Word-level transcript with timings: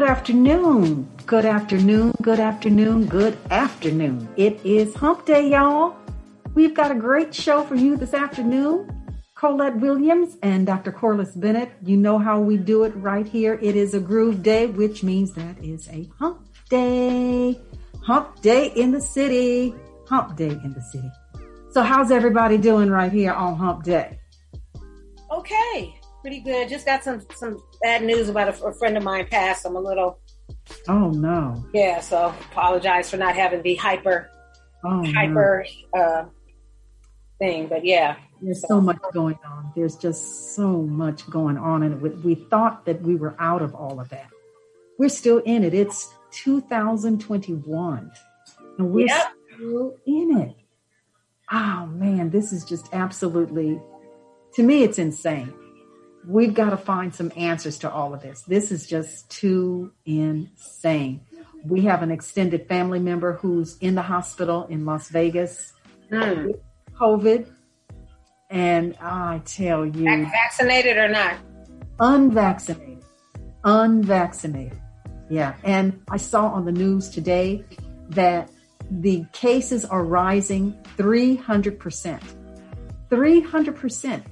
Good 0.00 0.08
afternoon. 0.08 1.10
Good 1.26 1.44
afternoon. 1.44 2.14
Good 2.22 2.40
afternoon. 2.40 3.04
Good 3.04 3.36
afternoon. 3.50 4.30
It 4.34 4.58
is 4.64 4.94
hump 4.94 5.26
day, 5.26 5.50
y'all. 5.50 5.94
We've 6.54 6.72
got 6.72 6.90
a 6.90 6.94
great 6.94 7.34
show 7.34 7.62
for 7.64 7.74
you 7.74 7.98
this 7.98 8.14
afternoon. 8.14 8.88
Collette 9.34 9.76
Williams 9.76 10.38
and 10.42 10.66
Dr. 10.66 10.90
Corliss 10.90 11.32
Bennett. 11.32 11.72
You 11.84 11.98
know 11.98 12.18
how 12.18 12.40
we 12.40 12.56
do 12.56 12.84
it 12.84 12.96
right 12.96 13.28
here. 13.28 13.58
It 13.60 13.76
is 13.76 13.92
a 13.92 14.00
groove 14.00 14.42
day, 14.42 14.68
which 14.68 15.02
means 15.02 15.34
that 15.34 15.62
is 15.62 15.86
a 15.90 16.08
hump 16.18 16.48
day. 16.70 17.60
Hump 18.02 18.40
day 18.40 18.68
in 18.68 18.92
the 18.92 19.02
city. 19.02 19.74
Hump 20.08 20.34
day 20.34 20.48
in 20.48 20.72
the 20.72 20.80
city. 20.80 21.12
So, 21.72 21.82
how's 21.82 22.10
everybody 22.10 22.56
doing 22.56 22.88
right 22.88 23.12
here 23.12 23.32
on 23.32 23.54
hump 23.54 23.84
day? 23.84 24.18
Okay, 25.30 25.99
pretty 26.20 26.40
good. 26.40 26.68
Just 26.68 26.86
got 26.86 27.02
some 27.04 27.22
some 27.36 27.62
bad 27.82 28.02
news 28.04 28.28
about 28.28 28.48
a, 28.48 28.64
a 28.64 28.72
friend 28.74 28.96
of 28.96 29.02
mine 29.02 29.26
passed. 29.30 29.66
I'm 29.66 29.76
a 29.76 29.80
little. 29.80 30.18
Oh 30.88 31.10
no. 31.10 31.64
Yeah, 31.72 32.00
so 32.00 32.34
apologize 32.50 33.10
for 33.10 33.16
not 33.16 33.34
having 33.34 33.62
the 33.62 33.74
hyper 33.76 34.30
Oh, 34.84 35.00
no. 35.00 35.12
hyper 35.12 35.64
uh 35.96 36.24
thing, 37.38 37.66
but 37.68 37.84
yeah. 37.84 38.16
There's 38.42 38.66
so 38.66 38.80
much 38.80 38.98
going 39.12 39.38
on. 39.46 39.72
There's 39.76 39.96
just 39.96 40.54
so 40.54 40.68
much 40.82 41.28
going 41.28 41.58
on. 41.58 41.82
And 41.82 42.00
we, 42.00 42.08
we 42.10 42.34
thought 42.34 42.86
that 42.86 43.02
we 43.02 43.14
were 43.14 43.34
out 43.38 43.60
of 43.62 43.74
all 43.74 44.00
of 44.00 44.08
that. 44.10 44.28
We're 44.98 45.10
still 45.10 45.38
in 45.38 45.62
it. 45.62 45.74
It's 45.74 46.12
2021. 46.32 48.10
And 48.78 48.90
we're 48.90 49.06
Yep. 49.06 49.32
still 49.54 49.96
in 50.06 50.38
it. 50.38 50.56
Oh, 51.52 51.86
man, 51.92 52.30
this 52.30 52.52
is 52.52 52.64
just 52.64 52.88
absolutely, 52.94 53.78
to 54.54 54.62
me, 54.62 54.82
it's 54.84 54.98
insane. 54.98 55.52
We've 56.26 56.52
got 56.54 56.70
to 56.70 56.76
find 56.76 57.14
some 57.14 57.32
answers 57.36 57.78
to 57.78 57.90
all 57.90 58.12
of 58.14 58.20
this. 58.22 58.42
This 58.42 58.70
is 58.70 58.86
just 58.86 59.30
too 59.30 59.92
insane. 60.04 61.22
We 61.64 61.82
have 61.82 62.02
an 62.02 62.10
extended 62.10 62.68
family 62.68 62.98
member 62.98 63.34
who's 63.34 63.76
in 63.78 63.94
the 63.94 64.02
hospital 64.02 64.66
in 64.66 64.84
Las 64.86 65.08
Vegas, 65.08 65.72
Hmm. 66.10 66.48
COVID. 66.98 67.46
And 68.50 68.96
I 69.00 69.40
tell 69.44 69.86
you, 69.86 70.26
vaccinated 70.26 70.96
or 70.96 71.08
not? 71.08 71.36
unvaccinated, 72.00 73.04
unvaccinated. 73.64 74.80
Yeah. 75.28 75.54
And 75.62 76.02
I 76.10 76.16
saw 76.16 76.46
on 76.48 76.64
the 76.64 76.72
news 76.72 77.10
today 77.10 77.64
that 78.08 78.50
the 78.90 79.24
cases 79.32 79.84
are 79.84 80.02
rising 80.04 80.76
300%. 80.96 82.20
300%. 83.08 84.22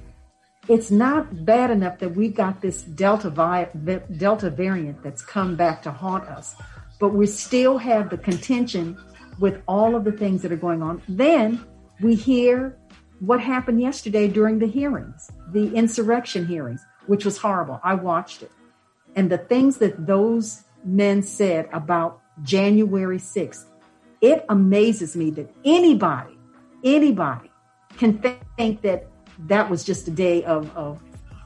It's 0.69 0.91
not 0.91 1.45
bad 1.45 1.71
enough 1.71 1.97
that 1.97 2.15
we've 2.15 2.35
got 2.35 2.61
this 2.61 2.83
Delta, 2.83 3.31
vi- 3.31 3.69
Delta 4.17 4.51
variant 4.51 5.01
that's 5.01 5.23
come 5.23 5.55
back 5.55 5.81
to 5.81 5.91
haunt 5.91 6.25
us, 6.25 6.55
but 6.99 7.09
we 7.09 7.25
still 7.25 7.79
have 7.79 8.11
the 8.11 8.19
contention 8.19 8.95
with 9.39 9.63
all 9.67 9.95
of 9.95 10.03
the 10.03 10.11
things 10.11 10.43
that 10.43 10.51
are 10.51 10.57
going 10.57 10.83
on. 10.83 11.01
Then 11.09 11.65
we 12.01 12.13
hear 12.13 12.77
what 13.19 13.41
happened 13.41 13.81
yesterday 13.81 14.27
during 14.27 14.59
the 14.59 14.67
hearings, 14.67 15.31
the 15.51 15.73
insurrection 15.73 16.45
hearings, 16.45 16.85
which 17.07 17.25
was 17.25 17.39
horrible. 17.39 17.79
I 17.83 17.95
watched 17.95 18.43
it. 18.43 18.51
And 19.15 19.31
the 19.31 19.39
things 19.39 19.77
that 19.77 20.05
those 20.05 20.65
men 20.85 21.23
said 21.23 21.67
about 21.73 22.21
January 22.43 23.17
6th, 23.17 23.65
it 24.21 24.45
amazes 24.49 25.15
me 25.15 25.31
that 25.31 25.51
anybody, 25.65 26.37
anybody 26.83 27.49
can 27.97 28.21
th- 28.21 28.37
think 28.55 28.83
that 28.83 29.07
that 29.47 29.69
was 29.69 29.83
just 29.83 30.07
a 30.07 30.11
day 30.11 30.43
of, 30.43 30.75
of 30.75 30.99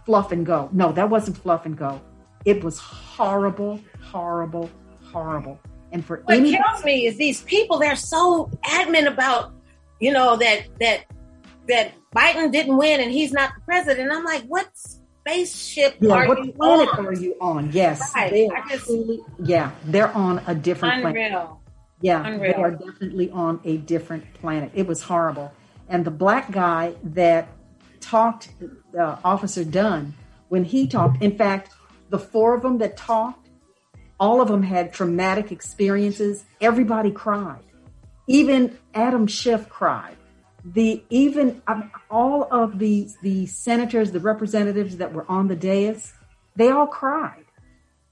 fluff 0.06 0.32
and 0.32 0.46
go. 0.46 0.70
No, 0.74 0.92
that 0.92 1.10
wasn't 1.10 1.38
fluff 1.38 1.66
and 1.66 1.78
go. 1.78 2.02
It 2.46 2.64
was 2.64 2.78
horrible, 2.80 3.80
horrible, 4.02 4.70
horrible. 5.12 5.60
And 5.92 6.04
for 6.04 6.22
What 6.26 6.38
anybody, 6.38 6.64
kills 6.72 6.84
me 6.84 7.06
is 7.06 7.18
these 7.18 7.42
people. 7.44 7.78
They're 7.80 7.96
so 7.96 8.50
adamant 8.66 9.08
about, 9.08 9.54
you 10.00 10.12
know, 10.12 10.36
that 10.38 10.64
that 10.80 11.06
that 11.70 11.94
Biden 12.16 12.52
didn't 12.52 12.76
win 12.78 13.00
and 13.00 13.12
he's 13.12 13.32
not 13.32 13.52
the 13.56 13.62
president. 13.62 14.12
I'm 14.12 14.26
like, 14.26 14.44
what 14.44 14.68
spaceship 14.76 15.96
yeah, 16.02 16.14
are 16.14 16.28
what 16.28 16.44
you 16.46 16.52
planet 16.52 16.90
on? 16.90 17.06
are 17.08 17.14
you 17.14 17.36
on? 17.40 17.72
Yes, 17.72 18.12
Right. 18.16 18.32
they 18.32 18.48
are 18.50 18.64
just- 18.70 18.86
truly, 18.86 19.20
yeah, 19.44 19.72
they're 19.86 20.12
on 20.12 20.42
a 20.48 20.56
different 20.56 21.02
planet. 21.02 21.48
Yeah, 22.02 22.26
Unreal. 22.26 22.40
they 22.54 22.54
are 22.62 22.72
definitely 22.72 23.30
on 23.32 23.62
a 23.64 23.78
different 23.78 24.34
planet. 24.34 24.72
It 24.74 24.88
was 24.88 25.02
horrible. 25.04 25.54
And 25.88 26.04
the 26.04 26.12
black 26.12 26.52
guy 26.52 26.96
that 27.04 27.48
talked, 28.04 28.50
uh, 28.98 29.18
Officer 29.24 29.64
Dunn, 29.64 30.14
when 30.50 30.64
he 30.64 30.88
talked, 30.88 31.22
in 31.22 31.38
fact, 31.38 31.72
the 32.10 32.20
four 32.20 32.56
of 32.56 32.62
them 32.62 32.78
that 32.80 32.98
talked, 32.98 33.50
all 34.20 34.42
of 34.42 34.48
them 34.48 34.64
had 34.64 34.94
traumatic 34.94 35.52
experiences. 35.52 36.46
Everybody 36.62 37.12
cried. 37.12 37.64
Even 38.28 38.78
Adam 38.94 39.28
Schiff 39.28 39.68
cried. 39.70 40.16
The 40.66 41.04
even 41.10 41.62
um, 41.68 41.92
all 42.10 42.48
of 42.50 42.80
the 42.80 43.10
the 43.22 43.48
senators, 43.48 44.12
the 44.12 44.22
representatives 44.22 44.96
that 44.98 45.12
were 45.12 45.26
on 45.30 45.50
the 45.50 45.58
dais, 45.58 46.14
they 46.56 46.70
all 46.70 46.88
cried 46.88 47.44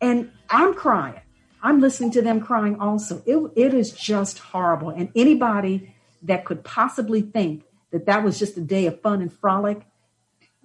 and 0.01 0.31
I'm 0.49 0.73
crying. 0.73 1.21
I'm 1.61 1.79
listening 1.79 2.11
to 2.11 2.21
them 2.23 2.41
crying 2.41 2.79
also. 2.79 3.21
It, 3.25 3.37
it 3.55 3.73
is 3.73 3.91
just 3.91 4.39
horrible. 4.39 4.89
And 4.89 5.09
anybody 5.15 5.95
that 6.23 6.43
could 6.43 6.63
possibly 6.63 7.21
think 7.21 7.63
that 7.91 8.05
that 8.05 8.23
was 8.23 8.39
just 8.39 8.57
a 8.57 8.61
day 8.61 8.85
of 8.87 9.01
fun 9.01 9.21
and 9.21 9.31
frolic, 9.31 9.81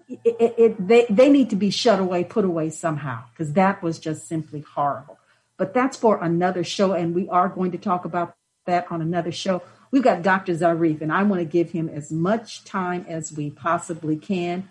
it, 0.09 0.21
it, 0.39 0.55
it- 0.59 0.89
they, 0.89 1.07
they 1.11 1.29
need 1.29 1.51
to 1.51 1.57
be 1.57 1.71
shut 1.71 2.01
away, 2.01 2.25
put 2.25 2.45
away 2.45 2.71
somehow, 2.71 3.25
because 3.33 3.53
that 3.55 3.83
was 3.83 3.99
just 3.99 4.29
simply 4.29 4.61
horrible. 4.61 5.19
But 5.57 5.73
that's 5.75 5.97
for 5.97 6.23
another 6.23 6.63
show, 6.65 6.93
and 6.93 7.15
we 7.15 7.29
are 7.29 7.49
going 7.49 7.73
to 7.73 7.79
talk 7.79 8.05
about 8.05 8.35
that 8.67 8.87
on 8.91 9.01
another 9.01 9.33
show. 9.33 9.63
We've 9.91 10.03
got 10.03 10.23
Dr. 10.23 10.53
Zarif, 10.55 11.01
and 11.01 11.13
I 11.13 11.23
want 11.23 11.41
to 11.41 11.47
give 11.47 11.71
him 11.71 11.89
as 11.89 12.11
much 12.13 12.65
time 12.65 13.07
as 13.09 13.33
we 13.33 13.51
possibly 13.51 14.17
can. 14.17 14.69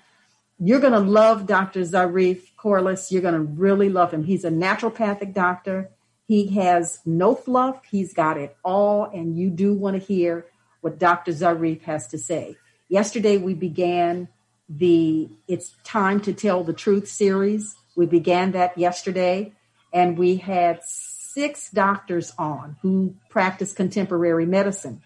You're 0.59 0.79
going 0.79 0.93
to 0.93 0.99
love 0.99 1.47
Dr. 1.47 1.81
Zarif 1.81 2.55
Corliss. 2.55 3.11
You're 3.11 3.21
going 3.21 3.33
to 3.33 3.39
really 3.41 3.89
love 3.89 4.13
him. 4.13 4.23
He's 4.23 4.45
a 4.45 4.49
naturopathic 4.51 5.33
doctor. 5.33 5.89
He 6.27 6.47
has 6.55 6.99
no 7.05 7.35
fluff. 7.35 7.81
He's 7.89 8.13
got 8.13 8.37
it 8.37 8.55
all. 8.63 9.05
And 9.05 9.35
you 9.37 9.49
do 9.49 9.73
want 9.73 9.99
to 9.99 10.05
hear 10.05 10.45
what 10.85 10.99
Dr. 10.99 11.31
Zarif 11.31 11.81
has 11.81 12.05
to 12.09 12.19
say. 12.19 12.57
Yesterday, 12.89 13.37
we 13.37 13.55
began 13.55 14.27
the 14.69 15.27
It's 15.47 15.73
Time 15.83 16.21
to 16.21 16.31
Tell 16.31 16.63
the 16.63 16.73
Truth 16.73 17.07
series. 17.07 17.75
We 17.95 18.05
began 18.05 18.51
that 18.51 18.77
yesterday, 18.77 19.53
and 19.91 20.15
we 20.15 20.35
had 20.35 20.83
six 20.83 21.71
doctors 21.71 22.33
on 22.37 22.77
who 22.83 23.15
practice 23.31 23.73
contemporary 23.73 24.45
medicine 24.45 25.01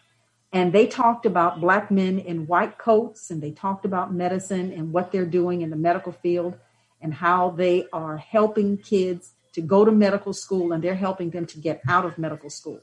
and 0.52 0.74
they 0.74 0.88
talked 0.88 1.26
about 1.26 1.62
black 1.62 1.92
men 1.92 2.20
in 2.20 2.48
white 2.48 2.78
coats 2.78 3.30
and 3.30 3.42
they 3.42 3.52
talked 3.52 3.86
about 3.86 4.14
medicine 4.14 4.72
and 4.72 4.92
what 4.92 5.12
they're 5.12 5.26
doing 5.26 5.62
in 5.62 5.70
the 5.70 5.76
medical 5.76 6.12
field 6.12 6.56
and 7.02 7.14
how 7.14 7.52
they 7.52 7.86
are 7.94 8.18
helping 8.18 8.78
kids 8.78 9.32
to 9.54 9.62
go 9.62 9.86
to 9.86 9.92
medical 9.92 10.34
school 10.34 10.72
and 10.72 10.84
they're 10.84 10.96
helping 10.96 11.30
them 11.30 11.46
to 11.46 11.60
get 11.60 11.82
out 11.88 12.06
of 12.06 12.18
medical 12.18 12.50
school 12.50 12.82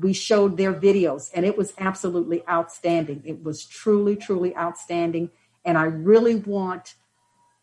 we 0.00 0.12
showed 0.12 0.56
their 0.56 0.72
videos 0.72 1.30
and 1.34 1.44
it 1.44 1.56
was 1.56 1.72
absolutely 1.78 2.42
outstanding 2.48 3.22
it 3.24 3.42
was 3.42 3.64
truly 3.64 4.16
truly 4.16 4.56
outstanding 4.56 5.30
and 5.64 5.76
i 5.76 5.84
really 5.84 6.34
want 6.34 6.94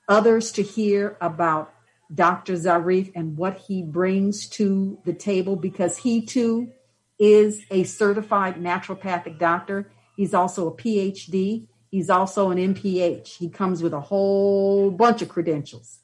others 0.08 0.52
to 0.52 0.62
hear 0.62 1.18
about 1.22 1.74
dr 2.14 2.54
zarif 2.54 3.12
and 3.16 3.38
what 3.38 3.58
he 3.68 3.82
brings 3.82 4.48
to 4.48 5.00
the 5.06 5.14
table 5.14 5.56
because 5.56 5.98
he 5.98 6.26
too 6.26 6.72
is 7.20 7.64
a 7.72 7.84
certified 7.84 8.56
naturopathic 8.56 9.40
doctor. 9.40 9.90
He's 10.16 10.34
also 10.34 10.68
a 10.68 10.76
PhD. 10.76 11.68
He's 11.90 12.10
also 12.10 12.52
an 12.52 12.58
MPH. 12.58 13.38
He 13.38 13.50
comes 13.50 13.82
with 13.82 13.94
a 13.94 14.02
whole 14.02 14.92
bunch 14.92 15.22
of 15.22 15.30
credentials. 15.30 16.00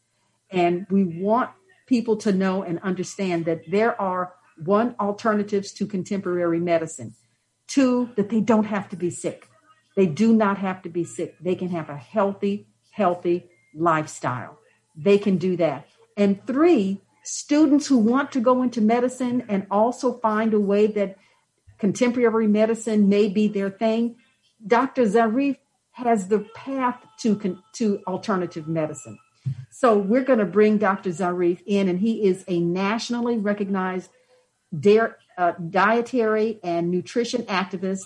And 0.49 0.85
we 0.89 1.03
want 1.03 1.51
people 1.87 2.17
to 2.17 2.31
know 2.31 2.63
and 2.63 2.79
understand 2.79 3.45
that 3.45 3.69
there 3.69 3.99
are 3.99 4.33
one 4.65 4.95
alternatives 4.99 5.71
to 5.73 5.87
contemporary 5.87 6.59
medicine, 6.59 7.15
two, 7.67 8.09
that 8.15 8.29
they 8.29 8.41
don't 8.41 8.65
have 8.65 8.89
to 8.89 8.95
be 8.95 9.09
sick. 9.09 9.47
They 9.95 10.05
do 10.05 10.33
not 10.33 10.57
have 10.57 10.81
to 10.83 10.89
be 10.89 11.03
sick. 11.03 11.35
They 11.39 11.55
can 11.55 11.69
have 11.69 11.89
a 11.89 11.97
healthy, 11.97 12.67
healthy 12.91 13.49
lifestyle. 13.73 14.57
They 14.95 15.17
can 15.17 15.37
do 15.37 15.57
that. 15.57 15.87
And 16.15 16.45
three, 16.45 17.01
students 17.23 17.87
who 17.87 17.97
want 17.97 18.31
to 18.33 18.39
go 18.39 18.61
into 18.63 18.81
medicine 18.81 19.45
and 19.49 19.65
also 19.71 20.13
find 20.19 20.53
a 20.53 20.59
way 20.59 20.87
that 20.87 21.17
contemporary 21.77 22.47
medicine 22.47 23.09
may 23.09 23.27
be 23.27 23.47
their 23.47 23.69
thing. 23.69 24.15
Dr. 24.65 25.03
Zarif 25.03 25.57
has 25.91 26.27
the 26.27 26.39
path 26.55 27.03
to, 27.19 27.59
to 27.73 28.01
alternative 28.07 28.67
medicine. 28.67 29.17
So 29.71 29.97
we're 29.97 30.23
going 30.23 30.39
to 30.39 30.45
bring 30.45 30.77
Dr. 30.77 31.09
Zarif 31.09 31.61
in, 31.65 31.89
and 31.89 31.99
he 31.99 32.25
is 32.25 32.45
a 32.47 32.59
nationally 32.59 33.37
recognized 33.37 34.11
dare, 34.77 35.17
uh, 35.37 35.53
dietary 35.69 36.59
and 36.63 36.91
nutrition 36.91 37.43
activist, 37.43 38.05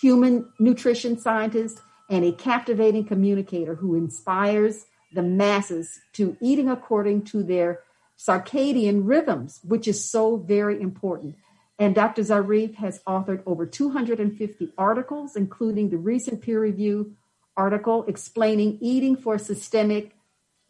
human 0.00 0.48
nutrition 0.58 1.18
scientist, 1.18 1.80
and 2.08 2.24
a 2.24 2.32
captivating 2.32 3.04
communicator 3.04 3.74
who 3.74 3.94
inspires 3.94 4.86
the 5.12 5.22
masses 5.22 6.00
to 6.12 6.36
eating 6.40 6.68
according 6.68 7.22
to 7.22 7.42
their 7.42 7.80
circadian 8.18 9.02
rhythms, 9.04 9.60
which 9.64 9.88
is 9.88 10.04
so 10.04 10.36
very 10.36 10.80
important. 10.80 11.36
And 11.78 11.94
Dr. 11.94 12.22
Zarif 12.22 12.74
has 12.74 13.00
authored 13.04 13.42
over 13.46 13.64
250 13.64 14.72
articles, 14.76 15.34
including 15.34 15.88
the 15.88 15.96
recent 15.96 16.42
peer 16.42 16.60
review 16.60 17.14
article 17.56 18.04
explaining 18.06 18.78
eating 18.80 19.16
for 19.16 19.38
systemic 19.38 20.12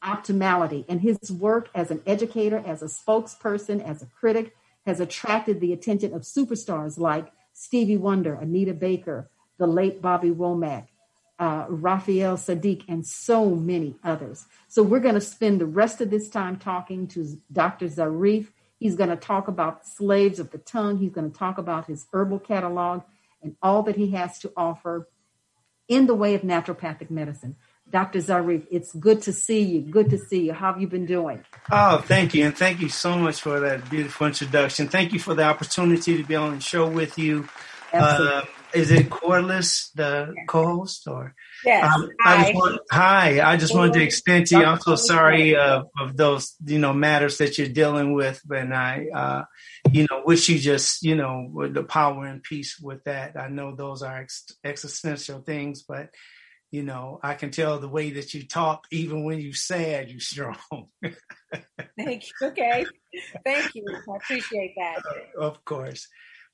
optimality. 0.03 0.85
And 0.89 1.01
his 1.01 1.19
work 1.31 1.69
as 1.75 1.91
an 1.91 2.03
educator, 2.07 2.63
as 2.65 2.83
a 2.83 2.87
spokesperson, 2.87 3.85
as 3.85 4.03
a 4.03 4.07
critic 4.07 4.57
has 4.87 5.01
attracted 5.01 5.61
the 5.61 5.73
attention 5.73 6.15
of 6.15 6.23
superstars 6.23 6.99
like 6.99 7.31
Stevie 7.53 7.97
Wonder, 7.97 8.35
Anita 8.35 8.75
Baker, 8.75 9.31
the 9.59 9.67
late 9.67 10.01
Bobby 10.01 10.31
Womack, 10.31 10.87
uh, 11.39 11.67
Raphael 11.69 12.37
Saadiq, 12.37 12.85
and 12.89 13.07
so 13.07 13.51
many 13.51 13.97
others. 14.03 14.47
So 14.69 14.83
we're 14.83 15.01
going 15.01 15.15
to 15.15 15.21
spend 15.21 15.61
the 15.61 15.67
rest 15.67 16.01
of 16.01 16.11
this 16.11 16.29
time 16.29 16.57
talking 16.57 17.07
to 17.09 17.39
Dr. 17.53 17.87
Zarif. 17.87 18.49
He's 18.79 18.97
going 18.97 19.11
to 19.11 19.17
talk 19.17 19.49
about 19.49 19.87
slaves 19.87 20.39
of 20.39 20.51
the 20.51 20.59
tongue. 20.59 20.99
He's 20.99 21.13
going 21.13 21.31
to 21.31 21.39
talk 21.39 21.59
about 21.59 21.87
his 21.87 22.07
herbal 22.13 22.41
catalog 22.41 23.03
and 23.43 23.57
all 23.63 23.83
that 23.85 23.97
he 23.97 24.11
has 24.11 24.39
to 24.41 24.53
offer 24.57 25.09
in 25.89 26.07
the 26.07 26.15
way 26.15 26.35
of 26.35 26.43
naturopathic 26.43 27.11
medicine. 27.11 27.57
Dr. 27.91 28.21
Zarif, 28.21 28.67
it's 28.71 28.95
good 28.95 29.23
to 29.23 29.33
see 29.33 29.63
you. 29.63 29.81
Good 29.81 30.11
to 30.11 30.19
see 30.19 30.47
you. 30.47 30.53
How 30.53 30.73
have 30.73 30.81
you 30.81 30.87
been 30.87 31.07
doing? 31.07 31.45
Oh, 31.71 31.99
thank 31.99 32.35
you. 32.35 32.45
And 32.45 32.57
thank 32.57 32.81
you 32.81 32.89
so 32.89 33.19
much 33.19 33.41
for 33.41 33.59
that 33.61 33.91
beautiful 33.91 34.29
introduction. 34.29 34.89
Thank 34.89 35.13
you 35.13 35.19
for 35.19 35.35
the 35.35 35.43
opportunity 35.43 36.17
to 36.17 36.25
be 36.25 36.37
on 36.37 36.57
the 36.57 36.61
show 36.61 36.89
with 36.89 37.19
you. 37.19 37.49
Uh, 37.93 38.43
is 38.73 38.93
it 38.93 39.11
Corliss, 39.11 39.91
the 39.97 40.33
co-host, 40.47 41.09
or? 41.09 41.35
Yes. 41.65 41.93
Um, 41.93 42.09
hi. 42.21 42.51
I 42.51 42.53
want, 42.55 42.81
hi. 42.91 43.41
I 43.41 43.57
just 43.57 43.75
wanted 43.75 43.95
to 43.95 44.03
extend 44.03 44.47
to 44.49 44.59
you. 44.59 44.65
I'm 44.65 44.81
so 44.81 44.95
sorry 44.95 45.57
uh, 45.57 45.83
of 46.01 46.17
those, 46.17 46.55
you 46.65 46.79
know, 46.79 46.93
matters 46.93 47.39
that 47.39 47.59
you're 47.59 47.69
dealing 47.69 48.15
with, 48.15 48.41
and 48.49 48.73
I, 48.73 49.07
uh, 49.13 49.43
you 49.91 50.07
know, 50.09 50.23
wish 50.25 50.49
you 50.49 50.59
just, 50.59 51.03
you 51.03 51.17
know, 51.17 51.69
the 51.69 51.83
power 51.83 52.27
and 52.27 52.43
peace 52.43 52.79
with 52.81 53.03
that. 53.05 53.37
I 53.37 53.49
know 53.49 53.75
those 53.75 54.03
are 54.03 54.19
ex- 54.19 54.57
existential 54.65 55.41
things, 55.41 55.83
but 55.83 56.11
you 56.71 56.83
know, 56.83 57.19
I 57.23 57.35
can 57.35 57.51
tell 57.51 57.79
the 57.79 57.89
way 57.89 58.11
that 58.13 58.33
you 58.33 58.47
talk, 58.47 58.87
even 58.91 59.25
when 59.25 59.41
you 59.41 59.53
sad, 59.53 60.11
you're 60.11 60.21
strong. 60.21 60.57
Thank 61.99 62.29
you. 62.29 62.49
Okay. 62.49 62.87
Thank 63.45 63.75
you. 63.75 63.85
I 63.89 64.17
appreciate 64.17 64.75
that. 64.77 65.03
of 65.39 65.65
course 65.65 66.07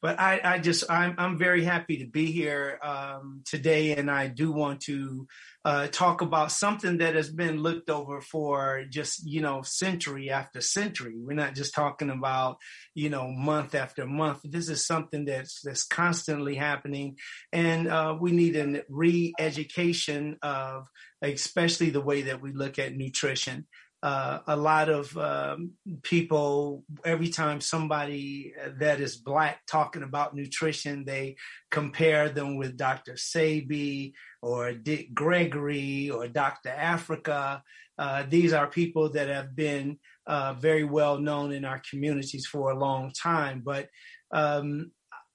but 0.07 0.21
I, 0.21 0.41
I 0.45 0.59
just 0.61 0.85
I'm 0.89 1.17
I'm 1.19 1.37
very 1.37 1.65
happy 1.65 1.97
to 1.97 2.07
be 2.07 2.27
here 2.31 2.79
um, 2.81 3.43
today, 3.45 3.97
and 3.97 4.09
I 4.09 4.29
do 4.29 4.53
want 4.53 4.83
to 4.83 5.27
uh, 5.65 5.89
talk 5.89 6.21
about 6.21 6.53
something 6.53 6.99
that 6.99 7.17
has 7.17 7.29
been 7.29 7.61
looked 7.61 7.91
over 7.91 8.21
for 8.21 8.85
just 8.89 9.29
you 9.29 9.41
know 9.41 9.63
century 9.63 10.31
after 10.31 10.61
century. 10.61 11.17
We're 11.19 11.35
not 11.35 11.57
just 11.57 11.75
talking 11.75 12.11
about 12.11 12.59
you 12.95 13.11
know 13.11 13.33
month 13.33 13.75
after 13.75 14.07
month. 14.07 14.43
This 14.45 14.69
is 14.69 14.87
something 14.87 15.25
that's 15.25 15.61
that's 15.65 15.85
constantly 15.85 16.55
happening, 16.55 17.17
and 17.53 17.89
uh, 17.89 18.17
we 18.21 18.31
need 18.31 18.55
a 18.55 18.85
re-education 18.89 20.37
of 20.41 20.87
especially 21.21 21.91
the 21.91 22.01
way 22.01 22.23
that 22.23 22.41
we 22.41 22.53
look 22.53 22.79
at 22.79 22.95
nutrition 22.95 23.67
uh, 24.07 24.39
a 24.47 24.57
lot 24.57 24.89
of 24.89 25.05
um, 25.19 25.73
people, 26.03 26.85
every 27.05 27.29
time 27.29 27.61
somebody 27.61 28.55
that 28.79 29.01
is 29.01 29.17
black 29.17 29.67
talking 29.67 30.05
about 30.05 30.33
nutrition, 30.33 31.05
they 31.05 31.35
compare 31.73 32.29
them 32.29 32.57
with 32.57 32.77
Dr. 32.77 33.15
Sebi 33.15 34.13
or 34.43 34.73
Dick 34.75 35.13
Gregory 35.13 36.09
or 36.09 36.29
Dr. 36.29 36.71
Afrika 36.71 37.63
Uh, 37.99 38.23
these 38.29 38.53
are 38.53 38.77
people 38.81 39.07
that 39.17 39.29
have 39.29 39.57
been 39.57 39.99
uh, 40.27 40.53
very 40.69 40.85
well 40.85 41.19
known 41.19 41.51
in 41.51 41.65
our 41.65 41.81
communities 41.91 42.47
for 42.47 42.71
a 42.71 42.79
long 42.79 43.11
time. 43.11 43.63
But 43.65 43.89
um, 44.31 44.93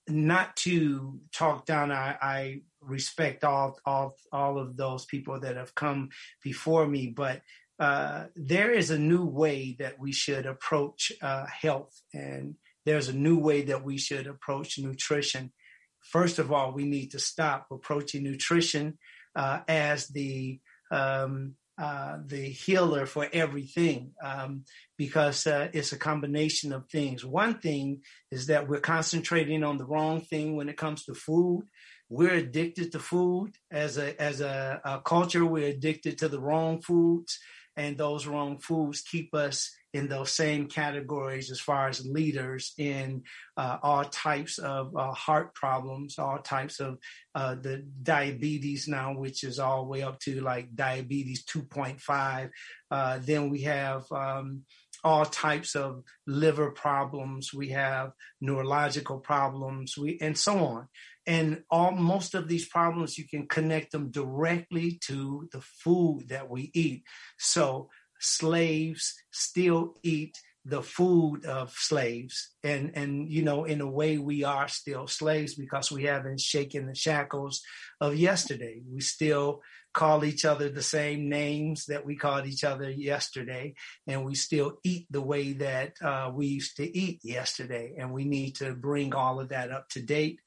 not 0.07 0.55
to 0.65 1.19
talk 1.33 1.65
down, 1.65 1.91
I, 1.91 2.17
I 2.21 2.61
respect 2.81 3.43
all 3.43 3.79
all 3.85 4.15
all 4.31 4.57
of 4.57 4.75
those 4.75 5.05
people 5.05 5.39
that 5.39 5.55
have 5.55 5.73
come 5.75 6.09
before 6.43 6.87
me, 6.87 7.03
but 7.07 7.41
uh, 7.81 8.27
there 8.35 8.71
is 8.71 8.91
a 8.91 8.99
new 8.99 9.25
way 9.25 9.75
that 9.79 9.97
we 9.97 10.13
should 10.13 10.45
approach 10.45 11.11
uh, 11.19 11.47
health, 11.47 11.99
and 12.13 12.53
there's 12.85 13.07
a 13.07 13.13
new 13.13 13.39
way 13.39 13.63
that 13.63 13.83
we 13.83 13.97
should 13.97 14.27
approach 14.27 14.77
nutrition. 14.77 15.51
First 15.99 16.37
of 16.37 16.51
all, 16.51 16.73
we 16.73 16.85
need 16.85 17.09
to 17.11 17.19
stop 17.19 17.65
approaching 17.71 18.23
nutrition 18.23 18.99
uh, 19.35 19.61
as 19.67 20.07
the 20.09 20.59
um, 20.91 21.55
uh, 21.81 22.17
the 22.27 22.49
healer 22.49 23.07
for 23.07 23.27
everything 23.33 24.11
um, 24.23 24.63
because 24.95 25.47
uh, 25.47 25.69
it's 25.73 25.91
a 25.91 25.97
combination 25.97 26.73
of 26.73 26.87
things. 26.87 27.25
One 27.25 27.57
thing 27.57 28.01
is 28.29 28.45
that 28.47 28.69
we're 28.69 28.79
concentrating 28.79 29.63
on 29.63 29.79
the 29.79 29.85
wrong 29.85 30.21
thing 30.21 30.55
when 30.55 30.69
it 30.69 30.77
comes 30.77 31.05
to 31.05 31.15
food. 31.15 31.63
We're 32.09 32.35
addicted 32.35 32.91
to 32.91 32.99
food 32.99 33.53
as 33.71 33.97
a 33.97 34.21
as 34.21 34.39
a, 34.39 34.81
a 34.85 35.01
culture. 35.01 35.43
We're 35.43 35.69
addicted 35.69 36.19
to 36.19 36.27
the 36.27 36.39
wrong 36.39 36.79
foods 36.83 37.39
and 37.77 37.97
those 37.97 38.27
wrong 38.27 38.57
foods 38.59 39.01
keep 39.01 39.33
us 39.33 39.71
in 39.93 40.07
those 40.07 40.31
same 40.31 40.67
categories 40.67 41.51
as 41.51 41.59
far 41.59 41.89
as 41.89 42.05
leaders 42.05 42.73
in 42.77 43.23
uh, 43.57 43.77
all 43.83 44.05
types 44.05 44.57
of 44.57 44.95
uh, 44.95 45.11
heart 45.11 45.53
problems, 45.53 46.17
all 46.17 46.37
types 46.39 46.79
of 46.79 46.97
uh, 47.35 47.55
the 47.55 47.85
diabetes 48.01 48.87
now, 48.87 49.13
which 49.13 49.43
is 49.43 49.59
all 49.59 49.83
the 49.83 49.89
way 49.89 50.01
up 50.01 50.17
to 50.19 50.39
like 50.41 50.73
diabetes 50.73 51.43
2.5. 51.45 52.49
Uh, 52.89 53.19
then 53.21 53.49
we 53.49 53.61
have 53.61 54.03
um, 54.11 54.61
all 55.03 55.25
types 55.25 55.75
of 55.75 56.03
liver 56.27 56.71
problems. 56.71 57.53
We 57.53 57.69
have 57.69 58.11
neurological 58.39 59.19
problems. 59.19 59.97
We 59.97 60.17
and 60.21 60.37
so 60.37 60.59
on. 60.59 60.87
And 61.27 61.63
all 61.69 61.91
most 61.91 62.33
of 62.33 62.47
these 62.47 62.67
problems, 62.67 63.17
you 63.17 63.27
can 63.27 63.47
connect 63.47 63.91
them 63.91 64.09
directly 64.09 64.99
to 65.05 65.47
the 65.51 65.61
food 65.61 66.29
that 66.29 66.49
we 66.49 66.71
eat. 66.73 67.03
So 67.37 67.89
slaves 68.19 69.15
still 69.31 69.97
eat 70.03 70.37
the 70.63 70.81
food 70.81 71.43
of 71.45 71.71
slaves 71.71 72.51
and 72.63 72.91
and 72.93 73.27
you 73.27 73.41
know 73.41 73.63
in 73.63 73.81
a 73.81 73.89
way 73.89 74.19
we 74.19 74.43
are 74.43 74.67
still 74.67 75.07
slaves 75.07 75.55
because 75.55 75.91
we 75.91 76.03
haven't 76.03 76.39
shaken 76.39 76.85
the 76.85 76.93
shackles 76.93 77.63
of 77.99 78.15
yesterday 78.15 78.79
we 78.87 79.01
still 79.01 79.61
call 79.93 80.23
each 80.23 80.45
other 80.45 80.69
the 80.69 80.81
same 80.81 81.29
names 81.29 81.85
that 81.85 82.05
we 82.05 82.15
called 82.15 82.45
each 82.45 82.63
other 82.63 82.89
yesterday 82.89 83.73
and 84.07 84.25
we 84.25 84.35
still 84.35 84.77
eat 84.83 85.05
the 85.09 85.21
way 85.21 85.53
that 85.53 85.93
uh, 86.01 86.31
we 86.33 86.47
used 86.47 86.77
to 86.77 86.97
eat 86.97 87.19
yesterday 87.23 87.95
and 87.97 88.13
we 88.13 88.25
need 88.25 88.55
to 88.55 88.73
bring 88.73 89.13
all 89.13 89.39
of 89.39 89.49
that 89.49 89.71
up 89.71 89.89
to 89.89 90.01
date. 90.01 90.39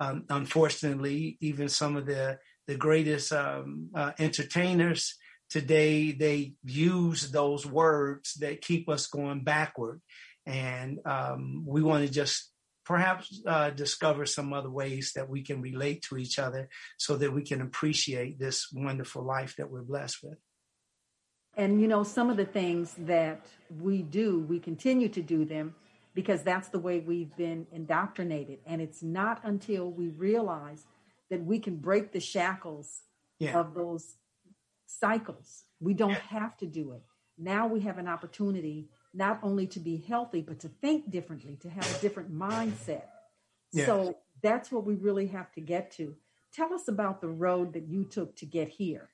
Um, 0.00 0.24
unfortunately, 0.28 1.36
even 1.40 1.68
some 1.68 1.96
of 1.96 2.06
the 2.06 2.38
the 2.66 2.76
greatest 2.76 3.32
um, 3.32 3.88
uh, 3.94 4.12
entertainers 4.18 5.16
today 5.50 6.12
they 6.12 6.54
use 6.64 7.30
those 7.30 7.66
words 7.66 8.34
that 8.34 8.62
keep 8.62 8.88
us 8.88 9.08
going 9.08 9.42
backward, 9.42 10.00
and 10.46 11.00
um, 11.04 11.64
we 11.66 11.82
want 11.82 12.06
to 12.06 12.12
just 12.12 12.50
perhaps 12.84 13.40
uh, 13.46 13.70
discover 13.70 14.26
some 14.26 14.52
other 14.52 14.70
ways 14.70 15.12
that 15.14 15.28
we 15.28 15.42
can 15.42 15.60
relate 15.60 16.02
to 16.02 16.16
each 16.16 16.38
other 16.38 16.68
so 16.98 17.16
that 17.16 17.32
we 17.32 17.42
can 17.42 17.60
appreciate 17.60 18.38
this 18.38 18.68
wonderful 18.72 19.22
life 19.22 19.54
that 19.56 19.70
we're 19.70 19.82
blessed 19.82 20.18
with. 20.22 20.38
And 21.56 21.80
you 21.80 21.88
know, 21.88 22.02
some 22.04 22.30
of 22.30 22.36
the 22.36 22.44
things 22.44 22.94
that 22.98 23.46
we 23.80 24.02
do, 24.02 24.40
we 24.40 24.58
continue 24.58 25.08
to 25.10 25.22
do 25.22 25.44
them 25.44 25.74
because 26.14 26.42
that's 26.42 26.68
the 26.68 26.78
way 26.78 27.00
we've 27.00 27.34
been 27.36 27.66
indoctrinated. 27.72 28.58
And 28.66 28.80
it's 28.80 29.02
not 29.02 29.40
until 29.44 29.90
we 29.90 30.08
realize 30.08 30.86
that 31.30 31.44
we 31.44 31.58
can 31.58 31.76
break 31.76 32.12
the 32.12 32.20
shackles 32.20 33.02
yeah. 33.38 33.58
of 33.58 33.74
those 33.74 34.16
cycles. 34.86 35.64
We 35.80 35.94
don't 35.94 36.10
yeah. 36.10 36.40
have 36.40 36.56
to 36.58 36.66
do 36.66 36.92
it. 36.92 37.02
Now 37.38 37.66
we 37.66 37.80
have 37.80 37.98
an 37.98 38.08
opportunity 38.08 38.88
not 39.12 39.40
only 39.42 39.66
to 39.68 39.80
be 39.80 39.96
healthy, 39.96 40.40
but 40.40 40.60
to 40.60 40.68
think 40.68 41.10
differently, 41.10 41.56
to 41.62 41.70
have 41.70 41.96
a 41.96 42.00
different 42.00 42.32
mindset. 42.32 43.04
Yeah. 43.72 43.86
So 43.86 44.18
that's 44.42 44.70
what 44.70 44.84
we 44.84 44.94
really 44.94 45.26
have 45.28 45.52
to 45.52 45.60
get 45.60 45.90
to. 45.92 46.16
Tell 46.52 46.72
us 46.72 46.88
about 46.88 47.20
the 47.20 47.28
road 47.28 47.72
that 47.74 47.88
you 47.88 48.04
took 48.04 48.36
to 48.36 48.46
get 48.46 48.68
here. 48.68 49.10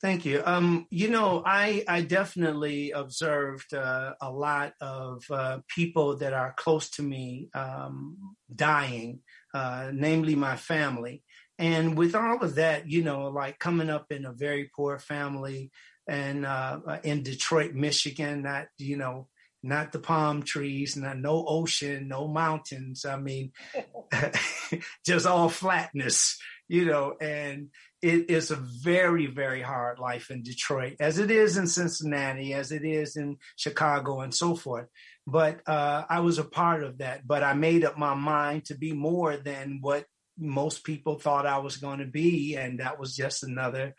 Thank 0.00 0.24
you. 0.24 0.42
Um, 0.44 0.86
you 0.90 1.08
know, 1.08 1.42
I 1.44 1.84
I 1.88 2.02
definitely 2.02 2.92
observed 2.92 3.74
uh, 3.74 4.14
a 4.20 4.30
lot 4.30 4.72
of 4.80 5.24
uh, 5.28 5.58
people 5.66 6.16
that 6.18 6.32
are 6.32 6.54
close 6.56 6.88
to 6.90 7.02
me 7.02 7.48
um, 7.52 8.36
dying, 8.54 9.20
uh, 9.52 9.90
namely 9.92 10.36
my 10.36 10.54
family. 10.56 11.24
And 11.58 11.98
with 11.98 12.14
all 12.14 12.38
of 12.38 12.54
that, 12.54 12.88
you 12.88 13.02
know, 13.02 13.26
like 13.26 13.58
coming 13.58 13.90
up 13.90 14.12
in 14.12 14.24
a 14.24 14.32
very 14.32 14.70
poor 14.72 15.00
family 15.00 15.72
and 16.08 16.46
uh, 16.46 16.80
in 17.04 17.22
Detroit, 17.22 17.74
Michigan, 17.74 18.42
not 18.42 18.68
you 18.78 18.96
know, 18.96 19.28
not 19.62 19.92
the 19.92 19.98
palm 19.98 20.42
trees, 20.42 20.96
not 20.96 21.18
no 21.18 21.44
ocean, 21.46 22.08
no 22.08 22.28
mountains. 22.28 23.04
I 23.04 23.16
mean, 23.16 23.52
just 25.06 25.26
all 25.26 25.48
flatness, 25.48 26.38
you 26.68 26.84
know, 26.86 27.14
and 27.20 27.68
it 28.00 28.30
is 28.30 28.50
a 28.50 28.56
very, 28.56 29.26
very 29.26 29.60
hard 29.60 29.98
life 29.98 30.30
in 30.30 30.42
Detroit, 30.42 30.96
as 31.00 31.18
it 31.18 31.30
is 31.30 31.56
in 31.56 31.66
Cincinnati, 31.66 32.54
as 32.54 32.70
it 32.70 32.84
is 32.84 33.16
in 33.16 33.38
Chicago, 33.56 34.20
and 34.20 34.34
so 34.34 34.54
forth. 34.54 34.86
But 35.26 35.60
uh, 35.66 36.04
I 36.08 36.20
was 36.20 36.38
a 36.38 36.44
part 36.44 36.84
of 36.84 36.98
that. 36.98 37.26
But 37.26 37.42
I 37.42 37.54
made 37.54 37.84
up 37.84 37.98
my 37.98 38.14
mind 38.14 38.66
to 38.66 38.78
be 38.78 38.92
more 38.92 39.36
than 39.36 39.78
what 39.80 40.06
most 40.38 40.84
people 40.84 41.18
thought 41.18 41.46
I 41.46 41.58
was 41.58 41.76
going 41.76 41.98
to 41.98 42.06
be, 42.06 42.54
and 42.54 42.78
that 42.78 43.00
was 43.00 43.16
just 43.16 43.42
another, 43.42 43.96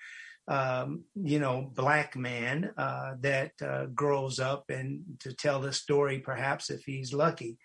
um, 0.49 1.03
you 1.13 1.37
know, 1.39 1.71
black 1.73 2.15
man 2.15 2.71
uh, 2.75 3.11
that 3.21 3.51
uh, 3.61 3.85
grows 3.85 4.39
up 4.39 4.65
and 4.69 5.03
to 5.19 5.31
tell 5.31 5.61
the 5.61 5.71
story, 5.71 6.19
perhaps 6.19 6.71
if 6.71 6.83
he's 6.83 7.13
lucky. 7.13 7.59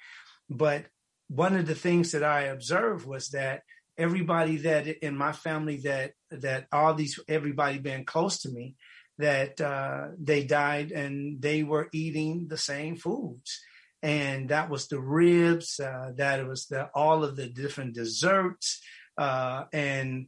But 0.50 0.84
one 1.28 1.56
of 1.56 1.66
the 1.66 1.74
things 1.74 2.12
that 2.12 2.22
I 2.22 2.42
observed 2.42 3.06
was 3.06 3.30
that 3.30 3.62
everybody 3.96 4.58
that 4.58 4.86
in 4.86 5.16
my 5.16 5.32
family 5.32 5.78
that 5.78 6.12
that 6.30 6.66
all 6.72 6.94
these 6.94 7.18
everybody 7.28 7.78
been 7.78 8.04
close 8.04 8.42
to 8.42 8.50
me 8.50 8.74
that 9.18 9.60
uh, 9.60 10.08
they 10.18 10.44
died 10.44 10.90
and 10.90 11.40
they 11.40 11.62
were 11.62 11.88
eating 11.92 12.48
the 12.48 12.58
same 12.58 12.96
foods 12.96 13.60
and 14.02 14.48
that 14.48 14.68
was 14.68 14.88
the 14.88 14.98
ribs 14.98 15.78
uh, 15.78 16.10
that 16.16 16.46
was 16.46 16.66
the 16.66 16.90
all 16.94 17.22
of 17.22 17.36
the 17.36 17.46
different 17.46 17.94
desserts 17.94 18.80
uh, 19.16 19.64
and 19.72 20.26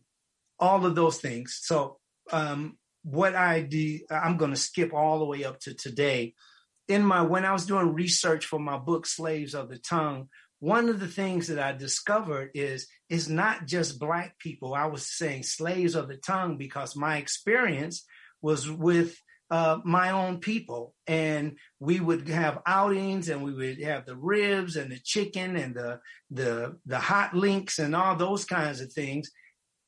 all 0.61 0.87
of 0.87 0.95
those 0.95 1.19
things 1.19 1.59
so 1.61 1.99
um, 2.33 2.77
what 3.05 3.35
i 3.35 3.61
do 3.61 4.01
i'm 4.11 4.37
going 4.37 4.51
to 4.51 4.57
skip 4.57 4.93
all 4.93 5.19
the 5.19 5.25
way 5.25 5.45
up 5.45 5.59
to 5.61 5.75
today 5.75 6.35
in 6.89 7.03
my 7.03 7.23
when 7.23 7.45
i 7.45 7.53
was 7.53 7.67
doing 7.67 7.93
research 7.93 8.47
for 8.47 8.59
my 8.59 8.79
book 8.79 9.07
slaves 9.07 9.55
of 9.55 9.69
the 9.69 9.79
tongue 9.79 10.29
one 10.59 10.89
of 10.89 11.01
the 11.01 11.09
things 11.09 11.49
that 11.49 11.59
I 11.59 11.73
discovered 11.73 12.51
is 12.55 12.89
it's 13.11 13.29
not 13.29 13.67
just 13.67 13.99
black 13.99 14.39
people. 14.39 14.75
I 14.75 14.87
was 14.87 15.07
saying 15.07 15.43
slaves 15.43 15.95
of 15.95 16.09
the 16.09 16.17
tongue 16.17 16.57
because 16.57 16.97
my 16.97 17.19
experience 17.19 18.07
was 18.41 18.71
with 18.71 19.17
uh, 19.51 19.79
my 19.85 20.11
own 20.11 20.41
people, 20.41 20.95
and 21.07 21.57
we 21.79 22.01
would 22.01 22.29
have 22.29 22.63
outings, 22.67 23.29
and 23.29 23.45
we 23.45 23.53
would 23.53 23.81
have 23.83 24.05
the 24.05 24.17
ribs 24.17 24.75
and 24.75 24.91
the 24.91 24.99
chicken 24.99 25.57
and 25.57 25.75
the 25.75 26.01
the 26.31 26.77
the 26.85 26.99
hot 26.99 27.33
links 27.35 27.79
and 27.79 27.95
all 27.95 28.17
those 28.17 28.45
kinds 28.45 28.81
of 28.81 28.93
things. 28.93 29.31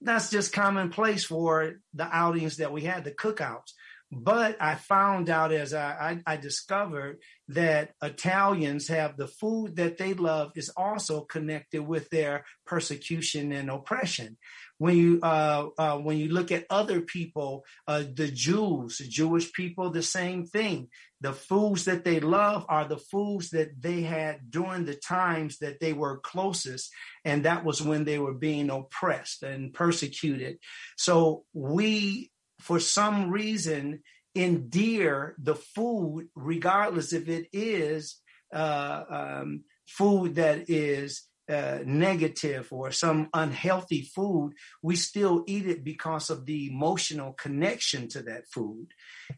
That's 0.00 0.30
just 0.30 0.52
commonplace 0.52 1.24
for 1.24 1.74
the 1.94 2.04
outings 2.04 2.58
that 2.58 2.72
we 2.72 2.82
had, 2.82 3.04
the 3.04 3.10
cookouts. 3.10 3.72
But 4.10 4.56
I 4.58 4.74
found 4.76 5.28
out 5.28 5.52
as 5.52 5.74
I, 5.74 6.20
I, 6.26 6.32
I, 6.32 6.36
discovered 6.38 7.18
that 7.48 7.90
Italians 8.02 8.88
have 8.88 9.18
the 9.18 9.26
food 9.26 9.76
that 9.76 9.98
they 9.98 10.14
love 10.14 10.52
is 10.56 10.70
also 10.70 11.22
connected 11.22 11.82
with 11.82 12.08
their 12.08 12.46
persecution 12.64 13.52
and 13.52 13.68
oppression. 13.68 14.38
When 14.78 14.96
you 14.96 15.20
uh, 15.22 15.68
uh, 15.76 15.98
when 15.98 16.18
you 16.18 16.28
look 16.28 16.52
at 16.52 16.66
other 16.70 17.00
people, 17.00 17.64
uh, 17.86 18.04
the 18.14 18.28
Jews, 18.28 18.98
the 18.98 19.08
Jewish 19.08 19.52
people, 19.52 19.90
the 19.90 20.02
same 20.02 20.46
thing. 20.46 20.88
The 21.20 21.32
foods 21.32 21.84
that 21.86 22.04
they 22.04 22.20
love 22.20 22.64
are 22.68 22.86
the 22.86 22.96
foods 22.96 23.50
that 23.50 23.70
they 23.80 24.02
had 24.02 24.50
during 24.50 24.84
the 24.84 24.94
times 24.94 25.58
that 25.58 25.80
they 25.80 25.92
were 25.92 26.18
closest, 26.18 26.92
and 27.24 27.44
that 27.44 27.64
was 27.64 27.82
when 27.82 28.04
they 28.04 28.20
were 28.20 28.34
being 28.34 28.70
oppressed 28.70 29.42
and 29.42 29.74
persecuted. 29.74 30.58
So 30.96 31.44
we 31.52 32.30
for 32.60 32.78
some 32.80 33.30
reason 33.30 34.02
endear 34.34 35.34
the 35.38 35.54
food, 35.56 36.28
regardless 36.34 37.12
if 37.12 37.28
it 37.28 37.48
is 37.52 38.20
uh, 38.54 39.04
um, 39.10 39.64
food 39.86 40.36
that 40.36 40.70
is 40.70 41.27
uh, 41.48 41.78
negative 41.84 42.68
or 42.70 42.90
some 42.92 43.28
unhealthy 43.32 44.02
food, 44.02 44.52
we 44.82 44.96
still 44.96 45.44
eat 45.46 45.66
it 45.66 45.82
because 45.82 46.30
of 46.30 46.46
the 46.46 46.68
emotional 46.68 47.32
connection 47.32 48.08
to 48.08 48.22
that 48.22 48.46
food. 48.48 48.88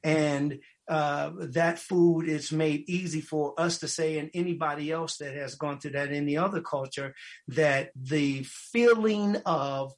And 0.03 0.61
uh, 0.89 1.31
that 1.37 1.79
food 1.79 2.29
is 2.29 2.51
made 2.51 2.89
easy 2.89 3.21
for 3.21 3.55
us 3.59 3.79
to 3.79 3.89
say, 3.89 4.19
and 4.19 4.31
anybody 4.35 4.91
else 4.91 5.19
that 5.19 5.35
has 5.35 5.55
gone 5.55 5.79
through 5.79 5.93
that 5.93 6.11
in 6.11 6.27
the 6.27 6.39
other 6.39 6.61
culture, 6.61 7.15
that 7.47 7.91
the 7.95 8.43
feeling 8.43 9.37
of 9.47 9.93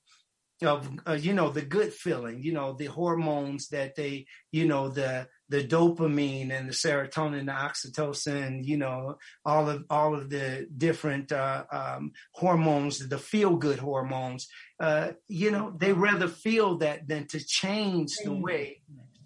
of 0.62 0.88
uh, 1.08 1.12
you 1.12 1.32
know 1.32 1.50
the 1.50 1.62
good 1.62 1.92
feeling 1.92 2.40
you 2.40 2.52
know 2.52 2.72
the 2.72 2.86
hormones 2.86 3.68
that 3.68 3.96
they 3.96 4.26
you 4.52 4.64
know 4.64 4.88
the 4.88 5.26
the 5.52 5.62
dopamine 5.62 6.50
and 6.50 6.68
the 6.68 6.72
serotonin 6.72 7.46
the 7.46 7.52
oxytocin 7.52 8.64
you 8.64 8.78
know 8.78 9.18
all 9.44 9.68
of 9.68 9.84
all 9.90 10.14
of 10.14 10.30
the 10.30 10.66
different 10.76 11.30
uh, 11.30 11.64
um, 11.70 12.12
hormones 12.32 12.94
the 13.08 13.18
feel 13.18 13.54
good 13.56 13.78
hormones 13.78 14.48
uh, 14.80 15.08
you 15.28 15.50
know 15.50 15.72
they 15.76 15.92
rather 15.92 16.26
feel 16.26 16.78
that 16.78 17.06
than 17.06 17.26
to 17.26 17.38
change 17.44 18.10
the 18.24 18.32
way 18.32 18.80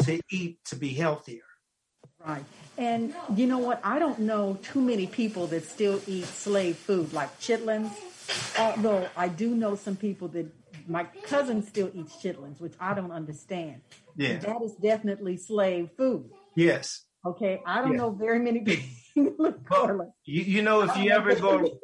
to 0.05 0.21
eat 0.31 0.59
to 0.65 0.77
be 0.77 0.91
healthier. 0.91 1.43
Right. 2.25 2.45
And 2.77 3.15
you 3.35 3.47
know 3.47 3.59
what? 3.59 3.81
I 3.85 3.99
don't 3.99 4.21
know 4.21 4.59
too 4.63 4.81
many 4.81 5.07
people 5.07 5.47
that 5.49 5.65
still 5.65 6.01
eat 6.07 6.27
slave 6.27 6.77
food 6.77 7.13
like 7.13 7.31
chitlins. 7.41 7.91
Although 8.59 9.09
i 9.17 9.29
do 9.29 9.55
know 9.55 9.77
some 9.77 9.95
people 9.95 10.27
that 10.29 10.47
my 10.89 11.05
cousin 11.25 11.63
still 11.63 11.91
eats 11.95 12.15
chitlins, 12.17 12.61
which 12.61 12.75
I 12.81 12.95
don't 12.95 13.13
understand. 13.13 13.81
Yeah. 14.17 14.39
That 14.39 14.63
is 14.63 14.75
definitely 14.75 15.37
slave 15.37 15.91
food. 15.97 16.31
Yes. 16.57 17.05
Okay. 17.25 17.61
I 17.67 17.83
don't 17.83 17.93
yeah. 17.93 17.99
know 17.99 18.11
very 18.11 18.39
many 18.39 18.61
people. 18.61 18.89
you, 20.25 20.43
you 20.43 20.63
know, 20.63 20.83
if 20.83 20.97
you 20.97 21.11
ever 21.11 21.35
go, 21.35 21.79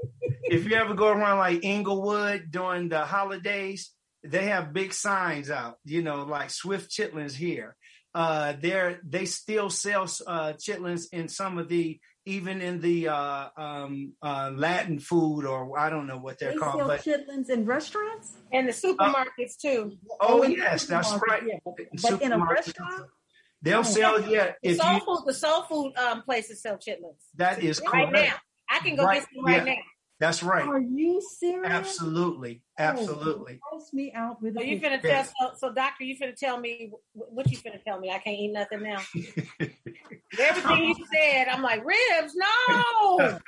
if 0.44 0.68
you 0.68 0.76
ever 0.76 0.94
go 0.94 1.08
around 1.08 1.38
like 1.38 1.64
Inglewood 1.64 2.50
during 2.50 2.88
the 2.88 3.00
holidays, 3.00 3.90
they 4.24 4.46
have 4.46 4.72
big 4.72 4.92
signs 4.92 5.50
out, 5.50 5.76
you 5.84 6.02
know, 6.02 6.24
like 6.24 6.50
Swift 6.50 6.90
Chitlins 6.90 7.34
here. 7.34 7.76
Uh, 8.14 8.54
they're, 8.60 9.00
they 9.04 9.24
still 9.24 9.70
sell 9.70 10.02
uh, 10.26 10.52
chitlins 10.52 11.06
in 11.12 11.28
some 11.28 11.58
of 11.58 11.68
the 11.68 11.98
even 12.24 12.60
in 12.60 12.80
the 12.80 13.08
uh, 13.08 13.48
um, 13.56 14.12
uh, 14.22 14.50
Latin 14.54 14.98
food, 14.98 15.44
or 15.44 15.78
I 15.78 15.90
don't 15.90 16.06
know 16.06 16.18
what 16.18 16.38
they're 16.38 16.52
they 16.52 16.58
called. 16.58 16.78
Sell 16.78 16.88
but 16.88 17.04
chitlins 17.04 17.50
in 17.50 17.64
restaurants 17.64 18.32
and 18.52 18.68
the 18.68 18.72
supermarkets 18.72 19.56
uh, 19.58 19.68
too. 19.68 19.92
Oh, 20.20 20.40
oh 20.40 20.42
yes, 20.44 20.86
that's 20.86 21.12
right. 21.28 21.42
Yeah, 21.46 21.58
but, 21.64 21.74
but 22.02 22.22
in 22.22 22.32
a 22.32 22.38
restaurant. 22.38 23.06
They'll 23.62 23.80
oh, 23.80 23.82
sell 23.82 24.28
yeah. 24.28 24.52
The 24.62 24.74
soul 24.74 24.94
you, 24.94 25.00
food, 25.00 25.22
the 25.24 25.34
soul 25.34 25.62
food 25.62 25.92
um, 25.96 26.22
places 26.22 26.60
sell 26.60 26.76
chitlins. 26.76 27.22
That 27.36 27.62
is 27.62 27.80
right 27.80 28.08
correct. 28.08 28.28
now. 28.28 28.34
I 28.68 28.78
can 28.80 28.96
go 28.96 29.04
right, 29.04 29.20
get 29.20 29.28
some 29.32 29.44
right 29.44 29.66
yeah. 29.66 29.74
now. 29.74 29.80
That's 30.22 30.40
right. 30.40 30.64
Are 30.64 30.78
you 30.78 31.20
serious? 31.20 31.68
Absolutely, 31.68 32.62
oh, 32.78 32.82
absolutely. 32.84 33.58
Oh, 33.72 33.82
me 33.92 34.12
out 34.12 34.40
with. 34.40 34.54
So 34.54 34.62
you 34.62 34.78
finna 34.78 35.02
tell 35.02 35.24
so, 35.24 35.50
so, 35.56 35.72
doctor, 35.74 36.04
you 36.04 36.16
finna 36.16 36.36
tell 36.36 36.60
me 36.60 36.92
what 37.12 37.50
you 37.50 37.58
finna 37.58 37.82
tell 37.82 37.98
me? 37.98 38.08
I 38.08 38.18
can't 38.18 38.38
eat 38.38 38.52
nothing 38.52 38.84
now. 38.84 39.00
Everything 40.38 40.84
you 40.84 40.94
said, 41.12 41.48
I'm 41.48 41.60
like 41.60 41.82
ribs. 41.84 42.36
No. 42.36 43.40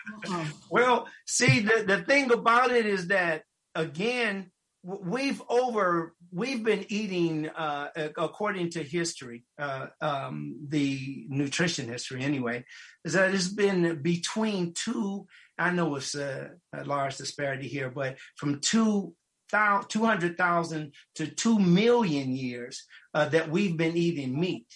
well, 0.69 1.07
see, 1.29 1.61
the 1.61 1.85
the 1.87 2.03
thing 2.03 2.33
about 2.33 2.73
it 2.73 2.87
is 2.87 3.07
that 3.07 3.45
again, 3.77 4.51
we've 4.83 5.41
over 5.49 6.13
we've 6.33 6.65
been 6.65 6.85
eating 6.89 7.49
uh, 7.51 7.89
according 8.19 8.69
to 8.71 8.83
history 8.83 9.45
uh, 9.61 9.87
um, 10.01 10.57
the 10.69 11.25
nutrition 11.29 11.89
history 11.89 12.23
anyway 12.23 12.65
is 13.05 13.13
that 13.13 13.33
it's 13.33 13.49
been 13.49 14.03
between 14.03 14.75
two 14.75 15.25
I 15.59 15.71
know 15.71 15.97
it's 15.97 16.15
a, 16.15 16.51
a 16.73 16.85
large 16.85 17.17
disparity 17.17 17.69
here, 17.69 17.91
but 17.91 18.17
from 18.37 18.61
two 18.61 19.15
200,000 19.51 20.93
to 21.17 21.27
2 21.27 21.59
million 21.59 22.35
years 22.35 22.85
uh, 23.13 23.29
that 23.29 23.51
we've 23.51 23.77
been 23.77 23.97
eating 23.97 24.39
meat. 24.39 24.67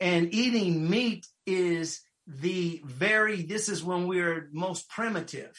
And 0.00 0.32
eating 0.32 0.88
meat 0.88 1.26
is 1.46 2.00
the 2.26 2.82
very, 2.84 3.42
this 3.42 3.68
is 3.68 3.82
when 3.82 4.06
we're 4.06 4.48
most 4.52 4.88
primitive, 4.90 5.56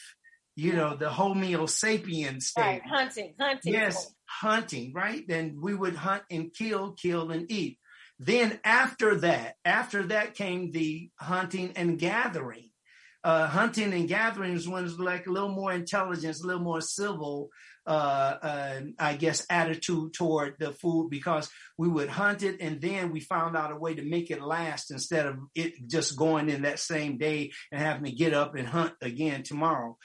you 0.56 0.72
know, 0.72 0.96
the 0.96 1.10
Homo 1.10 1.66
sapiens 1.66 2.46
state. 2.46 2.62
Right, 2.62 2.82
hunting, 2.86 3.34
hunting. 3.38 3.72
Yes, 3.72 4.14
hunting, 4.24 4.92
right? 4.94 5.24
Then 5.26 5.58
we 5.60 5.74
would 5.74 5.96
hunt 5.96 6.22
and 6.30 6.52
kill, 6.54 6.92
kill 6.92 7.30
and 7.30 7.50
eat. 7.50 7.78
Then 8.18 8.60
after 8.64 9.16
that, 9.20 9.56
after 9.64 10.04
that 10.08 10.34
came 10.34 10.72
the 10.72 11.10
hunting 11.18 11.72
and 11.76 11.98
gathering 11.98 12.69
uh, 13.22 13.46
hunting 13.46 13.92
and 13.92 14.08
gathering 14.08 14.54
is 14.54 14.66
like 14.66 15.26
a 15.26 15.30
little 15.30 15.50
more 15.50 15.72
intelligence, 15.72 16.42
a 16.42 16.46
little 16.46 16.62
more 16.62 16.80
civil, 16.80 17.50
uh, 17.86 18.36
uh, 18.42 18.80
I 18.98 19.16
guess, 19.16 19.44
attitude 19.50 20.14
toward 20.14 20.54
the 20.58 20.72
food 20.72 21.10
because 21.10 21.50
we 21.76 21.88
would 21.88 22.08
hunt 22.08 22.42
it 22.42 22.60
and 22.60 22.80
then 22.80 23.10
we 23.10 23.20
found 23.20 23.56
out 23.56 23.72
a 23.72 23.76
way 23.76 23.94
to 23.94 24.02
make 24.02 24.30
it 24.30 24.40
last 24.40 24.90
instead 24.90 25.26
of 25.26 25.36
it 25.54 25.74
just 25.86 26.16
going 26.16 26.48
in 26.48 26.62
that 26.62 26.78
same 26.78 27.18
day 27.18 27.52
and 27.70 27.80
having 27.80 28.04
to 28.04 28.12
get 28.12 28.32
up 28.32 28.54
and 28.54 28.66
hunt 28.66 28.94
again 29.02 29.42
tomorrow. 29.42 29.98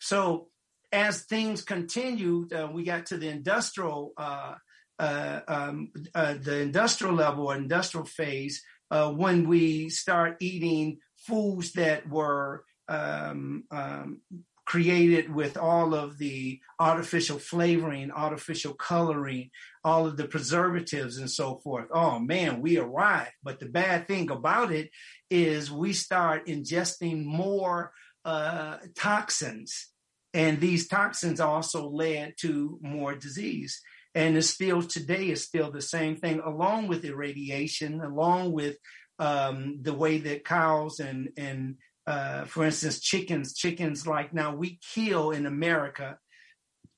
So 0.00 0.48
as 0.92 1.22
things 1.22 1.62
continued, 1.62 2.52
uh, 2.52 2.68
we 2.72 2.84
got 2.84 3.06
to 3.06 3.16
the 3.16 3.28
industrial, 3.28 4.12
uh, 4.16 4.54
uh, 4.98 5.40
um, 5.48 5.90
the 6.14 6.60
industrial 6.60 7.14
level 7.14 7.46
or 7.46 7.56
industrial 7.56 8.04
phase 8.04 8.62
when 8.90 9.48
we 9.48 9.88
start 9.88 10.36
eating 10.40 10.98
foods 11.28 11.72
that 11.72 12.08
were 12.08 12.64
um, 12.88 13.64
um, 13.70 14.22
created 14.64 15.34
with 15.34 15.56
all 15.56 15.94
of 15.94 16.18
the 16.18 16.60
artificial 16.78 17.38
flavoring, 17.38 18.10
artificial 18.10 18.74
coloring, 18.74 19.50
all 19.82 20.06
of 20.06 20.16
the 20.16 20.26
preservatives 20.26 21.16
and 21.16 21.30
so 21.30 21.56
forth. 21.64 21.86
Oh 21.90 22.18
man, 22.18 22.60
we 22.60 22.76
arrived. 22.76 23.32
But 23.42 23.60
the 23.60 23.66
bad 23.66 24.06
thing 24.06 24.30
about 24.30 24.72
it 24.72 24.90
is 25.30 25.70
we 25.70 25.92
start 25.92 26.46
ingesting 26.46 27.24
more 27.24 27.92
uh, 28.24 28.76
toxins. 28.94 29.88
And 30.34 30.60
these 30.60 30.86
toxins 30.86 31.40
also 31.40 31.88
led 31.88 32.34
to 32.40 32.78
more 32.82 33.14
disease. 33.14 33.80
And 34.14 34.36
it's 34.36 34.50
still 34.50 34.82
today 34.82 35.30
is 35.30 35.44
still 35.44 35.70
the 35.70 35.80
same 35.80 36.16
thing, 36.16 36.40
along 36.40 36.88
with 36.88 37.04
irradiation, 37.04 38.00
along 38.00 38.52
with 38.52 38.76
um, 39.18 39.78
the 39.82 39.94
way 39.94 40.18
that 40.18 40.44
cows 40.44 41.00
and 41.00 41.30
and 41.36 41.76
uh, 42.08 42.46
for 42.46 42.64
instance, 42.64 43.00
chickens, 43.00 43.52
chickens 43.52 44.06
like 44.06 44.32
now 44.32 44.54
we 44.54 44.78
kill 44.94 45.30
in 45.30 45.44
America 45.44 46.16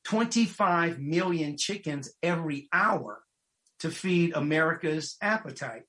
25 0.05 1.01
million 1.01 1.57
chickens 1.57 2.11
every 2.23 2.69
hour 2.73 3.21
to 3.81 3.91
feed 3.91 4.35
America's 4.35 5.17
appetite. 5.21 5.83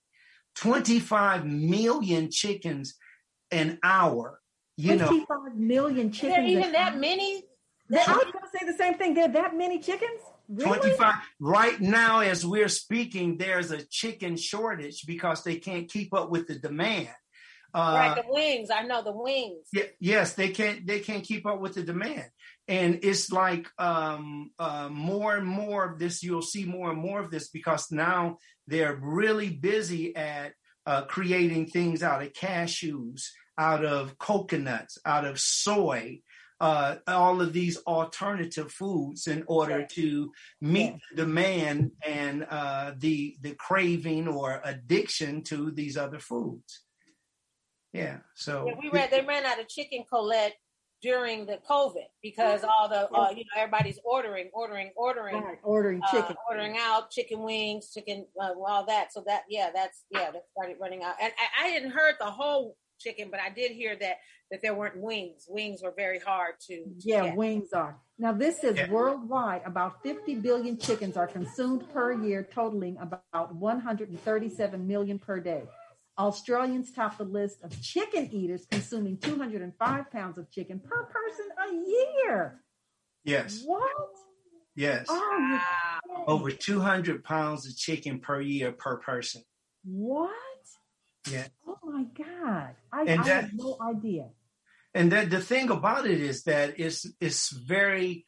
25 0.56 1.46
million 1.46 2.32
chickens 2.32 2.96
an 3.52 3.78
hour. 3.84 4.40
You 4.76 4.98
25 4.98 5.28
know, 5.30 5.52
million 5.56 6.12
chickens. 6.12 6.36
There 6.36 6.44
even 6.44 6.72
that 6.72 6.98
many? 6.98 7.44
I 7.94 7.98
was 7.98 8.06
going 8.08 8.32
to 8.32 8.58
say 8.60 8.66
the 8.66 8.78
same 8.78 8.96
thing. 8.96 9.14
There 9.14 9.26
are 9.26 9.34
that 9.34 9.56
many 9.56 9.78
chickens? 9.78 10.22
Really? 10.52 10.80
25 10.80 11.14
right 11.40 11.80
now 11.80 12.20
as 12.20 12.46
we're 12.46 12.68
speaking 12.68 13.38
there's 13.38 13.72
a 13.72 13.86
chicken 13.86 14.36
shortage 14.36 15.06
because 15.06 15.44
they 15.44 15.56
can't 15.56 15.90
keep 15.90 16.14
up 16.14 16.30
with 16.30 16.48
the 16.48 16.60
demand 16.60 17.08
uh, 17.74 17.96
right, 17.96 18.16
the 18.16 18.34
wings. 18.34 18.70
I 18.70 18.84
know 18.84 19.02
the 19.02 19.14
wings. 19.14 19.68
Yeah, 19.72 19.84
yes, 20.00 20.34
they 20.34 20.50
can't. 20.50 20.86
They 20.86 21.00
can't 21.00 21.24
keep 21.24 21.46
up 21.46 21.62
with 21.62 21.76
the 21.76 21.84
demand, 21.84 22.30
and 22.68 23.00
it's 23.04 23.32
like 23.32 23.68
um, 23.78 24.52
uh, 24.60 24.90
more 24.92 25.38
and 25.38 25.48
more 25.48 25.86
of 25.86 25.98
this. 25.98 26.22
You'll 26.22 26.42
see 26.42 26.66
more 26.66 26.92
and 26.92 27.00
more 27.00 27.22
of 27.22 27.32
this 27.32 27.48
because 27.48 27.90
now 27.90 28.38
they're 28.68 28.96
really 28.96 29.50
busy 29.50 30.14
at 30.16 30.54
uh, 30.86 31.04
creating 31.04 31.68
things 31.68 32.04
out 32.04 32.22
of 32.22 32.34
cashews, 32.34 33.28
out 33.58 33.86
of 33.86 34.18
coconuts, 34.18 34.98
out 35.06 35.26
of 35.26 35.40
soy. 35.40 36.20
Uh, 36.62 36.98
all 37.08 37.42
of 37.42 37.54
these 37.54 37.78
alternative 37.88 38.72
foods 38.72 39.26
in 39.26 39.44
order 39.48 39.84
to 39.84 40.32
meet 40.62 40.94
the 41.10 41.26
demand 41.26 41.92
and 42.08 42.46
uh, 42.52 42.92
the 43.00 43.36
the 43.42 43.56
craving 43.56 44.28
or 44.28 44.62
addiction 44.64 45.42
to 45.42 45.72
these 45.72 45.98
other 45.98 46.20
foods. 46.20 46.84
Yeah. 47.94 48.18
So 48.36 48.68
yeah, 48.68 48.76
we 48.80 48.90
ran. 48.90 49.10
They 49.10 49.22
ran 49.22 49.44
out 49.44 49.60
of 49.60 49.68
chicken 49.68 50.06
Collette 50.08 50.54
during 51.02 51.46
the 51.46 51.60
COVID 51.70 52.06
because 52.22 52.64
all 52.64 52.88
the 52.88 53.10
uh, 53.12 53.32
you 53.32 53.44
know 53.44 53.62
everybody's 53.62 54.00
ordering, 54.04 54.50
ordering, 54.54 54.92
ordering, 54.96 55.42
right, 55.42 55.58
ordering 55.64 56.02
uh, 56.04 56.12
chicken, 56.12 56.36
ordering 56.48 56.78
out 56.78 57.10
chicken 57.10 57.42
wings, 57.42 57.92
chicken, 57.92 58.26
uh, 58.40 58.52
all 58.66 58.86
that. 58.86 59.12
So 59.12 59.24
that 59.26 59.44
yeah, 59.50 59.72
that's 59.74 60.04
yeah, 60.12 60.32
that 60.32 60.44
started 60.56 60.78
running 60.80 61.04
out. 61.04 61.16
And 61.22 61.34
I, 61.40 61.66
I 61.66 61.68
hadn't 61.70 61.92
heard 61.92 62.16
the 62.20 62.28
whole 62.28 62.78
chicken, 63.00 63.30
but 63.32 63.40
I 63.40 63.50
did 63.50 63.72
hear 63.72 63.96
that 63.98 64.18
that 64.52 64.62
there 64.62 64.76
weren't 64.76 64.98
wings. 64.98 65.46
Wings 65.48 65.82
were 65.82 65.94
very 65.96 66.20
hard 66.20 66.56
to. 66.68 66.84
to 66.84 66.94
yeah, 67.00 67.26
get. 67.26 67.36
wings 67.38 67.72
are. 67.74 67.98
Now 68.20 68.34
this 68.34 68.64
is 68.64 68.76
yeah. 68.78 68.90
worldwide, 68.90 69.62
about 69.66 70.04
50 70.04 70.36
billion 70.36 70.78
chickens 70.78 71.18
are 71.18 71.28
consumed 71.28 71.90
per 71.92 72.12
year, 72.12 72.48
totaling 72.54 72.98
about 72.98 73.56
137 73.56 74.88
million 74.88 75.18
per 75.18 75.40
day. 75.40 75.64
Australians 76.18 76.92
top 76.92 77.18
the 77.18 77.24
list 77.24 77.64
of 77.64 77.82
chicken 77.82 78.30
eaters, 78.32 78.66
consuming 78.70 79.18
205 79.18 80.12
pounds 80.12 80.38
of 80.38 80.52
chicken 80.52 80.80
per 80.80 81.06
person 81.06 81.46
a 81.68 81.74
year. 81.90 82.62
Yes. 83.24 83.64
What? 83.66 83.90
Yes. 84.76 85.06
Oh, 85.10 85.60
Over 86.28 86.52
200 86.52 87.24
pounds 87.24 87.66
of 87.66 87.76
chicken 87.76 88.20
per 88.20 88.42
year 88.42 88.72
per 88.72 88.98
person. 88.98 89.42
What? 89.84 90.32
Yeah. 91.30 91.48
Oh 91.68 91.78
my 91.84 92.04
God. 92.04 92.76
I, 92.92 93.02
and 93.02 93.22
I 93.22 93.24
that, 93.24 93.44
have 93.44 93.54
no 93.54 93.78
idea. 93.82 94.30
And 94.94 95.12
that 95.12 95.30
the 95.30 95.40
thing 95.40 95.70
about 95.70 96.06
it 96.06 96.20
is 96.20 96.44
that 96.44 96.80
it's 96.80 97.06
it's 97.20 97.50
very 97.50 98.26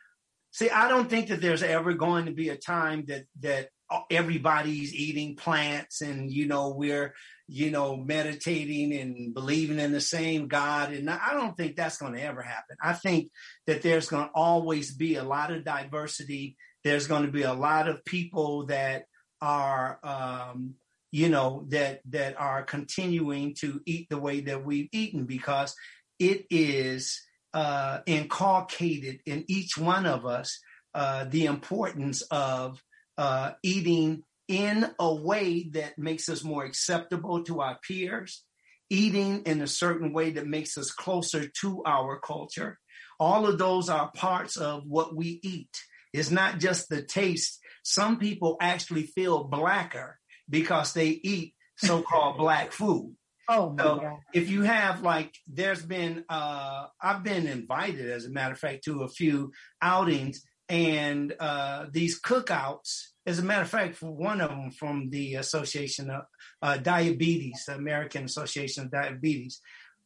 see, 0.52 0.70
I 0.70 0.88
don't 0.88 1.10
think 1.10 1.28
that 1.28 1.42
there's 1.42 1.64
ever 1.64 1.94
going 1.94 2.26
to 2.26 2.32
be 2.32 2.50
a 2.50 2.58
time 2.58 3.06
that 3.08 3.26
that 3.42 3.70
everybody's 4.10 4.94
eating 4.96 5.36
plants 5.36 6.02
and 6.02 6.32
you 6.32 6.48
know 6.48 6.70
we're 6.70 7.14
you 7.48 7.70
know 7.70 7.96
meditating 7.96 8.92
and 8.94 9.34
believing 9.34 9.78
in 9.80 9.92
the 9.92 10.02
same 10.02 10.48
god. 10.48 10.94
And 10.94 11.10
i 11.10 11.34
don't 11.34 11.56
think 11.58 11.76
that's 11.76 11.98
going 11.98 12.14
to 12.14 12.24
ever 12.24 12.42
happen. 12.42 12.78
I 12.82 12.94
think 12.94 13.30
that 13.68 13.82
there's 13.82 14.08
going 14.08 14.26
to 14.26 14.32
always 14.34 14.96
be 14.96 15.16
a 15.16 15.24
lot 15.24 15.52
of 15.52 15.66
diversity. 15.66 16.56
There's 16.84 17.08
going 17.08 17.26
to 17.26 17.32
be 17.32 17.44
a 17.44 17.54
lot 17.54 17.88
of 17.88 18.06
people 18.06 18.68
that 18.68 19.04
are 19.42 20.00
um, 20.04 20.76
you 21.12 21.30
know 21.30 21.66
that 21.70 22.00
that 22.10 22.40
are 22.40 22.64
continuing 22.64 23.54
to 23.56 23.82
eat 23.86 24.08
the 24.10 24.18
way 24.18 24.40
that 24.42 24.66
we've 24.66 24.90
eaten 24.92 25.26
because 25.26 25.76
it 26.24 26.46
is 26.50 27.22
uh, 27.54 28.00
inculcated 28.06 29.20
in 29.26 29.44
each 29.50 29.78
one 29.78 30.06
of 30.06 30.26
us 30.26 30.58
uh, 30.96 31.26
the 31.26 31.48
importance 31.48 32.22
of 32.32 32.82
uh, 33.18 33.52
eating 33.62 34.24
in 34.48 34.90
a 35.00 35.14
way 35.14 35.70
that 35.74 35.98
makes 35.98 36.30
us 36.30 36.44
more 36.44 36.64
acceptable 36.64 37.44
to 37.44 37.60
our 37.60 37.78
peers, 37.86 38.46
eating 38.90 39.44
in 39.44 39.62
a 39.62 39.68
certain 39.68 40.14
way 40.14 40.32
that 40.32 40.48
makes 40.48 40.78
us 40.78 40.92
closer 40.92 41.48
to 41.62 41.84
our 41.86 42.20
culture. 42.20 42.80
All 43.20 43.46
of 43.46 43.58
those 43.58 43.90
are 43.90 44.12
parts 44.16 44.56
of 44.56 44.84
what 44.88 45.16
we 45.16 45.40
eat. 45.44 45.76
It's 46.14 46.32
not 46.32 46.60
just 46.60 46.88
the 46.88 47.02
taste. 47.04 47.60
Some 47.84 48.18
people 48.18 48.56
actually 48.62 49.08
feel 49.08 49.44
blacker 49.44 50.20
because 50.50 50.94
they 50.94 51.10
eat 51.10 51.54
so-called 51.78 52.38
black 52.46 52.72
food. 52.72 53.16
Oh 53.50 53.76
so 53.78 53.96
God. 53.98 54.20
if 54.34 54.50
you 54.50 54.62
have 54.62 55.02
like 55.02 55.36
there's 55.48 55.84
been 55.84 56.24
uh 56.30 56.88
I've 57.02 57.24
been 57.24 57.48
invited 57.48 58.10
as 58.10 58.26
a 58.26 58.30
matter 58.30 58.54
of 58.54 58.60
fact 58.60 58.86
to 58.86 59.04
a 59.04 59.10
few 59.10 59.52
outings 59.82 60.44
and 60.70 61.36
uh, 61.40 61.86
these 61.92 62.20
cookouts. 62.20 63.10
As 63.26 63.40
a 63.40 63.44
matter 63.44 63.62
of 63.62 63.70
fact, 63.70 63.96
for 63.96 64.12
one 64.12 64.42
of 64.42 64.50
them 64.50 64.72
from 64.72 65.10
the 65.10 65.36
Association 65.36 66.10
of 66.10 66.24
uh, 66.62 66.78
Diabetes, 66.78 67.66
the 67.68 67.76
American 67.76 68.26
Association 68.26 68.86
of 68.86 68.92
Diabetes. 68.92 69.62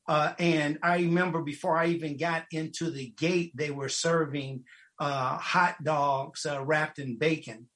Uh, 0.07 0.33
and 0.39 0.77
I 0.83 0.97
remember 0.97 1.41
before 1.41 1.77
I 1.77 1.87
even 1.87 2.17
got 2.17 2.45
into 2.51 2.91
the 2.91 3.13
gate, 3.17 3.53
they 3.55 3.71
were 3.71 3.89
serving 3.89 4.63
uh, 4.99 5.37
hot 5.37 5.83
dogs 5.83 6.45
uh, 6.45 6.63
wrapped 6.63 6.99
in 6.99 7.17
bacon. 7.17 7.67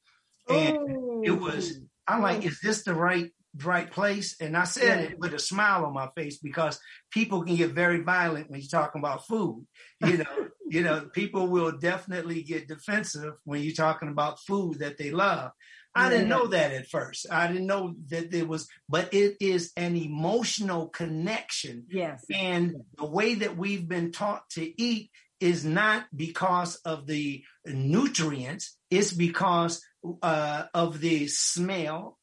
And 0.50 0.78
oh. 0.78 1.22
it 1.24 1.32
was, 1.32 1.80
I'm 2.08 2.22
like, 2.22 2.46
is 2.46 2.60
this 2.62 2.84
the 2.84 2.94
right 2.94 3.32
right 3.64 3.90
place. 3.90 4.36
And 4.40 4.56
I 4.56 4.64
said 4.64 5.00
yeah. 5.00 5.06
it 5.10 5.20
with 5.20 5.34
a 5.34 5.40
smile 5.40 5.86
on 5.86 5.94
my 5.94 6.10
face 6.16 6.38
because 6.38 6.80
people 7.12 7.44
can 7.44 7.56
get 7.56 7.72
very 7.72 8.02
violent 8.02 8.50
when 8.50 8.62
you're 8.62 8.70
talking 8.70 9.02
about 9.02 9.28
food. 9.28 9.66
You 10.06 10.18
know, 10.18 10.48
you 10.70 10.84
know, 10.84 11.02
people 11.14 11.48
will 11.48 11.78
definitely 11.78 12.44
get 12.44 12.68
defensive 12.68 13.34
when 13.44 13.62
you're 13.62 13.74
talking 13.74 14.10
about 14.10 14.40
food 14.40 14.80
that 14.80 14.98
they 14.98 15.12
love. 15.12 15.52
I 15.94 16.10
didn't 16.10 16.30
know 16.30 16.48
that 16.48 16.72
at 16.72 16.88
first. 16.88 17.28
I 17.30 17.48
didn't 17.48 17.68
know 17.68 17.96
that 18.10 18.32
there 18.32 18.46
was, 18.46 18.70
but 18.88 19.14
it 19.14 19.36
is 19.42 19.74
an 19.76 19.98
emotional 19.98 20.88
connection. 20.88 21.86
Yes. 21.90 22.24
And 22.34 22.84
the 22.98 23.06
way 23.06 23.36
that 23.36 23.58
we've 23.58 23.88
been 23.88 24.14
taught 24.14 24.50
to 24.52 24.82
eat 24.82 25.12
is 25.42 25.66
not 25.66 26.06
because 26.16 26.76
of 26.86 27.08
the 27.08 27.44
nutrients, 27.66 28.78
it's 28.90 29.12
because 29.12 29.82
uh, 30.22 30.64
of 30.74 31.02
the 31.02 31.28
smell, 31.28 32.18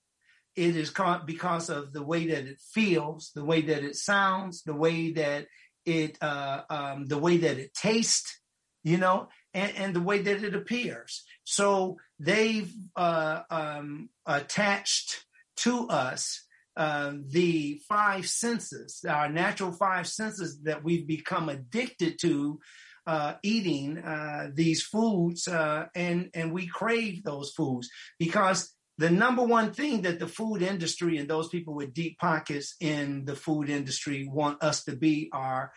it 0.59 0.77
is 0.77 0.93
because 1.25 1.71
of 1.71 1.93
the 1.93 2.03
way 2.03 2.27
that 2.27 2.47
it 2.47 2.59
feels, 2.59 3.31
the 3.35 3.45
way 3.45 3.63
that 3.63 3.85
it 3.85 3.95
sounds, 3.95 4.65
the 4.65 4.75
way 4.75 5.13
that 5.13 5.47
it, 5.87 6.19
uh, 6.21 6.63
um, 6.69 7.07
the 7.07 7.17
way 7.17 7.37
that 7.39 7.59
it 7.59 7.73
tastes, 7.75 8.41
you 8.83 8.99
know, 8.99 9.29
and, 9.55 9.73
and 9.77 9.95
the 9.95 10.01
way 10.01 10.21
that 10.21 10.43
it 10.43 10.57
appears. 10.57 11.25
So 11.45 11.99
they've 12.19 12.73
uh, 12.97 13.43
um, 13.51 14.11
attached 14.27 15.25
to 15.59 15.89
us 15.89 16.45
uh, 16.77 17.13
the 17.29 17.81
five 17.89 18.29
senses, 18.29 19.05
our 19.09 19.29
natural 19.29 19.73
five 19.73 20.09
senses 20.09 20.63
that 20.63 20.83
we've 20.83 21.07
become 21.07 21.49
addicted 21.49 22.19
to 22.21 22.59
uh, 23.07 23.35
eating 23.43 23.99
uh, 23.99 24.51
these 24.53 24.83
foods, 24.83 25.49
uh, 25.49 25.87
and 25.95 26.31
and 26.35 26.53
we 26.53 26.67
crave 26.67 27.25
those 27.25 27.51
foods 27.53 27.89
because 28.19 28.77
the 28.99 29.11
number 29.11 29.45
one 29.45 29.73
thing 29.73 30.03
that 30.03 30.19
the 30.19 30.27
food 30.27 30.61
industry 30.61 31.19
and 31.19 31.29
those 31.31 31.49
people 31.49 31.73
with 31.75 31.95
deep 31.95 32.19
pockets 32.19 32.75
in 32.81 33.25
the 33.25 33.37
food 33.37 33.71
industry 33.71 34.29
want 34.29 34.63
us 34.63 34.85
to 34.85 34.97
be 34.97 35.31
are 35.33 35.73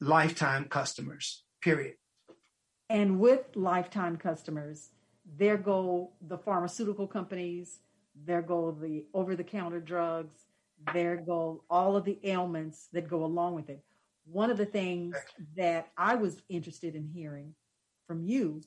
lifetime 0.00 0.66
customers, 0.68 1.44
period. 1.60 1.94
And 2.88 3.18
with 3.18 3.56
lifetime 3.56 4.16
customers, 4.16 4.90
their 5.36 5.56
goal, 5.56 6.14
the 6.20 6.38
pharmaceutical 6.38 7.08
companies, 7.08 7.80
their 8.24 8.42
goal, 8.42 8.70
the 8.72 9.06
over 9.12 9.34
the 9.34 9.42
counter 9.42 9.80
drugs, 9.80 10.46
their 10.92 11.16
goal, 11.16 11.64
all 11.68 11.96
of 11.96 12.04
the 12.04 12.20
ailments 12.22 12.88
that 12.92 13.08
go 13.08 13.24
along 13.24 13.54
with 13.54 13.68
it. 13.68 13.82
one 14.24 14.50
of 14.50 14.56
the 14.56 14.66
things 14.66 15.16
that 15.56 15.88
I 15.96 16.14
was 16.14 16.40
interested 16.48 16.94
in 16.94 17.06
hearing 17.06 17.54
from 18.06 18.24
you 18.24 18.62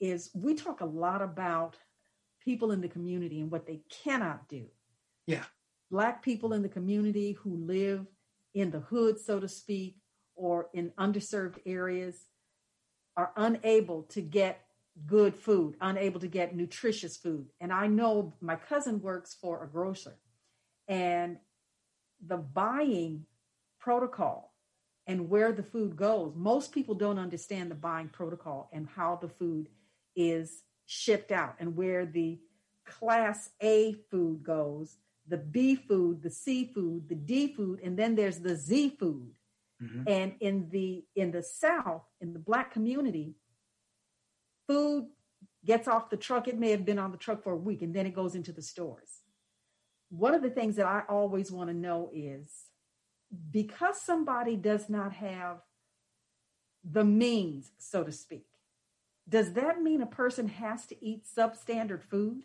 is 0.00 0.30
we 0.34 0.54
talk 0.54 0.80
a 0.80 0.86
lot 0.86 1.22
about 1.22 1.76
people 2.44 2.72
in 2.72 2.80
the 2.80 2.88
community 2.88 3.40
and 3.40 3.50
what 3.50 3.66
they 3.66 3.80
cannot 3.90 4.48
do. 4.48 4.66
Yeah. 5.26 5.44
Black 5.90 6.22
people 6.22 6.52
in 6.52 6.62
the 6.62 6.68
community 6.68 7.32
who 7.32 7.56
live 7.56 8.06
in 8.54 8.70
the 8.70 8.80
hood, 8.80 9.18
so 9.18 9.40
to 9.40 9.48
speak, 9.48 9.96
or 10.34 10.68
in 10.72 10.90
underserved 10.98 11.58
areas 11.66 12.26
are 13.16 13.32
unable 13.36 14.04
to 14.04 14.20
get 14.20 14.64
good 15.06 15.34
food, 15.34 15.76
unable 15.80 16.20
to 16.20 16.28
get 16.28 16.56
nutritious 16.56 17.16
food. 17.16 17.46
And 17.60 17.72
I 17.72 17.86
know 17.86 18.34
my 18.40 18.56
cousin 18.56 19.00
works 19.00 19.36
for 19.40 19.62
a 19.62 19.68
grocer, 19.68 20.16
and 20.88 21.38
the 22.24 22.36
buying 22.36 23.24
protocol 23.78 24.54
and 25.06 25.28
where 25.28 25.52
the 25.52 25.62
food 25.62 25.96
goes, 25.96 26.34
most 26.36 26.72
people 26.72 26.94
don't 26.94 27.18
understand 27.18 27.70
the 27.70 27.74
buying 27.74 28.08
protocol 28.08 28.68
and 28.72 28.86
how 28.94 29.18
the 29.20 29.28
food 29.28 29.68
is 30.14 30.62
shipped 30.90 31.30
out 31.30 31.54
and 31.60 31.76
where 31.76 32.04
the 32.04 32.36
class 32.84 33.50
A 33.62 33.94
food 34.10 34.42
goes, 34.42 34.96
the 35.28 35.36
B 35.36 35.76
food, 35.76 36.20
the 36.20 36.30
C 36.30 36.68
food, 36.74 37.08
the 37.08 37.14
D 37.14 37.54
food, 37.54 37.78
and 37.84 37.96
then 37.96 38.16
there's 38.16 38.40
the 38.40 38.56
Z 38.56 38.96
food. 38.98 39.30
Mm-hmm. 39.80 40.02
And 40.08 40.34
in 40.40 40.68
the 40.70 41.04
in 41.14 41.30
the 41.30 41.44
South, 41.44 42.02
in 42.20 42.32
the 42.32 42.40
black 42.40 42.72
community, 42.72 43.36
food 44.66 45.06
gets 45.64 45.86
off 45.86 46.10
the 46.10 46.16
truck. 46.16 46.48
It 46.48 46.58
may 46.58 46.72
have 46.72 46.84
been 46.84 46.98
on 46.98 47.12
the 47.12 47.18
truck 47.18 47.44
for 47.44 47.52
a 47.52 47.56
week 47.56 47.82
and 47.82 47.94
then 47.94 48.06
it 48.06 48.14
goes 48.14 48.34
into 48.34 48.50
the 48.50 48.60
stores. 48.60 49.20
One 50.08 50.34
of 50.34 50.42
the 50.42 50.50
things 50.50 50.74
that 50.74 50.86
I 50.86 51.02
always 51.08 51.52
want 51.52 51.70
to 51.70 51.74
know 51.74 52.10
is 52.12 52.50
because 53.52 54.00
somebody 54.00 54.56
does 54.56 54.90
not 54.90 55.12
have 55.12 55.58
the 56.82 57.04
means, 57.04 57.70
so 57.78 58.02
to 58.02 58.10
speak, 58.10 58.46
does 59.30 59.52
that 59.54 59.80
mean 59.80 60.02
a 60.02 60.06
person 60.06 60.48
has 60.48 60.86
to 60.86 61.04
eat 61.04 61.24
substandard 61.24 62.02
food? 62.02 62.42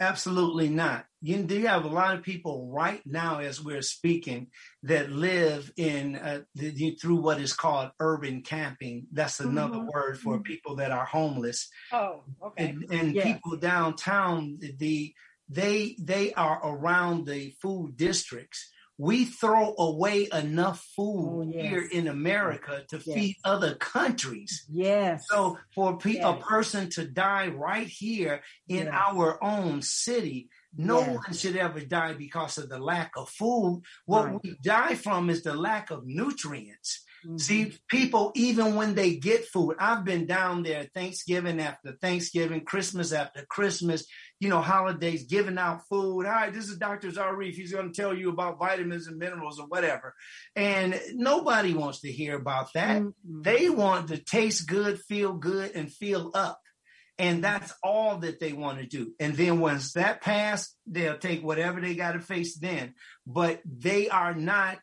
Absolutely 0.00 0.68
not. 0.68 1.06
You 1.20 1.42
do 1.42 1.60
have 1.66 1.84
a 1.84 1.88
lot 1.88 2.14
of 2.14 2.22
people 2.22 2.70
right 2.72 3.02
now, 3.04 3.40
as 3.40 3.60
we're 3.60 3.82
speaking, 3.82 4.46
that 4.84 5.10
live 5.10 5.72
in 5.76 6.14
uh, 6.14 6.42
the, 6.54 6.96
through 7.02 7.16
what 7.16 7.40
is 7.40 7.52
called 7.52 7.90
urban 7.98 8.42
camping. 8.42 9.08
That's 9.12 9.40
another 9.40 9.78
mm-hmm. 9.78 9.88
word 9.92 10.20
for 10.20 10.34
mm-hmm. 10.34 10.42
people 10.42 10.76
that 10.76 10.92
are 10.92 11.04
homeless. 11.04 11.68
Oh, 11.92 12.22
okay. 12.40 12.68
And, 12.68 12.84
and 12.92 13.14
people 13.16 13.56
downtown, 13.56 14.58
the 14.78 15.12
they 15.48 15.96
they 15.98 16.32
are 16.34 16.60
around 16.62 17.26
the 17.26 17.54
food 17.60 17.96
districts 17.96 18.70
we 18.98 19.24
throw 19.24 19.74
away 19.78 20.28
enough 20.32 20.84
food 20.96 21.30
oh, 21.32 21.42
yes. 21.48 21.62
here 21.62 21.88
in 21.90 22.08
America 22.08 22.82
to 22.88 22.96
yes. 22.96 23.14
feed 23.14 23.36
other 23.44 23.76
countries. 23.76 24.66
Yes. 24.68 25.24
So 25.30 25.56
for 25.72 25.96
pe- 25.96 26.14
yes. 26.14 26.24
a 26.24 26.34
person 26.42 26.90
to 26.90 27.04
die 27.04 27.46
right 27.48 27.86
here 27.86 28.42
in 28.68 28.88
our 28.88 29.42
own 29.42 29.82
city, 29.82 30.48
no 30.76 31.00
one 31.00 31.32
should 31.32 31.56
ever 31.56 31.80
die 31.80 32.14
because 32.14 32.58
of 32.58 32.68
the 32.68 32.78
lack 32.78 33.12
of 33.16 33.28
food. 33.28 33.82
What 34.04 34.26
right. 34.26 34.40
we 34.42 34.56
die 34.62 34.96
from 34.96 35.30
is 35.30 35.42
the 35.44 35.54
lack 35.54 35.90
of 35.90 36.04
nutrients. 36.04 37.04
Mm-hmm. 37.28 37.38
See, 37.38 37.74
people, 37.88 38.32
even 38.34 38.74
when 38.74 38.94
they 38.94 39.16
get 39.16 39.44
food, 39.44 39.76
I've 39.78 40.02
been 40.02 40.24
down 40.24 40.62
there 40.62 40.88
Thanksgiving 40.94 41.60
after 41.60 41.92
Thanksgiving, 41.92 42.64
Christmas 42.64 43.12
after 43.12 43.44
Christmas, 43.44 44.06
you 44.40 44.48
know, 44.48 44.62
holidays, 44.62 45.26
giving 45.26 45.58
out 45.58 45.82
food. 45.90 46.24
Hi, 46.24 46.48
this 46.48 46.70
is 46.70 46.78
Dr. 46.78 47.10
Zarif. 47.10 47.52
He's 47.52 47.72
going 47.72 47.92
to 47.92 48.00
tell 48.00 48.16
you 48.16 48.30
about 48.30 48.58
vitamins 48.58 49.08
and 49.08 49.18
minerals 49.18 49.60
or 49.60 49.66
whatever. 49.66 50.14
And 50.56 50.98
nobody 51.12 51.74
wants 51.74 52.00
to 52.00 52.10
hear 52.10 52.34
about 52.34 52.72
that. 52.72 53.02
Mm-hmm. 53.02 53.42
They 53.42 53.68
want 53.68 54.08
to 54.08 54.16
taste 54.16 54.66
good, 54.66 54.98
feel 54.98 55.34
good, 55.34 55.72
and 55.74 55.92
feel 55.92 56.30
up. 56.32 56.60
And 57.18 57.44
that's 57.44 57.74
all 57.82 58.18
that 58.18 58.40
they 58.40 58.54
want 58.54 58.78
to 58.78 58.86
do. 58.86 59.12
And 59.20 59.34
then 59.34 59.60
once 59.60 59.92
that 59.94 60.22
passed, 60.22 60.74
they'll 60.86 61.18
take 61.18 61.42
whatever 61.42 61.80
they 61.80 61.94
got 61.94 62.12
to 62.12 62.20
face 62.20 62.56
then. 62.56 62.94
But 63.26 63.60
they 63.66 64.08
are 64.08 64.34
not 64.34 64.78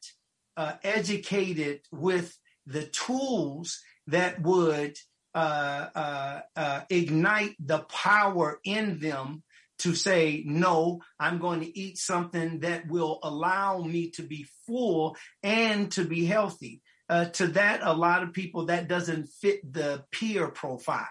uh, 0.57 0.73
educated 0.83 1.81
with 1.91 2.37
the 2.65 2.83
tools 2.83 3.81
that 4.07 4.41
would 4.41 4.97
uh, 5.33 5.87
uh, 5.95 6.41
uh, 6.55 6.81
ignite 6.89 7.55
the 7.59 7.79
power 7.79 8.59
in 8.63 8.99
them 8.99 9.43
to 9.79 9.93
say, 9.93 10.43
no, 10.45 11.01
I'm 11.19 11.39
going 11.39 11.59
to 11.59 11.77
eat 11.77 11.97
something 11.97 12.61
that 12.61 12.87
will 12.87 13.19
allow 13.21 13.81
me 13.81 14.11
to 14.11 14.23
be 14.23 14.47
full 14.65 15.17
and 15.43 15.91
to 15.91 16.05
be 16.05 16.25
healthy. 16.25 16.81
Uh, 17.09 17.25
to 17.25 17.47
that, 17.47 17.81
a 17.83 17.93
lot 17.93 18.23
of 18.23 18.33
people 18.33 18.67
that 18.67 18.87
doesn't 18.87 19.27
fit 19.27 19.61
the 19.71 20.05
peer 20.11 20.47
profile. 20.47 21.05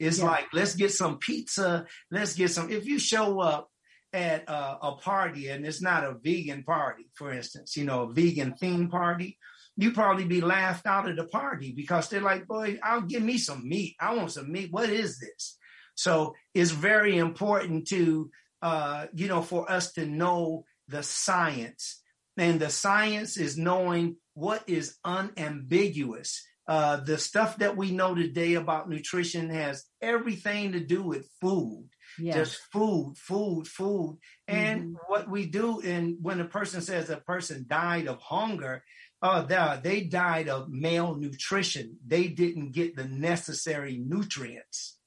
It's 0.00 0.18
yeah. 0.18 0.24
like, 0.24 0.46
let's 0.52 0.74
get 0.74 0.92
some 0.92 1.18
pizza. 1.18 1.86
Let's 2.10 2.34
get 2.34 2.50
some. 2.50 2.70
If 2.70 2.86
you 2.86 2.98
show 2.98 3.40
up 3.40 3.68
at 4.16 4.48
a, 4.48 4.78
a, 4.82 4.96
party 4.96 5.48
and 5.48 5.66
it's 5.66 5.82
not 5.82 6.02
a 6.02 6.14
vegan 6.14 6.64
party, 6.64 7.06
for 7.14 7.30
instance, 7.30 7.76
you 7.76 7.84
know, 7.84 8.04
a 8.04 8.12
vegan 8.12 8.54
theme 8.54 8.88
party, 8.88 9.36
you 9.76 9.92
probably 9.92 10.24
be 10.24 10.40
laughed 10.40 10.86
out 10.86 11.08
of 11.08 11.16
the 11.16 11.26
party 11.26 11.72
because 11.76 12.08
they're 12.08 12.22
like, 12.22 12.46
boy, 12.46 12.78
I'll 12.82 13.02
give 13.02 13.22
me 13.22 13.36
some 13.36 13.68
meat. 13.68 13.94
I 14.00 14.14
want 14.14 14.32
some 14.32 14.50
meat. 14.50 14.72
What 14.72 14.88
is 14.88 15.18
this? 15.18 15.58
So 15.94 16.34
it's 16.54 16.70
very 16.70 17.18
important 17.18 17.88
to, 17.88 18.30
uh, 18.62 19.06
you 19.12 19.28
know, 19.28 19.42
for 19.42 19.70
us 19.70 19.92
to 19.92 20.06
know 20.06 20.64
the 20.88 21.02
science. 21.02 22.02
And 22.38 22.58
the 22.58 22.70
science 22.70 23.36
is 23.36 23.58
knowing 23.58 24.16
what 24.32 24.62
is 24.66 24.96
unambiguous. 25.04 26.42
Uh, 26.66 26.96
the 26.96 27.18
stuff 27.18 27.58
that 27.58 27.76
we 27.76 27.90
know 27.90 28.14
today 28.14 28.54
about 28.54 28.88
nutrition 28.88 29.50
has 29.50 29.84
everything 30.00 30.72
to 30.72 30.80
do 30.80 31.02
with 31.02 31.28
food 31.40 31.88
just 32.18 32.58
food, 32.72 33.14
food, 33.16 33.66
food. 33.66 34.18
And 34.48 34.82
mm-hmm. 34.82 34.94
what 35.08 35.28
we 35.28 35.46
do 35.46 35.80
and 35.80 36.16
when 36.20 36.40
a 36.40 36.44
person 36.44 36.80
says 36.80 37.10
a 37.10 37.16
person 37.16 37.66
died 37.68 38.06
of 38.08 38.20
hunger, 38.20 38.82
oh, 39.22 39.42
they, 39.42 39.80
they 39.82 40.00
died 40.02 40.48
of 40.48 40.68
malnutrition. 40.68 41.98
They 42.06 42.28
didn't 42.28 42.72
get 42.72 42.96
the 42.96 43.04
necessary 43.04 43.98
nutrients. 43.98 44.98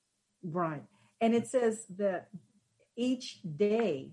Right. 0.43 0.83
And 1.21 1.33
it 1.33 1.47
says 1.47 1.85
that 1.97 2.29
each 2.95 3.39
day, 3.43 4.11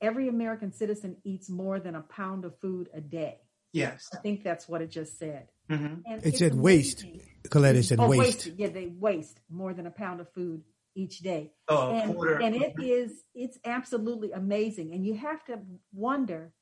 every 0.00 0.28
American 0.28 0.72
citizen 0.72 1.16
eats 1.24 1.48
more 1.48 1.80
than 1.80 1.94
a 1.94 2.02
pound 2.02 2.44
of 2.44 2.58
food 2.60 2.88
a 2.92 3.00
day. 3.00 3.38
Yes. 3.72 4.08
I 4.12 4.18
think 4.18 4.44
that's 4.44 4.68
what 4.68 4.82
it 4.82 4.90
just 4.90 5.18
said. 5.18 5.48
Mm-hmm. 5.70 6.12
It 6.22 6.36
said 6.36 6.54
waste. 6.54 7.04
Collette, 7.50 7.84
said 7.84 7.98
oh, 7.98 8.08
waste. 8.08 8.46
waste. 8.46 8.52
Yeah, 8.56 8.68
they 8.68 8.86
waste 8.86 9.40
more 9.50 9.74
than 9.74 9.86
a 9.86 9.90
pound 9.90 10.20
of 10.20 10.32
food 10.32 10.62
each 10.94 11.18
day. 11.20 11.52
Oh, 11.68 11.90
and, 11.90 12.16
and 12.42 12.54
it 12.54 12.74
is 12.82 13.24
it's 13.34 13.58
absolutely 13.64 14.32
amazing. 14.32 14.92
And 14.92 15.04
you 15.04 15.14
have 15.14 15.44
to 15.46 15.58
wonder 15.92 16.52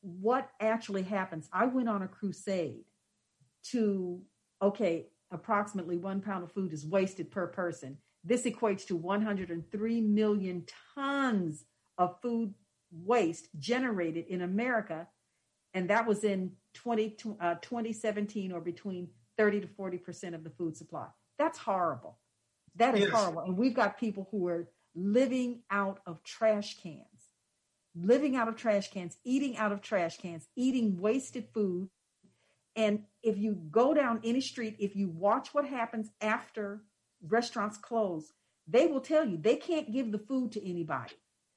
what 0.00 0.50
actually 0.60 1.02
happens. 1.02 1.48
I 1.52 1.66
went 1.66 1.88
on 1.88 2.02
a 2.02 2.08
crusade 2.08 2.84
to 3.70 4.20
okay, 4.62 5.06
approximately 5.30 5.96
one 5.96 6.20
pound 6.20 6.44
of 6.44 6.52
food 6.52 6.72
is 6.72 6.86
wasted 6.86 7.30
per 7.30 7.46
person. 7.46 7.98
This 8.24 8.44
equates 8.44 8.86
to 8.86 8.96
103 8.96 10.00
million 10.00 10.64
tons 10.94 11.64
of 11.98 12.20
food 12.20 12.54
waste 12.90 13.48
generated 13.58 14.26
in 14.28 14.42
America. 14.42 15.06
And 15.74 15.90
that 15.90 16.06
was 16.06 16.24
in 16.24 16.52
20, 16.74 17.16
uh, 17.40 17.54
2017 17.60 18.52
or 18.52 18.60
between 18.60 19.08
30 19.36 19.62
to 19.62 19.66
40% 19.66 20.34
of 20.34 20.44
the 20.44 20.50
food 20.50 20.76
supply. 20.76 21.06
That's 21.38 21.58
horrible. 21.58 22.18
That 22.76 22.94
is 22.94 23.02
yes. 23.02 23.10
horrible. 23.10 23.42
And 23.42 23.56
we've 23.56 23.74
got 23.74 23.98
people 23.98 24.28
who 24.30 24.46
are 24.48 24.68
living 24.94 25.62
out 25.70 26.00
of 26.06 26.22
trash 26.22 26.78
cans, 26.82 27.30
living 27.94 28.36
out 28.36 28.48
of 28.48 28.56
trash 28.56 28.90
cans, 28.90 29.16
eating 29.24 29.56
out 29.56 29.72
of 29.72 29.80
trash 29.80 30.18
cans, 30.18 30.46
eating 30.56 30.98
wasted 31.00 31.48
food. 31.52 31.88
And 32.74 33.04
if 33.22 33.38
you 33.38 33.54
go 33.70 33.94
down 33.94 34.20
any 34.24 34.40
street, 34.40 34.76
if 34.78 34.94
you 34.94 35.08
watch 35.08 35.54
what 35.54 35.66
happens 35.66 36.10
after 36.20 36.82
restaurants 37.26 37.78
close, 37.78 38.32
they 38.68 38.86
will 38.86 39.00
tell 39.00 39.24
you 39.26 39.36
they 39.36 39.56
can't 39.56 39.92
give 39.92 40.12
the 40.12 40.18
food 40.18 40.52
to 40.52 40.68
anybody 40.68 41.14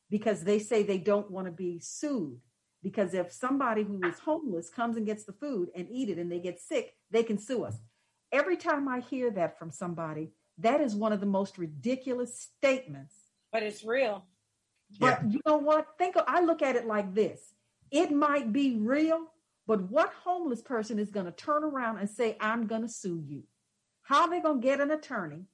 because 0.09 0.43
they 0.43 0.59
say 0.59 0.83
they 0.83 0.97
don't 0.97 1.29
want 1.29 1.47
to 1.47 1.51
be 1.51 1.79
sued. 1.79 2.39
Because 2.81 3.13
if 3.13 3.33
somebody 3.33 3.83
who 3.83 3.99
is 4.07 4.19
homeless 4.19 4.69
comes 4.69 4.95
and 4.95 5.05
gets 5.05 5.25
the 5.25 5.33
food 5.33 5.69
and 5.75 5.87
eat 5.91 6.09
it 6.09 6.17
and 6.17 6.31
they 6.31 6.39
get 6.39 6.61
sick, 6.61 6.93
they 7.11 7.23
can 7.23 7.37
sue 7.37 7.65
us. 7.65 7.77
Every 8.31 8.55
time 8.55 8.87
I 8.87 9.01
hear 9.01 9.31
that 9.31 9.59
from 9.59 9.71
somebody, 9.71 10.31
that 10.59 10.81
is 10.81 10.95
one 10.95 11.13
of 11.13 11.19
the 11.19 11.25
most 11.25 11.57
ridiculous 11.57 12.37
statements. 12.39 13.15
But 13.51 13.63
it's 13.63 13.83
real. 13.83 14.25
But 14.99 15.21
yeah. 15.23 15.29
you 15.29 15.41
know 15.45 15.57
what? 15.57 15.87
Think 15.97 16.15
of, 16.15 16.23
I 16.27 16.41
look 16.41 16.61
at 16.61 16.75
it 16.75 16.85
like 16.85 17.13
this. 17.13 17.53
It 17.91 18.11
might 18.11 18.51
be 18.53 18.77
real, 18.77 19.27
but 19.67 19.81
what 19.89 20.11
homeless 20.23 20.61
person 20.61 20.99
is 20.99 21.11
going 21.11 21.25
to 21.25 21.31
turn 21.31 21.63
around 21.63 21.97
and 21.97 22.09
say, 22.09 22.37
I'm 22.39 22.67
going 22.67 22.81
to 22.81 22.89
sue 22.89 23.23
you? 23.25 23.43
How 24.03 24.23
are 24.23 24.29
they 24.29 24.39
going 24.39 24.61
to 24.61 24.67
get 24.67 24.81
an 24.81 24.91
attorney? 24.91 25.45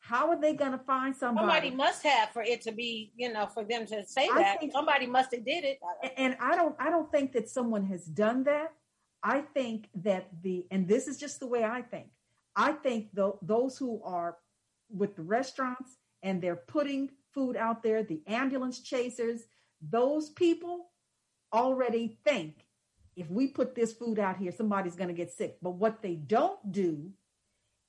How 0.00 0.30
are 0.30 0.40
they 0.40 0.54
going 0.54 0.72
to 0.72 0.78
find 0.78 1.14
somebody? 1.14 1.46
Somebody 1.46 1.70
must 1.70 2.02
have 2.04 2.30
for 2.30 2.42
it 2.42 2.62
to 2.62 2.72
be, 2.72 3.12
you 3.16 3.32
know, 3.32 3.46
for 3.46 3.64
them 3.64 3.84
to 3.86 4.06
say 4.06 4.28
that. 4.28 4.60
Think, 4.60 4.72
somebody 4.72 5.06
must 5.06 5.34
have 5.34 5.44
did 5.44 5.64
it. 5.64 5.78
And 6.16 6.36
I 6.40 6.56
don't, 6.56 6.76
I 6.78 6.88
don't 6.88 7.10
think 7.10 7.32
that 7.32 7.48
someone 7.48 7.84
has 7.86 8.04
done 8.04 8.44
that. 8.44 8.72
I 9.22 9.40
think 9.40 9.88
that 9.96 10.28
the, 10.42 10.64
and 10.70 10.86
this 10.86 11.08
is 11.08 11.18
just 11.18 11.40
the 11.40 11.46
way 11.46 11.64
I 11.64 11.82
think, 11.82 12.06
I 12.54 12.72
think 12.72 13.08
the, 13.12 13.32
those 13.42 13.76
who 13.76 14.00
are 14.04 14.36
with 14.90 15.16
the 15.16 15.22
restaurants 15.22 15.96
and 16.22 16.40
they're 16.40 16.56
putting 16.56 17.10
food 17.32 17.56
out 17.56 17.82
there, 17.82 18.02
the 18.02 18.22
ambulance 18.26 18.80
chasers, 18.80 19.42
those 19.80 20.30
people 20.30 20.90
already 21.52 22.18
think 22.24 22.66
if 23.16 23.28
we 23.28 23.48
put 23.48 23.74
this 23.74 23.92
food 23.92 24.18
out 24.18 24.36
here, 24.36 24.52
somebody's 24.52 24.94
going 24.94 25.08
to 25.08 25.14
get 25.14 25.32
sick. 25.32 25.58
But 25.60 25.72
what 25.72 26.02
they 26.02 26.14
don't 26.14 26.70
do 26.70 27.10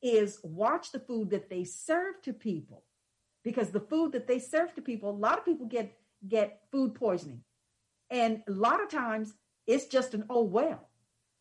is 0.01 0.39
watch 0.43 0.91
the 0.91 0.99
food 0.99 1.29
that 1.29 1.49
they 1.49 1.63
serve 1.63 2.21
to 2.23 2.33
people 2.33 2.83
because 3.43 3.69
the 3.69 3.79
food 3.79 4.13
that 4.13 4.27
they 4.27 4.39
serve 4.39 4.73
to 4.75 4.81
people, 4.81 5.09
a 5.09 5.11
lot 5.11 5.37
of 5.37 5.45
people 5.45 5.67
get 5.67 5.93
get 6.27 6.61
food 6.71 6.95
poisoning. 6.95 7.41
And 8.09 8.41
a 8.47 8.51
lot 8.51 8.81
of 8.81 8.89
times 8.89 9.33
it's 9.67 9.85
just 9.85 10.13
an 10.13 10.25
oh 10.29 10.43
well. 10.43 10.89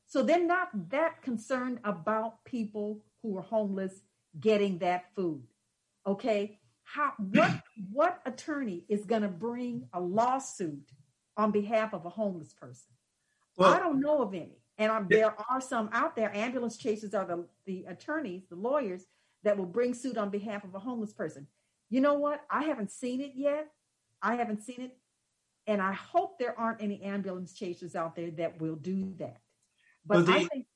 So 0.06 0.22
they're 0.22 0.44
not 0.44 0.90
that 0.90 1.22
concerned 1.22 1.80
about 1.82 2.44
people 2.44 3.00
who 3.22 3.38
are 3.38 3.42
homeless 3.42 4.02
getting 4.38 4.78
that 4.78 5.06
food. 5.16 5.47
Okay? 6.08 6.58
How 6.84 7.12
what 7.18 7.50
what 7.92 8.20
attorney 8.24 8.84
is 8.88 9.04
going 9.04 9.22
to 9.22 9.28
bring 9.28 9.88
a 9.92 10.00
lawsuit 10.00 10.90
on 11.36 11.50
behalf 11.50 11.92
of 11.92 12.06
a 12.06 12.08
homeless 12.08 12.52
person? 12.54 12.94
Well, 13.56 13.74
I 13.74 13.78
don't 13.78 14.00
know 14.00 14.22
of 14.22 14.32
any. 14.34 14.58
And 14.78 14.92
I'm, 14.92 15.08
there 15.08 15.34
are 15.50 15.60
some 15.60 15.90
out 15.92 16.14
there. 16.14 16.34
Ambulance 16.34 16.76
chasers 16.76 17.12
are 17.12 17.26
the, 17.26 17.44
the 17.66 17.84
attorneys, 17.88 18.44
the 18.48 18.54
lawyers 18.54 19.04
that 19.42 19.58
will 19.58 19.66
bring 19.66 19.92
suit 19.92 20.16
on 20.16 20.30
behalf 20.30 20.62
of 20.64 20.74
a 20.74 20.78
homeless 20.78 21.12
person. 21.12 21.48
You 21.90 22.00
know 22.00 22.14
what? 22.14 22.40
I 22.50 22.64
haven't 22.64 22.92
seen 22.92 23.20
it 23.20 23.32
yet. 23.34 23.68
I 24.22 24.36
haven't 24.36 24.62
seen 24.62 24.80
it. 24.80 24.96
And 25.66 25.82
I 25.82 25.92
hope 25.92 26.38
there 26.38 26.58
aren't 26.58 26.80
any 26.80 27.02
ambulance 27.02 27.52
chasers 27.52 27.96
out 27.96 28.14
there 28.14 28.30
that 28.32 28.60
will 28.60 28.76
do 28.76 29.14
that. 29.18 29.38
But 30.06 30.18
well, 30.18 30.24
the, 30.24 30.32
I 30.32 30.44
think, 30.44 30.66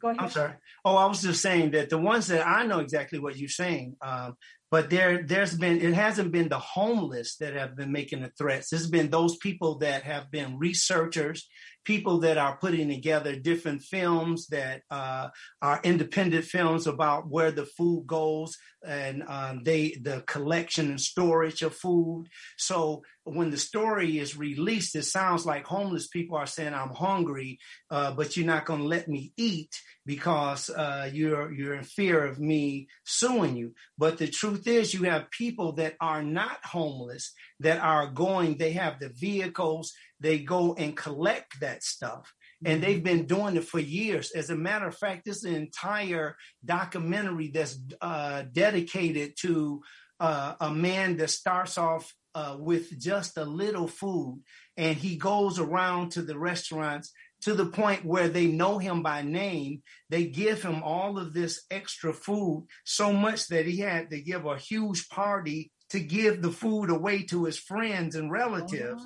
go 0.00 0.08
ahead. 0.08 0.20
I'm 0.20 0.30
sorry. 0.30 0.52
Oh, 0.84 0.96
I 0.96 1.06
was 1.06 1.22
just 1.22 1.42
saying 1.42 1.72
that 1.72 1.90
the 1.90 1.98
ones 1.98 2.28
that 2.28 2.46
I 2.46 2.64
know 2.66 2.80
exactly 2.80 3.18
what 3.18 3.36
you're 3.36 3.50
saying, 3.50 3.96
um, 4.00 4.36
but 4.72 4.88
there, 4.88 5.22
there's 5.22 5.54
been, 5.54 5.82
it 5.82 5.92
hasn't 5.92 6.32
been 6.32 6.48
the 6.48 6.58
homeless 6.58 7.36
that 7.36 7.52
have 7.54 7.76
been 7.76 7.92
making 7.92 8.22
the 8.22 8.30
threats. 8.38 8.72
It's 8.72 8.86
been 8.86 9.10
those 9.10 9.36
people 9.36 9.76
that 9.80 10.02
have 10.04 10.30
been 10.30 10.58
researchers 10.58 11.46
people 11.84 12.20
that 12.20 12.38
are 12.38 12.56
putting 12.56 12.88
together 12.88 13.36
different 13.36 13.82
films 13.82 14.46
that 14.48 14.82
uh, 14.90 15.28
are 15.60 15.80
independent 15.82 16.44
films 16.44 16.86
about 16.86 17.28
where 17.28 17.50
the 17.50 17.66
food 17.66 18.06
goes 18.06 18.56
and 18.84 19.22
um, 19.28 19.62
they 19.64 19.96
the 20.02 20.22
collection 20.26 20.90
and 20.90 21.00
storage 21.00 21.62
of 21.62 21.74
food. 21.74 22.26
So 22.56 23.02
when 23.24 23.50
the 23.50 23.56
story 23.56 24.18
is 24.18 24.36
released, 24.36 24.96
it 24.96 25.04
sounds 25.04 25.46
like 25.46 25.64
homeless 25.64 26.08
people 26.08 26.36
are 26.36 26.46
saying, 26.46 26.74
"I'm 26.74 26.90
hungry, 26.90 27.58
uh, 27.90 28.12
but 28.12 28.36
you're 28.36 28.46
not 28.46 28.64
going 28.64 28.80
to 28.80 28.86
let 28.86 29.08
me 29.08 29.32
eat 29.36 29.80
because 30.04 30.70
uh, 30.70 31.08
you're 31.12 31.52
you're 31.52 31.74
in 31.74 31.84
fear 31.84 32.24
of 32.24 32.40
me 32.40 32.88
suing 33.04 33.56
you." 33.56 33.74
But 33.96 34.18
the 34.18 34.28
truth 34.28 34.66
is, 34.66 34.94
you 34.94 35.04
have 35.04 35.30
people 35.30 35.72
that 35.74 35.94
are 36.00 36.22
not 36.22 36.64
homeless 36.64 37.32
that 37.60 37.80
are 37.80 38.08
going. 38.08 38.56
They 38.56 38.72
have 38.72 38.98
the 38.98 39.10
vehicles 39.10 39.92
they 40.22 40.38
go 40.38 40.74
and 40.74 40.96
collect 40.96 41.60
that 41.60 41.82
stuff. 41.82 42.32
And 42.64 42.82
they've 42.82 42.96
mm-hmm. 42.96 43.04
been 43.04 43.26
doing 43.26 43.56
it 43.56 43.64
for 43.64 43.80
years. 43.80 44.30
As 44.30 44.50
a 44.50 44.56
matter 44.56 44.86
of 44.86 44.96
fact, 44.96 45.24
this 45.24 45.38
is 45.38 45.44
an 45.44 45.54
entire 45.54 46.36
documentary 46.64 47.50
that's 47.52 47.76
uh, 48.00 48.44
dedicated 48.52 49.34
to 49.40 49.82
uh, 50.20 50.54
a 50.60 50.70
man 50.70 51.16
that 51.16 51.30
starts 51.30 51.76
off 51.76 52.14
uh, 52.34 52.56
with 52.58 52.98
just 52.98 53.36
a 53.36 53.44
little 53.44 53.88
food 53.88 54.42
and 54.76 54.96
he 54.96 55.16
goes 55.16 55.58
around 55.58 56.12
to 56.12 56.22
the 56.22 56.38
restaurants 56.38 57.12
to 57.42 57.54
the 57.54 57.66
point 57.66 58.04
where 58.04 58.28
they 58.28 58.46
know 58.46 58.78
him 58.78 59.02
by 59.02 59.22
name. 59.22 59.82
They 60.08 60.26
give 60.26 60.62
him 60.62 60.82
all 60.82 61.18
of 61.18 61.34
this 61.34 61.64
extra 61.70 62.14
food, 62.14 62.68
so 62.84 63.12
much 63.12 63.48
that 63.48 63.66
he 63.66 63.78
had 63.78 64.10
to 64.10 64.20
give 64.20 64.46
a 64.46 64.56
huge 64.56 65.08
party 65.08 65.72
to 65.90 66.00
give 66.00 66.40
the 66.40 66.52
food 66.52 66.88
away 66.88 67.24
to 67.24 67.44
his 67.44 67.58
friends 67.58 68.14
and 68.14 68.30
relatives 68.30 69.04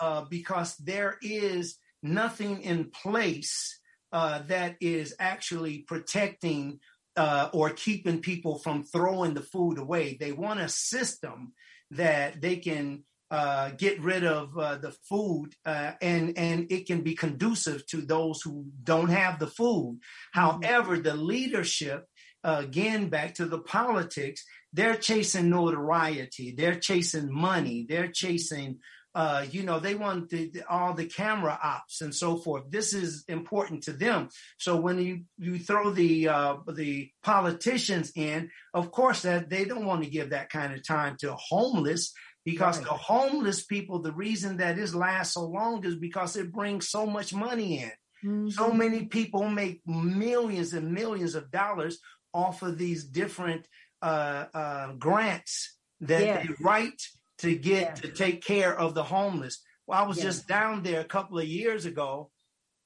uh, 0.00 0.24
because 0.28 0.76
there 0.76 1.16
is 1.22 1.76
nothing 2.02 2.62
in 2.62 2.90
place 2.90 3.80
uh, 4.12 4.40
that 4.46 4.76
is 4.80 5.14
actually 5.18 5.78
protecting 5.80 6.80
uh, 7.16 7.50
or 7.52 7.70
keeping 7.70 8.20
people 8.20 8.58
from 8.58 8.84
throwing 8.84 9.34
the 9.34 9.42
food 9.42 9.78
away. 9.78 10.16
They 10.18 10.32
want 10.32 10.60
a 10.60 10.68
system 10.68 11.52
that 11.90 12.40
they 12.40 12.56
can 12.56 13.04
uh, 13.30 13.70
get 13.76 14.00
rid 14.00 14.24
of 14.24 14.56
uh, 14.56 14.76
the 14.76 14.92
food 15.06 15.50
uh, 15.66 15.92
and 16.00 16.38
and 16.38 16.70
it 16.72 16.86
can 16.86 17.02
be 17.02 17.14
conducive 17.14 17.86
to 17.88 18.00
those 18.00 18.40
who 18.40 18.66
don't 18.82 19.10
have 19.10 19.38
the 19.38 19.46
food. 19.46 19.98
Mm-hmm. 20.34 20.40
However, 20.40 20.98
the 20.98 21.14
leadership 21.14 22.06
again 22.44 23.08
back 23.08 23.34
to 23.34 23.46
the 23.46 23.58
politics 23.58 24.44
they're 24.72 24.94
chasing 24.94 25.50
notoriety 25.50 26.54
they're 26.56 26.78
chasing 26.78 27.28
money 27.32 27.84
they're 27.88 28.12
chasing 28.12 28.78
uh, 29.14 29.44
you 29.50 29.62
know, 29.62 29.80
they 29.80 29.94
want 29.94 30.28
the, 30.28 30.50
the, 30.50 30.70
all 30.70 30.94
the 30.94 31.06
camera 31.06 31.58
ops 31.62 32.02
and 32.02 32.14
so 32.14 32.36
forth. 32.36 32.70
This 32.70 32.92
is 32.92 33.24
important 33.28 33.84
to 33.84 33.92
them. 33.92 34.28
So 34.58 34.76
when 34.76 34.98
you, 34.98 35.22
you 35.38 35.58
throw 35.58 35.90
the 35.90 36.28
uh, 36.28 36.56
the 36.72 37.10
politicians 37.22 38.12
in, 38.14 38.50
of 38.74 38.92
course 38.92 39.22
that 39.22 39.48
they 39.50 39.64
don't 39.64 39.86
want 39.86 40.04
to 40.04 40.10
give 40.10 40.30
that 40.30 40.50
kind 40.50 40.72
of 40.74 40.86
time 40.86 41.16
to 41.20 41.34
homeless 41.34 42.12
because 42.44 42.78
right. 42.78 42.86
the 42.86 42.94
homeless 42.94 43.64
people, 43.64 44.00
the 44.00 44.12
reason 44.12 44.58
that 44.58 44.76
this 44.76 44.94
lasts 44.94 45.34
so 45.34 45.44
long 45.44 45.84
is 45.84 45.96
because 45.96 46.36
it 46.36 46.52
brings 46.52 46.88
so 46.88 47.06
much 47.06 47.34
money 47.34 47.82
in. 47.82 47.92
Mm-hmm. 48.24 48.48
So 48.50 48.72
many 48.72 49.06
people 49.06 49.48
make 49.48 49.80
millions 49.86 50.72
and 50.72 50.92
millions 50.92 51.34
of 51.34 51.50
dollars 51.50 51.98
off 52.32 52.62
of 52.62 52.78
these 52.78 53.04
different 53.04 53.66
uh, 54.02 54.46
uh, 54.54 54.92
grants 54.92 55.76
that 56.00 56.20
yes. 56.20 56.46
they 56.46 56.54
write 56.60 57.02
to 57.38 57.54
get 57.54 57.82
yeah. 57.82 57.94
to 57.94 58.08
take 58.08 58.44
care 58.44 58.76
of 58.78 58.94
the 58.94 59.02
homeless. 59.02 59.62
Well, 59.86 60.02
I 60.02 60.06
was 60.06 60.18
yeah. 60.18 60.24
just 60.24 60.48
down 60.48 60.82
there 60.82 61.00
a 61.00 61.04
couple 61.04 61.38
of 61.38 61.46
years 61.46 61.86
ago. 61.86 62.30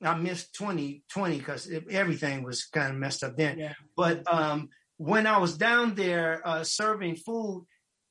I 0.03 0.17
missed 0.17 0.55
2020 0.55 1.39
because 1.39 1.71
everything 1.91 2.43
was 2.43 2.65
kind 2.65 2.93
of 2.93 2.99
messed 2.99 3.23
up 3.23 3.37
then. 3.37 3.59
Yeah. 3.59 3.75
But 3.97 4.23
um, 4.33 4.69
when 4.97 5.27
I 5.27 5.39
was 5.39 5.57
down 5.57 5.95
there 5.95 6.43
uh, 6.45 6.65
serving 6.65 7.17
food, 7.17 7.67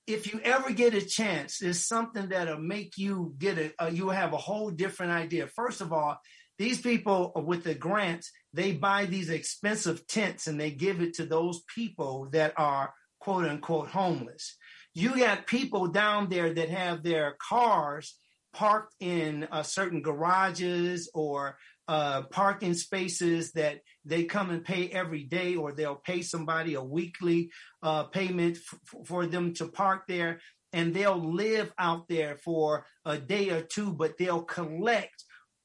if 0.08 0.32
you 0.32 0.39
ever 0.43 0.71
get 0.71 0.93
a 0.93 1.06
chance, 1.06 1.62
it's 1.62 1.88
something 1.88 2.30
that'll 2.30 2.60
make 2.60 2.97
you 2.97 3.34
get 3.38 3.58
a, 3.58 3.84
uh, 3.84 3.88
you 3.88 4.10
have 4.10 4.34
a 4.34 4.38
whole 4.38 4.71
different 4.71 5.12
idea. 5.12 5.47
First 5.47 5.82
of 5.82 5.93
all, 5.93 6.17
these 6.58 6.82
people 6.82 7.32
with 7.36 7.63
the 7.63 7.75
grants, 7.75 8.32
they 8.54 8.73
buy 8.73 9.06
these 9.06 9.30
expensive 9.30 10.06
tents 10.08 10.47
and 10.47 10.60
they 10.60 10.71
give 10.71 11.01
it 11.01 11.15
to 11.15 11.25
those 11.25 11.62
people 11.73 12.30
that 12.32 12.54
are 12.58 12.93
quote 13.19 13.45
unquote 13.45 13.88
homeless. 13.88 14.58
You 14.93 15.17
got 15.17 15.47
people 15.47 15.88
down 15.88 16.30
there 16.30 16.54
that 16.54 16.69
have 16.69 17.04
their 17.04 17.36
cars 17.49 18.17
parked 18.54 18.93
in 18.99 19.47
uh, 19.51 19.63
certain 19.63 20.01
garages 20.01 21.10
or 21.13 21.58
uh, 21.88 22.23
parking 22.23 22.73
spaces 22.73 23.54
that 23.54 23.80
they 24.06 24.25
come 24.25 24.49
and 24.49 24.63
pay 24.63 24.89
every 24.89 25.23
day, 25.23 25.56
or 25.56 25.71
they'll 25.71 25.95
pay 25.95 26.21
somebody 26.21 26.73
a 26.73 26.84
weekly 26.84 27.49
uh, 27.82 28.04
payment 28.04 28.58
f- 28.58 29.06
for 29.06 29.25
them 29.25 29.54
to 29.54 29.67
park 29.67 30.04
there. 30.08 30.39
And 30.73 30.93
they'll 30.93 31.34
live 31.34 31.71
out 31.77 32.08
there 32.08 32.38
for 32.38 32.86
a 33.06 33.17
day 33.17 33.49
or 33.49 33.62
two, 33.62 33.93
but 33.93 34.17
they'll 34.17 34.43
collect 34.43 35.23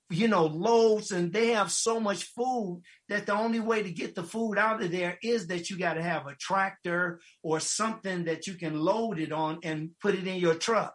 you 0.08 0.28
know, 0.28 0.46
loaves 0.46 1.10
and 1.10 1.32
they 1.32 1.48
have 1.48 1.72
so 1.72 1.98
much 1.98 2.24
food 2.24 2.82
that 3.08 3.26
the 3.26 3.34
only 3.34 3.58
way 3.58 3.82
to 3.82 3.90
get 3.90 4.14
the 4.14 4.22
food 4.22 4.56
out 4.56 4.82
of 4.82 4.92
there 4.92 5.18
is 5.22 5.48
that 5.48 5.68
you 5.68 5.78
got 5.78 5.94
to 5.94 6.02
have 6.02 6.26
a 6.26 6.36
tractor 6.36 7.20
or 7.42 7.58
something 7.58 8.24
that 8.24 8.46
you 8.46 8.54
can 8.54 8.78
load 8.78 9.18
it 9.18 9.32
on 9.32 9.58
and 9.64 9.90
put 10.00 10.14
it 10.14 10.26
in 10.26 10.36
your 10.36 10.54
truck 10.54 10.94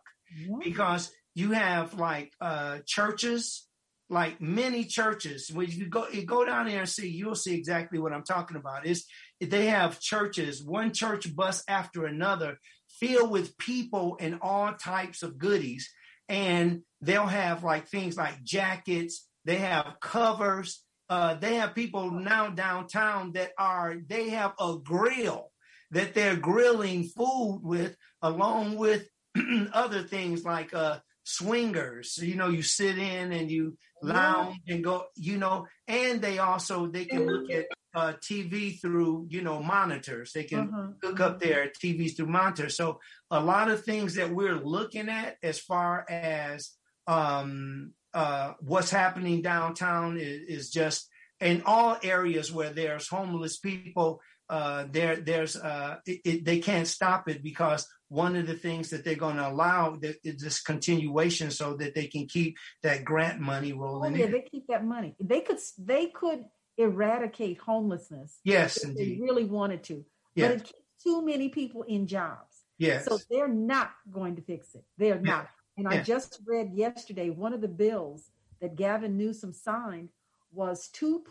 because 0.63 1.12
you 1.36 1.52
have 1.52 1.93
like 1.95 2.32
uh, 2.39 2.80
churches, 2.86 3.67
like 4.10 4.39
many 4.39 4.86
churches. 4.86 5.52
When 5.54 5.69
you 5.69 5.88
go, 5.88 6.08
you 6.08 6.26
go 6.26 6.45
down 6.45 6.67
there 6.67 6.80
and 6.80 6.89
see, 6.89 7.10
you'll 7.10 7.36
see 7.36 7.56
exactly 7.56 8.00
what 8.00 8.13
I'm 8.13 8.24
talking 8.24 8.58
about. 8.58 8.86
Is 8.86 9.06
they 9.41 9.67
have 9.67 10.00
churches, 10.00 10.63
one 10.63 10.93
church 10.93 11.34
bus 11.36 11.63
after 11.67 12.06
another, 12.06 12.60
filled 12.88 13.32
with 13.32 13.58
people 13.58 14.17
and 14.21 14.39
all 14.41 14.74
types 14.74 15.21
of 15.21 15.38
goodies 15.38 15.89
and 16.32 16.82
they'll 17.02 17.28
have 17.28 17.63
like 17.63 17.88
things 17.88 18.15
like 18.15 18.41
jackets, 18.41 19.28
they 19.44 19.58
have 19.58 19.98
covers, 20.00 20.82
uh, 21.10 21.36
they 21.36 21.56
have 21.56 21.76
people 21.76 22.10
now 22.10 22.50
downtown 22.50 23.34
that 23.34 23.52
are 23.60 23.98
they 24.08 24.30
have 24.30 24.54
a 24.58 24.78
grill 24.82 25.52
that 25.91 26.13
they're 26.13 26.38
grilling 26.38 27.04
food 27.04 27.60
with, 27.62 27.98
along 28.22 28.78
with 28.78 29.10
other 29.74 30.04
things 30.04 30.46
like 30.46 30.74
uh, 30.74 31.00
swingers. 31.26 32.17
You 32.17 32.36
know, 32.36 32.48
you 32.48 32.62
sit 32.62 32.98
in 32.98 33.34
and 33.34 33.52
you 33.52 33.78
lounge 34.02 34.58
and 34.68 34.84
go. 34.84 35.06
You 35.16 35.38
know, 35.38 35.68
and 35.88 36.22
they 36.22 36.40
also 36.40 36.88
they 36.88 37.06
can 37.06 37.26
look 37.26 37.50
at 37.52 37.66
uh, 37.94 38.14
TV 38.22 38.80
through, 38.80 39.28
you 39.30 39.42
know, 39.42 39.62
monitors. 39.62 40.32
They 40.34 40.44
can 40.44 40.60
uh-huh. 40.60 40.88
hook 41.04 41.20
up 41.20 41.40
their 41.40 41.68
TVs 41.68 42.16
through 42.16 42.28
monitors. 42.28 42.76
So 42.76 43.00
a 43.30 43.42
lot 43.42 43.70
of 43.70 43.84
things 43.84 44.16
that 44.16 44.32
we're 44.32 44.56
looking 44.56 45.10
at 45.10 45.38
as 45.44 45.60
far 45.60 46.06
as 46.10 46.72
um, 47.08 47.92
uh, 48.14 48.54
what's 48.60 48.92
happening 48.92 49.42
downtown 49.42 50.18
is, 50.18 50.42
is 50.48 50.70
just 50.70 51.10
in 51.40 51.64
all 51.66 51.98
areas 52.04 52.52
where 52.52 52.70
there's 52.70 53.08
homeless 53.08 53.58
people, 53.58 54.22
uh, 54.52 54.86
there 54.92 55.16
there's 55.16 55.56
uh, 55.56 55.96
it, 56.06 56.20
it, 56.26 56.46
they 56.46 56.60
can't 56.60 56.88
stop 56.88 57.30
it 57.30 57.42
because 57.42 57.88
one 58.10 58.36
of 58.36 58.46
the 58.46 58.54
things 58.54 58.90
that 58.90 59.06
they're 59.06 59.16
going 59.16 59.38
to 59.38 59.48
allow 59.48 59.98
is 60.02 60.42
this 60.42 60.62
continuation 60.62 61.50
so 61.50 61.78
that 61.78 61.96
they 61.96 62.08
can 62.08 62.28
keep 62.28 62.58
that 62.84 63.06
grant 63.06 63.40
money 63.40 63.72
rolling. 63.72 64.14
Oh, 64.14 64.18
yeah, 64.18 64.26
in. 64.26 64.32
they 64.34 64.42
keep 64.42 64.68
that 64.68 64.84
money. 64.84 65.16
They 65.22 65.40
could 65.40 65.60
they 65.78 66.08
could 66.08 66.44
eradicate 66.78 67.60
homelessness. 67.60 68.40
Yes, 68.44 68.84
if 68.84 68.94
they 68.94 69.18
really 69.22 69.46
wanted 69.46 69.84
to, 69.86 70.04
yes. 70.36 70.48
but 70.50 70.58
it 70.58 70.64
keeps 70.66 70.80
too 71.02 71.26
many 71.26 71.48
people 71.48 71.84
in 71.84 72.06
jobs. 72.06 72.66
Yes, 72.78 73.06
so 73.06 73.20
they're 73.30 73.48
not 73.48 73.92
going 74.12 74.36
to 74.36 74.42
fix 74.42 74.76
it. 74.76 74.84
They're 74.98 75.22
not. 75.22 75.48
And 75.78 75.88
I 75.88 76.04
just 76.04 76.42
read 76.46 76.72
yesterday 76.74 77.30
one 77.30 77.54
of 77.54 77.62
the 77.62 77.70
bills 77.70 78.30
that 78.60 78.76
Gavin 78.76 79.18
Newsom 79.18 79.54
signed 79.54 80.10
was 80.54 80.90
2. 80.90 81.24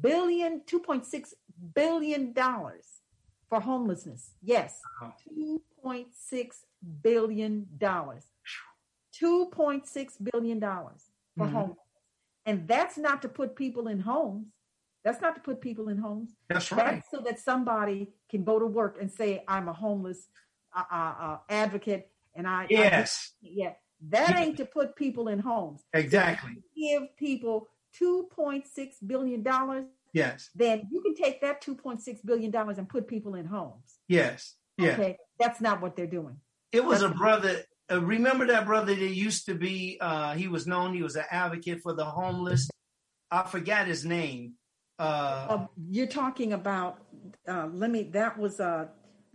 billion, 0.00 0.60
2.6 0.66 1.32
billion 1.74 2.32
dollars 2.32 2.86
for 3.48 3.60
homelessness. 3.60 4.32
Yes, 4.42 4.80
uh-huh. 5.02 5.12
2.6 5.86 6.06
billion 7.02 7.66
dollars. 7.78 8.24
2.6 9.20 10.12
billion 10.32 10.58
dollars 10.58 11.02
for 11.36 11.46
mm-hmm. 11.46 11.54
homelessness. 11.54 11.78
And 12.46 12.66
that's 12.66 12.98
not 12.98 13.22
to 13.22 13.28
put 13.28 13.54
people 13.54 13.88
in 13.88 14.00
homes. 14.00 14.46
That's 15.04 15.20
not 15.20 15.34
to 15.34 15.40
put 15.40 15.60
people 15.60 15.88
in 15.88 15.98
homes. 15.98 16.30
That's 16.48 16.70
right. 16.72 16.94
That's 16.96 17.10
so 17.10 17.20
that 17.24 17.38
somebody 17.38 18.12
can 18.30 18.44
go 18.44 18.58
to 18.58 18.66
work 18.66 18.98
and 19.00 19.10
say, 19.10 19.42
"I'm 19.48 19.68
a 19.68 19.72
homeless 19.72 20.28
uh, 20.74 20.84
uh, 20.90 21.14
uh 21.20 21.38
advocate," 21.48 22.08
and 22.34 22.46
I 22.46 22.66
yes, 22.70 23.32
I 23.44 23.48
yeah, 23.52 23.72
that 24.10 24.38
ain't 24.38 24.56
to 24.58 24.64
put 24.64 24.94
people 24.94 25.28
in 25.28 25.40
homes. 25.40 25.82
Exactly. 25.92 26.52
Give 26.76 27.14
people 27.16 27.68
two 27.92 28.28
point 28.30 28.66
six 28.66 28.96
billion 29.04 29.42
dollars. 29.42 29.86
Yes. 30.12 30.50
Then 30.54 30.88
you 30.90 31.00
can 31.00 31.14
take 31.14 31.40
that 31.40 31.60
two 31.60 31.74
point 31.74 32.02
six 32.02 32.20
billion 32.20 32.50
dollars 32.50 32.78
and 32.78 32.88
put 32.88 33.08
people 33.08 33.34
in 33.34 33.46
homes. 33.46 33.98
Yes. 34.08 34.54
Yeah. 34.76 34.92
Okay. 34.92 35.16
That's 35.38 35.60
not 35.60 35.80
what 35.80 35.96
they're 35.96 36.06
doing. 36.06 36.36
It 36.70 36.84
was 36.84 37.00
That's 37.00 37.12
a 37.12 37.16
brother. 37.16 37.62
Uh, 37.90 38.00
remember 38.00 38.46
that 38.46 38.66
brother 38.66 38.94
that 38.94 39.00
used 39.14 39.46
to 39.46 39.54
be? 39.54 39.98
Uh, 40.00 40.34
he 40.34 40.48
was 40.48 40.66
known. 40.66 40.94
He 40.94 41.02
was 41.02 41.16
an 41.16 41.24
advocate 41.30 41.82
for 41.82 41.94
the 41.94 42.04
homeless. 42.04 42.68
I 43.30 43.42
forgot 43.44 43.86
his 43.86 44.04
name. 44.04 44.54
Uh, 44.98 45.02
uh, 45.48 45.66
you're 45.90 46.06
talking 46.06 46.52
about. 46.52 46.98
Uh, 47.46 47.68
let 47.72 47.90
me. 47.90 48.04
That 48.04 48.38
was 48.38 48.60
uh, 48.60 48.86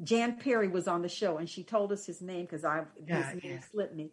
Jan 0.03 0.37
Perry 0.37 0.67
was 0.67 0.87
on 0.87 1.01
the 1.01 1.09
show, 1.09 1.37
and 1.37 1.49
she 1.49 1.63
told 1.63 1.91
us 1.91 2.05
his 2.05 2.21
name 2.21 2.45
because 2.45 2.63
I 2.63 2.83
yeah, 3.05 3.31
his 3.31 3.43
name 3.43 3.53
yeah. 3.53 3.59
slipped 3.71 3.95
me 3.95 4.11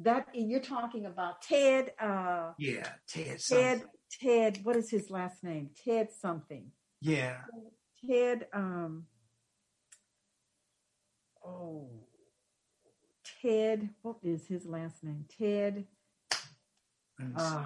that 0.00 0.28
you're 0.32 0.60
talking 0.60 1.06
about 1.06 1.42
Ted. 1.42 1.92
Uh, 2.00 2.52
yeah, 2.58 2.88
Ted. 3.06 3.26
Ted. 3.26 3.40
Something. 3.40 3.82
Ted. 4.10 4.60
What 4.62 4.76
is 4.76 4.90
his 4.90 5.10
last 5.10 5.42
name? 5.44 5.70
Ted 5.84 6.10
something. 6.10 6.70
Yeah. 7.00 7.38
Ted. 8.08 8.46
Um. 8.52 9.06
Oh. 11.44 11.88
Ted. 13.42 13.90
What 14.02 14.16
is 14.22 14.46
his 14.46 14.66
last 14.66 15.04
name? 15.04 15.24
Ted. 15.38 15.86
Uh, 17.36 17.64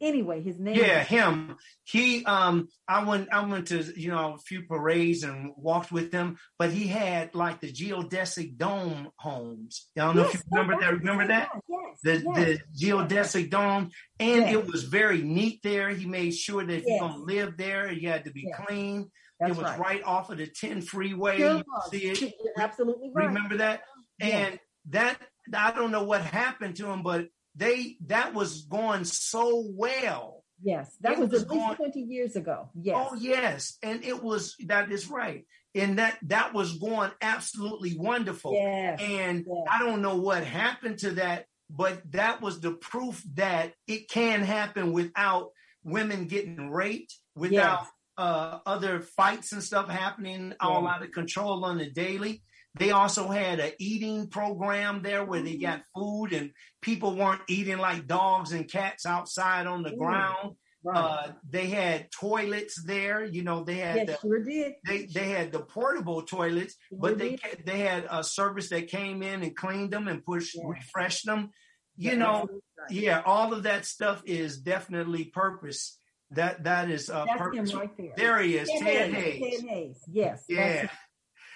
anyway, 0.00 0.42
his 0.42 0.58
name. 0.58 0.74
Yeah, 0.74 1.02
him. 1.02 1.56
He. 1.84 2.24
Um. 2.24 2.68
I 2.88 3.04
went. 3.04 3.28
I 3.32 3.46
went 3.46 3.68
to 3.68 3.82
you 3.98 4.10
know 4.10 4.34
a 4.34 4.38
few 4.38 4.62
parades 4.62 5.22
and 5.22 5.52
walked 5.56 5.92
with 5.92 6.12
him, 6.12 6.36
but 6.58 6.70
he 6.70 6.88
had 6.88 7.34
like 7.34 7.60
the 7.60 7.72
geodesic 7.72 8.56
dome 8.56 9.10
homes. 9.18 9.88
I 9.96 10.00
don't 10.02 10.16
know 10.16 10.22
yes, 10.22 10.34
if 10.34 10.40
you 10.40 10.58
remember 10.58 10.80
that. 10.80 10.92
Remember 10.94 11.26
that? 11.28 11.50
Yes. 11.68 11.98
The 12.02 12.22
yes. 12.34 12.58
the 12.78 12.86
geodesic 12.86 13.50
dome, 13.50 13.90
and 14.18 14.44
it 14.44 14.66
was 14.66 14.84
very 14.84 15.22
neat 15.22 15.60
there. 15.62 15.90
He 15.90 16.06
made 16.06 16.34
sure 16.34 16.64
that 16.64 16.74
if 16.74 16.84
you're 16.86 17.00
gonna 17.00 17.22
live 17.22 17.56
there, 17.56 17.90
you 17.92 18.08
had 18.08 18.24
to 18.24 18.32
be 18.32 18.52
clean. 18.66 19.10
That's 19.38 19.52
it 19.52 19.58
was 19.58 19.64
right. 19.64 19.78
right. 19.78 20.02
off 20.04 20.30
of 20.30 20.38
the 20.38 20.46
10 20.46 20.82
freeway. 20.82 21.38
Sure 21.38 21.62
see 21.90 22.10
it. 22.10 22.20
You're 22.20 22.30
absolutely 22.58 23.10
right. 23.12 23.26
Remember 23.26 23.56
that? 23.56 23.82
And 24.20 24.58
that 24.90 25.18
I 25.52 25.72
don't 25.72 25.90
know 25.90 26.04
what 26.04 26.22
happened 26.22 26.76
to 26.76 26.86
him, 26.86 27.02
but 27.02 27.26
they 27.54 27.96
that 28.06 28.34
was 28.34 28.62
going 28.62 29.04
so 29.04 29.64
well. 29.74 30.44
Yes, 30.62 30.96
that 31.00 31.18
was, 31.18 31.30
was, 31.30 31.42
at 31.42 31.50
least 31.50 31.76
20 31.76 32.00
years 32.00 32.36
ago. 32.36 32.70
Yes. 32.80 33.08
Oh 33.10 33.16
yes, 33.16 33.78
and 33.82 34.04
it 34.04 34.22
was 34.22 34.54
that 34.66 34.90
is 34.90 35.10
right. 35.10 35.44
And 35.74 35.98
that 35.98 36.18
that 36.24 36.52
was 36.52 36.78
going 36.78 37.10
absolutely 37.20 37.96
wonderful. 37.96 38.52
Yes. 38.52 39.00
And 39.02 39.44
yes. 39.46 39.66
I 39.70 39.78
don't 39.78 40.02
know 40.02 40.16
what 40.16 40.44
happened 40.44 40.98
to 40.98 41.12
that, 41.12 41.46
but 41.70 42.00
that 42.12 42.42
was 42.42 42.60
the 42.60 42.72
proof 42.72 43.22
that 43.34 43.72
it 43.86 44.08
can 44.08 44.42
happen 44.42 44.92
without 44.92 45.50
women 45.82 46.26
getting 46.26 46.70
raped, 46.70 47.16
without 47.34 47.80
yes. 47.80 47.90
uh, 48.18 48.58
other 48.66 49.00
fights 49.00 49.52
and 49.52 49.62
stuff 49.62 49.88
happening 49.88 50.52
all 50.60 50.86
out 50.86 51.02
of 51.02 51.10
control 51.12 51.64
on 51.64 51.78
the 51.78 51.90
daily. 51.90 52.42
They 52.74 52.90
also 52.90 53.28
had 53.28 53.60
an 53.60 53.72
eating 53.78 54.28
program 54.28 55.02
there 55.02 55.24
where 55.24 55.42
they 55.42 55.56
got 55.56 55.80
mm-hmm. 55.80 56.00
food 56.00 56.32
and 56.32 56.52
people 56.80 57.16
weren't 57.16 57.42
eating 57.48 57.78
like 57.78 58.06
dogs 58.06 58.52
and 58.52 58.70
cats 58.70 59.04
outside 59.04 59.66
on 59.66 59.82
the 59.82 59.92
Ooh, 59.92 59.98
ground. 59.98 60.56
Right. 60.84 60.98
Uh, 60.98 61.32
they 61.48 61.68
had 61.68 62.10
toilets 62.10 62.82
there. 62.82 63.24
You 63.24 63.42
know, 63.44 63.62
they 63.62 63.76
had 63.76 63.96
yes, 63.96 64.06
the, 64.06 64.18
sure 64.20 64.42
did. 64.42 64.72
They 64.84 65.06
they 65.06 65.28
had 65.28 65.52
the 65.52 65.60
portable 65.60 66.22
toilets, 66.22 66.76
sure 66.88 66.98
but 66.98 67.18
they 67.18 67.36
did. 67.36 67.62
they 67.64 67.80
had 67.80 68.06
a 68.10 68.24
service 68.24 68.70
that 68.70 68.88
came 68.88 69.22
in 69.22 69.44
and 69.44 69.54
cleaned 69.54 69.92
them 69.92 70.08
and 70.08 70.24
pushed 70.24 70.56
yeah. 70.56 70.64
refreshed 70.66 71.24
them. 71.24 71.50
You 71.96 72.12
yeah, 72.12 72.16
know, 72.16 72.48
yeah, 72.90 73.22
all 73.24 73.52
of 73.52 73.64
that 73.64 73.84
stuff 73.84 74.22
is 74.26 74.58
definitely 74.58 75.26
purpose. 75.26 75.98
That 76.32 76.64
that 76.64 76.90
is 76.90 77.08
uh, 77.10 77.26
that's 77.26 77.38
purpose. 77.38 77.74
Right 77.74 77.96
there. 77.96 78.12
there 78.16 78.40
he 78.40 78.56
is, 78.56 78.68
Ted, 78.68 78.82
Ted 78.82 79.12
Hayes. 79.12 79.40
Hayes. 79.40 79.60
Ted 79.60 79.70
Hayes. 79.70 80.04
Yes. 80.10 80.44
Yeah. 80.48 80.88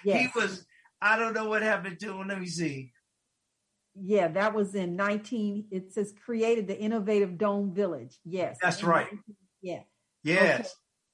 Yes. 0.05 0.21
He 0.21 0.39
was 0.39 0.65
I 1.01 1.17
don't 1.17 1.33
know 1.33 1.47
what 1.47 1.61
happened 1.61 1.99
to 2.01 2.19
him. 2.19 2.27
Let 2.27 2.39
me 2.39 2.47
see. 2.47 2.91
Yeah, 3.99 4.27
that 4.29 4.53
was 4.53 4.75
in 4.75 4.95
19. 4.95 5.65
It 5.71 5.91
says 5.91 6.13
created 6.23 6.67
the 6.67 6.77
innovative 6.77 7.37
dome 7.37 7.73
village. 7.73 8.19
Yes. 8.23 8.57
That's 8.61 8.83
right. 8.83 9.05
19, 9.05 9.21
yeah. 9.61 9.79
Yes. 10.23 10.59
Okay. 10.59 10.69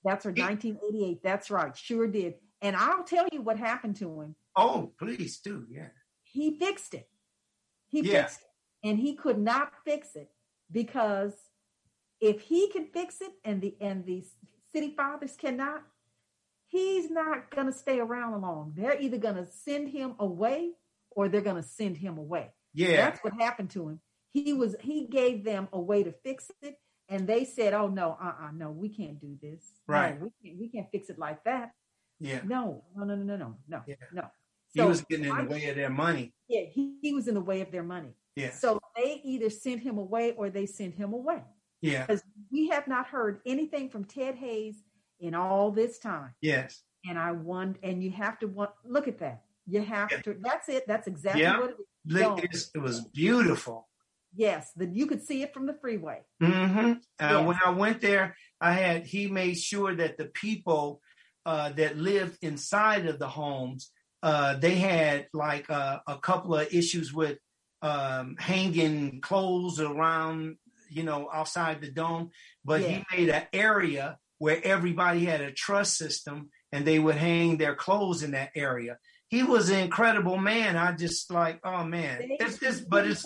That's 0.05 0.23
for 0.23 0.31
1988. 0.31 1.23
That's 1.23 1.49
right. 1.49 1.75
Sure 1.77 2.07
did. 2.07 2.35
And 2.61 2.75
I'll 2.75 3.03
tell 3.03 3.27
you 3.31 3.41
what 3.41 3.57
happened 3.57 3.95
to 3.97 4.21
him. 4.21 4.35
Oh, 4.55 4.91
please 4.99 5.39
do. 5.39 5.65
Yeah. 5.69 5.87
He 6.23 6.57
fixed 6.57 6.93
it. 6.93 7.07
He 7.87 8.01
yeah. 8.01 8.23
fixed 8.23 8.41
it. 8.41 8.87
And 8.89 8.99
he 8.99 9.15
could 9.15 9.39
not 9.39 9.71
fix 9.85 10.15
it 10.15 10.29
because 10.71 11.33
if 12.19 12.41
he 12.41 12.69
can 12.69 12.87
fix 12.87 13.21
it 13.21 13.31
and 13.45 13.61
the 13.61 13.75
and 13.79 14.05
the 14.05 14.23
city 14.73 14.93
fathers 14.95 15.35
cannot, 15.37 15.83
he's 16.73 17.09
not 17.12 17.51
going 17.51 17.67
to 17.67 17.73
stay 17.73 17.99
around 17.99 18.41
long. 18.41 18.73
They're 18.75 18.99
either 18.99 19.17
going 19.17 19.36
to 19.36 19.45
send 19.45 19.89
him 19.89 20.15
away 20.19 20.71
or 21.12 21.29
they're 21.29 21.41
going 21.41 21.62
to 21.62 21.67
send 21.67 21.97
him 21.97 22.17
away. 22.17 22.51
Yeah. 22.73 22.97
That's 22.97 23.23
what 23.23 23.39
happened 23.39 23.69
to 23.71 23.88
him. 23.88 23.99
He 24.33 24.51
was 24.51 24.75
he 24.81 25.05
gave 25.05 25.43
them 25.43 25.67
a 25.71 25.79
way 25.79 26.01
to 26.01 26.12
fix 26.12 26.49
it 26.63 26.75
and 27.07 27.27
they 27.27 27.45
said, 27.45 27.75
"Oh 27.75 27.88
no, 27.88 28.17
uh-uh, 28.19 28.49
no, 28.55 28.71
we 28.71 28.89
can't 28.89 29.21
do 29.21 29.38
this. 29.39 29.63
Right. 29.88 30.19
No, 30.19 30.25
we 30.25 30.49
can't 30.49 30.59
we 30.59 30.69
can't 30.69 30.88
fix 30.91 31.09
it 31.12 31.19
like 31.19 31.43
that." 31.43 31.71
Yeah. 32.19 32.39
No, 32.43 32.83
no, 32.97 33.03
no, 33.03 33.15
no, 33.15 33.23
no, 33.23 33.38
no, 33.38 33.55
no. 33.67 33.81
Yeah. 33.86 33.95
No. 34.12 34.23
So 34.75 34.83
he 34.83 34.89
was 34.89 35.01
getting 35.01 35.25
in 35.25 35.38
the 35.38 35.43
way 35.43 35.69
of 35.69 35.75
their 35.75 35.91
money. 35.91 36.33
Yeah, 36.47 36.62
he, 36.62 36.95
he 36.99 37.13
was 37.13 37.27
in 37.27 37.36
the 37.36 37.41
way 37.41 37.62
of 37.62 37.71
their 37.71 37.83
money. 37.83 38.15
Yeah. 38.36 38.51
So 38.53 38.79
they 38.95 39.21
either 39.23 39.51
sent 39.51 39.81
him 39.81 39.99
away 39.99 40.31
or 40.31 40.49
they 40.49 40.65
sent 40.65 40.95
him 40.95 41.13
away. 41.13 41.43
Yeah. 41.81 42.07
Because 42.07 42.23
we 42.51 42.69
have 42.69 42.88
not 42.88 43.05
heard 43.05 43.41
anything 43.45 43.89
from 43.89 44.05
Ted 44.05 44.33
Hayes 44.36 44.81
in 45.19 45.36
all 45.36 45.71
this 45.71 45.99
time. 45.99 46.32
Yes. 46.41 46.82
And 47.06 47.19
I 47.19 47.32
won, 47.32 47.76
and 47.84 48.04
you 48.04 48.12
have 48.12 48.39
to 48.39 48.47
want, 48.47 48.71
look 48.86 49.08
at 49.08 49.19
that. 49.19 49.43
You 49.67 49.82
have 49.82 50.12
yeah. 50.12 50.21
to, 50.21 50.36
that's 50.41 50.69
it. 50.69 50.88
That's 50.88 51.08
exactly 51.08 51.41
yeah. 51.41 51.60
what 51.60 51.76
it 52.41 52.49
is. 52.54 52.71
It 52.73 52.80
was 52.80 53.02
beautiful. 53.06 53.88
Yes. 54.36 54.71
The, 54.76 54.88
you 54.88 55.06
could 55.06 55.21
see 55.21 55.43
it 55.43 55.54
from 55.54 55.67
the 55.67 55.74
freeway. 55.74 56.22
Mm-hmm. 56.41 56.91
Uh, 56.91 56.93
yes. 57.20 57.45
When 57.45 57.59
I 57.66 57.70
went 57.70 58.01
there, 58.01 58.36
I 58.59 58.74
had, 58.74 59.05
he 59.05 59.28
made 59.28 59.57
sure 59.57 59.95
that 59.95 60.18
the 60.18 60.26
people 60.26 61.01
uh, 61.45 61.70
that 61.74 61.97
lived 61.97 62.38
inside 62.41 63.05
of 63.05 63.20
the 63.20 63.28
homes, 63.28 63.91
uh, 64.22 64.55
they 64.55 64.76
had 64.76 65.28
like 65.34 65.70
uh, 65.70 65.99
a 66.07 66.18
couple 66.18 66.55
of 66.55 66.74
issues 66.74 67.14
with 67.14 67.38
um, 67.82 68.36
hanging 68.39 69.20
clothes 69.20 69.80
around, 69.80 70.55
you 70.89 71.03
know, 71.03 71.30
outside 71.34 71.82
the 71.82 71.91
dome. 71.91 72.32
But 72.64 72.82
yeah. 72.82 72.88
he 72.88 73.18
made 73.18 73.30
an 73.30 73.43
area 73.51 74.18
where 74.43 74.59
everybody 74.61 75.23
had 75.23 75.39
a 75.39 75.53
trust 75.53 75.95
system 75.95 76.49
and 76.73 76.83
they 76.83 76.99
would 76.99 77.15
hang 77.15 77.55
their 77.55 77.73
clothes 77.73 78.23
in 78.23 78.31
that 78.31 78.49
area. 78.57 78.97
He 79.29 79.41
was 79.41 79.69
an 79.69 79.79
incredible 79.79 80.35
man. 80.35 80.75
I 80.75 80.91
just 80.91 81.31
like, 81.31 81.61
oh 81.63 81.85
man, 81.85 82.19
they, 82.19 82.37
it's 82.41 82.57
just, 82.57 82.89
but 82.89 83.07
it's. 83.07 83.25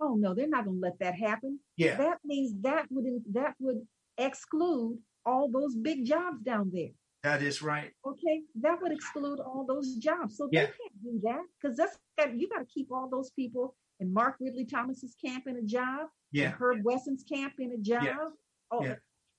Oh 0.00 0.16
no, 0.16 0.34
they're 0.34 0.48
not 0.48 0.64
going 0.64 0.78
to 0.78 0.80
let 0.80 0.98
that 0.98 1.14
happen. 1.14 1.60
Yeah, 1.76 1.96
that 1.98 2.18
means 2.24 2.52
that 2.62 2.86
would 2.90 3.04
that 3.34 3.54
would 3.60 3.82
exclude 4.18 4.98
all 5.24 5.48
those 5.48 5.76
big 5.76 6.04
jobs 6.04 6.42
down 6.42 6.72
there. 6.74 6.90
That 7.22 7.42
is 7.42 7.62
right. 7.62 7.92
Okay, 8.04 8.42
that 8.60 8.82
would 8.82 8.90
exclude 8.90 9.38
all 9.38 9.64
those 9.68 9.94
jobs. 9.94 10.36
So 10.36 10.48
yeah. 10.50 10.62
they 10.62 10.66
can't 10.66 11.02
do 11.04 11.20
that 11.22 11.42
because 11.62 11.76
that's 11.76 11.96
you 12.34 12.48
got 12.48 12.58
to 12.58 12.66
keep 12.66 12.88
all 12.90 13.08
those 13.08 13.30
people 13.30 13.76
in 14.00 14.12
Mark 14.12 14.34
Ridley 14.40 14.64
Thomas's 14.64 15.14
camp 15.24 15.44
in 15.46 15.58
a 15.58 15.62
job. 15.62 16.08
Yeah. 16.32 16.50
Herb 16.58 16.82
Wesson's 16.82 17.22
camp 17.22 17.52
in 17.60 17.70
a 17.70 17.78
job. 17.78 18.02
Yeah. 18.02 18.16
Oh, 18.72 18.82
yeah 18.82 18.96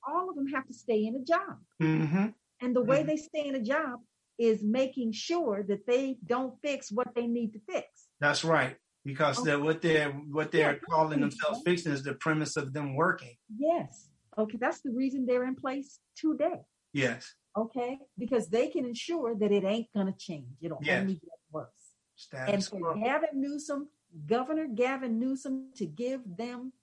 all 0.08 0.30
of 0.30 0.36
them 0.36 0.48
have 0.48 0.66
to 0.68 0.74
stay 0.74 1.06
in 1.06 1.16
a 1.16 1.24
job. 1.24 1.58
Mm-hmm. 1.82 2.28
And 2.62 2.76
the 2.76 2.82
way 2.82 3.04
Mhm. 3.04 3.08
they 3.08 3.18
stay 3.18 3.48
in 3.48 3.56
a 3.56 3.62
job 3.62 4.00
is 4.40 4.64
making 4.64 5.12
sure 5.12 5.64
that 5.64 5.86
they 5.86 6.18
don't 6.26 6.60
fix 6.62 6.92
what 6.92 7.14
they 7.16 7.28
need 7.28 7.54
to 7.54 7.60
fix. 7.72 8.08
That's 8.20 8.44
right. 8.44 8.78
Because 9.06 9.42
they're, 9.44 9.60
what 9.60 9.82
they're 9.82 10.12
what 10.12 10.52
they're 10.52 10.74
Yeah, 10.74 10.80
calling 10.90 11.22
themselves 11.22 11.58
right. 11.60 11.66
fixing 11.76 11.92
is 11.94 12.04
the 12.04 12.14
premise 12.16 12.58
of 12.58 12.74
them 12.74 12.96
working. 12.96 13.36
Yes. 13.58 14.10
Okay. 14.38 14.58
That's 14.60 14.82
the 14.82 14.92
reason 14.92 15.26
they're 15.26 15.46
in 15.46 15.56
place 15.56 16.00
today. 16.16 16.62
Yes. 16.94 17.34
Okay. 17.56 18.00
Because 18.18 18.50
they 18.50 18.68
can 18.70 18.86
ensure 18.86 19.34
that 19.36 19.52
it 19.52 19.64
ain't 19.64 19.88
going 19.94 20.08
to 20.08 20.18
change. 20.18 20.50
It'll 20.62 20.80
Yes. 20.82 21.02
only 21.02 21.14
get 21.16 21.40
worse. 21.52 21.94
Status 22.16 22.54
and 22.72 22.82
for. 22.82 22.96
Gavin 22.96 23.30
Newsom, 23.36 23.90
Governor 24.26 24.68
Gavin 24.68 25.20
Newsom, 25.20 25.72
to 25.76 25.86
give 25.86 26.22
them 26.38 26.74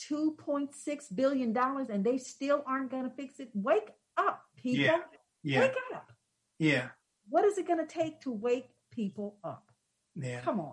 $2.6 0.00 1.14
billion 1.14 1.56
and 1.56 2.04
they 2.04 2.18
still 2.18 2.62
aren't 2.66 2.90
going 2.90 3.04
to 3.04 3.10
fix 3.10 3.40
it, 3.40 3.50
wake 3.54 3.90
up, 4.16 4.42
people. 4.56 4.84
Yeah. 4.84 4.98
Yeah. 5.42 5.60
Wake 5.60 5.74
up. 5.94 6.10
Yeah. 6.58 6.88
What 7.28 7.44
is 7.44 7.58
it 7.58 7.66
going 7.66 7.78
to 7.78 7.92
take 7.92 8.20
to 8.22 8.30
wake 8.30 8.68
people 8.90 9.36
up? 9.42 9.70
Yeah. 10.14 10.40
Come 10.40 10.60
on. 10.60 10.72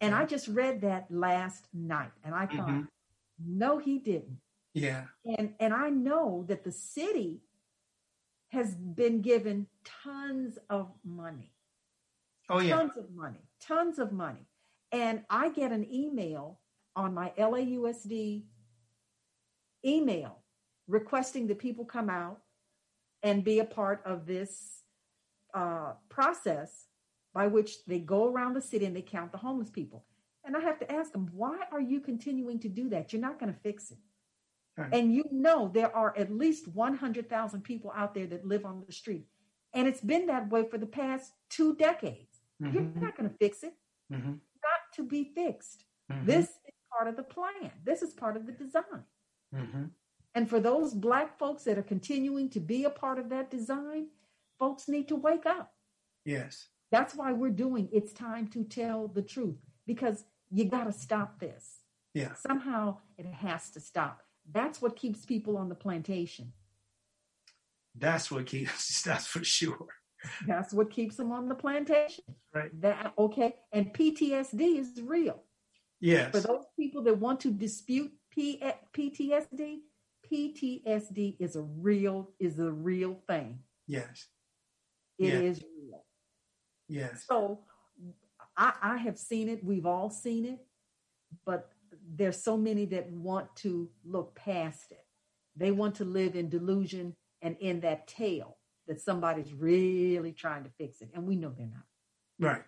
And 0.00 0.14
I 0.14 0.24
just 0.24 0.48
read 0.48 0.80
that 0.82 1.10
last 1.10 1.66
night 1.72 2.12
and 2.22 2.34
I 2.34 2.46
thought, 2.46 2.68
Mhm. 2.68 2.88
no, 3.38 3.78
he 3.78 3.98
didn't. 3.98 4.40
Yeah. 4.74 5.06
And 5.24 5.54
and 5.60 5.72
I 5.72 5.88
know 5.90 6.44
that 6.48 6.64
the 6.64 6.72
city 6.72 7.42
has 8.48 8.74
been 8.74 9.20
given 9.22 9.66
tons 9.84 10.58
of 10.68 10.92
money. 11.04 11.52
Oh 12.48 12.60
yeah. 12.60 12.76
Tons 12.76 12.96
of 12.96 13.10
money. 13.12 13.48
Tons 13.60 13.98
of 13.98 14.12
money. 14.12 14.46
And 14.92 15.24
I 15.30 15.48
get 15.48 15.72
an 15.72 15.90
email 15.92 16.60
on 16.96 17.14
my 17.14 17.32
LAUSD 17.38 18.44
email 19.84 20.38
requesting 20.88 21.46
that 21.48 21.58
people 21.58 21.84
come 21.84 22.10
out 22.10 22.40
and 23.22 23.44
be 23.44 23.58
a 23.58 23.64
part 23.64 24.02
of 24.04 24.26
this 24.26 24.82
uh, 25.54 25.92
process 26.08 26.86
by 27.32 27.46
which 27.46 27.84
they 27.86 27.98
go 27.98 28.30
around 28.30 28.54
the 28.54 28.60
city 28.60 28.84
and 28.86 28.94
they 28.94 29.02
count 29.02 29.32
the 29.32 29.38
homeless 29.38 29.70
people. 29.70 30.04
And 30.44 30.56
I 30.56 30.60
have 30.60 30.78
to 30.80 30.92
ask 30.92 31.12
them, 31.12 31.30
why 31.32 31.58
are 31.72 31.80
you 31.80 32.00
continuing 32.00 32.58
to 32.60 32.68
do 32.68 32.88
that? 32.90 33.12
You're 33.12 33.22
not 33.22 33.40
going 33.40 33.52
to 33.52 33.58
fix 33.60 33.90
it. 33.90 33.98
Right. 34.76 34.92
And 34.92 35.14
you 35.14 35.24
know 35.30 35.70
there 35.72 35.94
are 35.96 36.16
at 36.18 36.30
least 36.32 36.68
100,000 36.68 37.62
people 37.62 37.92
out 37.96 38.14
there 38.14 38.26
that 38.26 38.46
live 38.46 38.64
on 38.66 38.82
the 38.86 38.92
street. 38.92 39.26
And 39.72 39.88
it's 39.88 40.00
been 40.00 40.26
that 40.26 40.50
way 40.50 40.68
for 40.68 40.78
the 40.78 40.86
past 40.86 41.32
two 41.48 41.74
decades. 41.76 42.40
You're 42.60 42.82
Mhm. 42.82 42.96
not 42.96 43.16
going 43.16 43.28
to 43.28 43.36
fix 43.36 43.62
it. 43.64 43.74
Mhm. 44.12 44.40
Not 44.62 44.80
to 44.94 45.02
be 45.02 45.24
fixed. 45.24 45.84
Mhm. 46.10 46.26
This 46.26 46.48
is 46.50 46.63
part 46.96 47.08
of 47.08 47.16
the 47.16 47.22
plan. 47.22 47.72
This 47.84 48.02
is 48.02 48.12
part 48.12 48.36
of 48.36 48.46
the 48.46 48.52
design. 48.52 49.04
Mhm. 49.52 49.90
And 50.34 50.48
for 50.48 50.60
those 50.60 50.94
black 50.94 51.38
folks 51.38 51.64
that 51.64 51.78
are 51.78 51.82
continuing 51.82 52.48
to 52.50 52.60
be 52.60 52.84
a 52.84 52.90
part 52.90 53.18
of 53.18 53.28
that 53.28 53.50
design, 53.50 54.10
folks 54.58 54.88
need 54.88 55.08
to 55.08 55.16
wake 55.16 55.46
up. 55.46 55.74
Yes. 56.24 56.68
That's 56.90 57.14
why 57.14 57.32
we're 57.32 57.50
doing 57.50 57.88
it's 57.92 58.12
time 58.12 58.48
to 58.48 58.64
tell 58.64 59.08
the 59.08 59.22
truth 59.22 59.58
because 59.86 60.24
you 60.50 60.64
got 60.64 60.84
to 60.84 60.92
stop 60.92 61.38
this. 61.40 61.80
Yeah. 62.14 62.34
Somehow 62.34 63.00
it 63.16 63.26
has 63.26 63.70
to 63.70 63.80
stop. 63.80 64.22
That's 64.50 64.80
what 64.80 64.96
keeps 64.96 65.24
people 65.24 65.56
on 65.56 65.68
the 65.68 65.74
plantation. 65.74 66.52
That's 67.94 68.30
what 68.30 68.46
keeps. 68.46 69.02
That's 69.04 69.26
for 69.26 69.44
sure. 69.44 69.88
That's 70.46 70.72
what 70.72 70.90
keeps 70.90 71.16
them 71.16 71.32
on 71.32 71.48
the 71.48 71.54
plantation. 71.54 72.24
Right. 72.52 72.70
That 72.80 73.14
okay. 73.18 73.56
And 73.72 73.92
PTSD 73.92 74.78
is 74.78 75.00
real. 75.02 75.43
Yes. 76.04 76.32
For 76.32 76.40
those 76.40 76.66
people 76.78 77.02
that 77.04 77.18
want 77.18 77.40
to 77.40 77.50
dispute 77.50 78.12
P- 78.30 78.60
eh, 78.60 78.72
PTSD, 78.92 79.78
PTSD 80.30 81.36
is 81.40 81.56
a 81.56 81.62
real 81.62 82.30
is 82.38 82.58
a 82.58 82.70
real 82.70 83.14
thing. 83.26 83.60
yes. 83.86 84.28
It 85.18 85.32
Yeah. 85.32 85.40
is 85.40 85.62
real. 85.62 86.04
Yes. 86.88 87.24
So 87.26 87.60
I, 88.56 88.74
I 88.82 88.96
have 88.98 89.16
seen 89.18 89.48
it. 89.48 89.64
We've 89.64 89.86
all 89.86 90.10
seen 90.10 90.44
it, 90.44 90.58
but 91.46 91.70
there's 92.16 92.42
so 92.42 92.56
many 92.58 92.84
that 92.86 93.10
want 93.10 93.54
to 93.56 93.88
look 94.04 94.34
past 94.34 94.90
it. 94.92 95.06
They 95.56 95.70
want 95.70 95.94
to 95.96 96.04
live 96.04 96.34
in 96.36 96.48
delusion 96.50 97.14
and 97.40 97.56
in 97.60 97.80
that 97.80 98.08
tale 98.08 98.58
that 98.88 99.00
somebody's 99.00 99.52
really 99.54 100.32
trying 100.32 100.64
to 100.64 100.70
fix 100.76 101.00
it, 101.00 101.10
and 101.14 101.26
we 101.26 101.36
know 101.36 101.54
they're 101.56 101.66
not. 101.66 101.86
Right. 102.38 102.64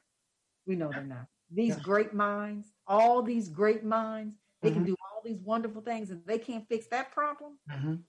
We 0.67 0.77
know 0.77 0.91
they're 0.91 1.03
not. 1.05 1.27
These 1.51 1.77
Yeah. 1.77 1.83
great 1.83 2.15
minds, 2.15 2.73
all 2.87 3.23
these 3.23 3.49
great 3.49 3.85
minds, 3.85 4.37
they 4.63 4.71
can 4.71 4.83
Mhm. 4.83 4.87
do 4.87 4.97
all 5.03 5.23
these 5.25 5.41
wonderful 5.41 5.83
things, 5.83 6.11
and 6.11 6.25
they 6.27 6.39
can't 6.39 6.69
fix 6.69 6.87
that 6.89 7.13
problem. 7.13 7.59
Mhm. 7.71 8.05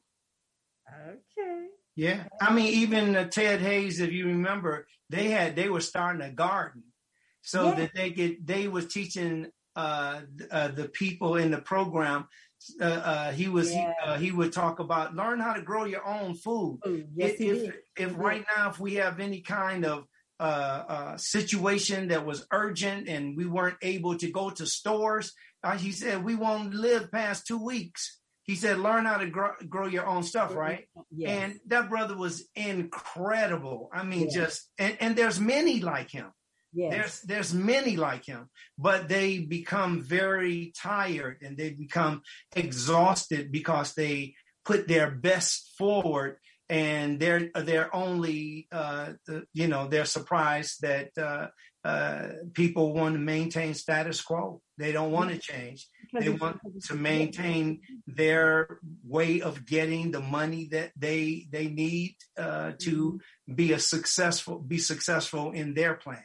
Okay. 0.90 1.68
Yeah. 1.96 2.28
I 2.40 2.54
mean, 2.54 2.74
even 2.74 3.16
uh, 3.16 3.28
Ted 3.28 3.60
Hayes, 3.62 4.00
if 4.00 4.12
you 4.12 4.28
remember, 4.28 4.88
they 5.10 5.30
had 5.30 5.56
they 5.56 5.70
were 5.70 5.82
starting 5.82 6.22
a 6.22 6.32
garden 6.32 6.84
so 7.42 7.70
Yeah. 7.70 7.76
that 7.76 7.92
they 7.96 8.12
could 8.12 8.46
they 8.46 8.68
was 8.68 8.88
teaching 8.88 9.52
uh, 9.76 10.22
uh 10.52 10.70
the 10.70 10.90
people 10.90 11.36
in 11.36 11.52
the 11.52 11.62
program. 11.62 12.28
Uh, 12.80 12.86
uh, 12.86 13.32
he 13.32 13.48
was 13.48 13.72
Yeah. 13.72 13.94
he, 14.04 14.10
uh, 14.10 14.18
he 14.18 14.32
would 14.32 14.54
talk 14.54 14.80
about 14.80 15.16
learn 15.16 15.40
how 15.40 15.54
to 15.54 15.62
grow 15.62 15.86
your 15.86 16.06
own 16.06 16.36
food. 16.36 16.80
Food. 16.84 17.10
Yes, 17.16 17.36
if 17.40 17.42
if, 17.42 17.76
if 17.98 18.18
right 18.18 18.46
now 18.56 18.70
if 18.70 18.80
we 18.80 18.96
have 18.96 19.20
any 19.20 19.42
kind 19.42 19.86
of 19.86 20.08
uh, 20.40 20.84
uh, 20.88 21.18
situation 21.18 22.10
that 22.10 22.26
was 22.26 22.46
urgent 22.52 23.08
and 23.08 23.36
we 23.38 23.46
weren't 23.46 23.78
able 23.82 24.18
to 24.18 24.32
go 24.32 24.50
to 24.52 24.66
stores, 24.66 25.34
uh, 25.64 25.78
he 25.78 25.92
said 25.92 26.24
we 26.24 26.36
won't 26.36 26.74
live 26.74 27.12
past 27.12 27.48
two 27.48 27.58
weeks. 27.64 28.20
He 28.44 28.56
said 28.56 28.78
learn 28.80 29.06
how 29.06 29.18
to 29.18 29.28
grow, 29.30 29.52
grow 29.68 29.88
your 29.88 30.08
own 30.08 30.24
stuff, 30.24 30.56
right? 30.56 30.86
Yes. 31.12 31.30
And 31.42 31.60
that 31.68 31.90
brother 31.90 32.16
was 32.16 32.48
incredible. 32.56 33.90
I 33.94 34.04
mean, 34.04 34.26
Yes. 34.26 34.34
just 34.34 34.70
and, 34.78 34.98
and 35.00 35.16
there's 35.16 35.40
many 35.40 35.82
like 35.82 36.10
him. 36.12 36.32
yes. 36.74 36.92
There's 36.94 37.22
there's 37.22 37.54
many 37.54 37.98
like 37.98 38.26
him, 38.26 38.50
but 38.78 39.10
they 39.10 39.40
become 39.40 40.02
very 40.02 40.72
tired 40.78 41.38
and 41.42 41.58
they 41.58 41.72
become 41.72 42.22
exhausted 42.56 43.52
because 43.52 43.94
they 43.94 44.36
put 44.66 44.88
their 44.88 45.10
best 45.12 45.74
forward 45.78 46.38
and 46.70 47.20
they're 47.20 47.50
they're 47.56 47.94
only 47.96 48.68
uh, 48.72 49.14
you 49.54 49.68
know 49.68 49.88
they're 49.88 50.06
surprised 50.06 50.82
that 50.82 51.10
uh, 51.18 51.48
uh, 51.84 52.30
people 52.54 52.94
want 52.94 53.16
to 53.16 53.20
maintain 53.20 53.74
status 53.74 54.22
quo. 54.22 54.62
They 54.78 54.92
don't 54.92 55.12
want 55.12 55.32
to 55.32 55.38
change. 55.38 55.88
They 56.14 56.30
want 56.30 56.60
to 56.86 56.96
maintain 56.96 57.82
their 58.06 58.80
way 59.06 59.42
of 59.42 59.66
getting 59.66 60.12
the 60.12 60.20
money 60.20 60.68
that 60.72 60.92
they 60.98 61.48
they 61.52 61.68
need 61.68 62.16
uh, 62.38 62.74
to 62.80 63.20
be 63.54 63.72
a 63.72 63.80
successful 63.80 64.60
be 64.60 64.80
successful 64.80 65.52
in 65.52 65.74
their 65.74 65.96
plan. 65.96 66.24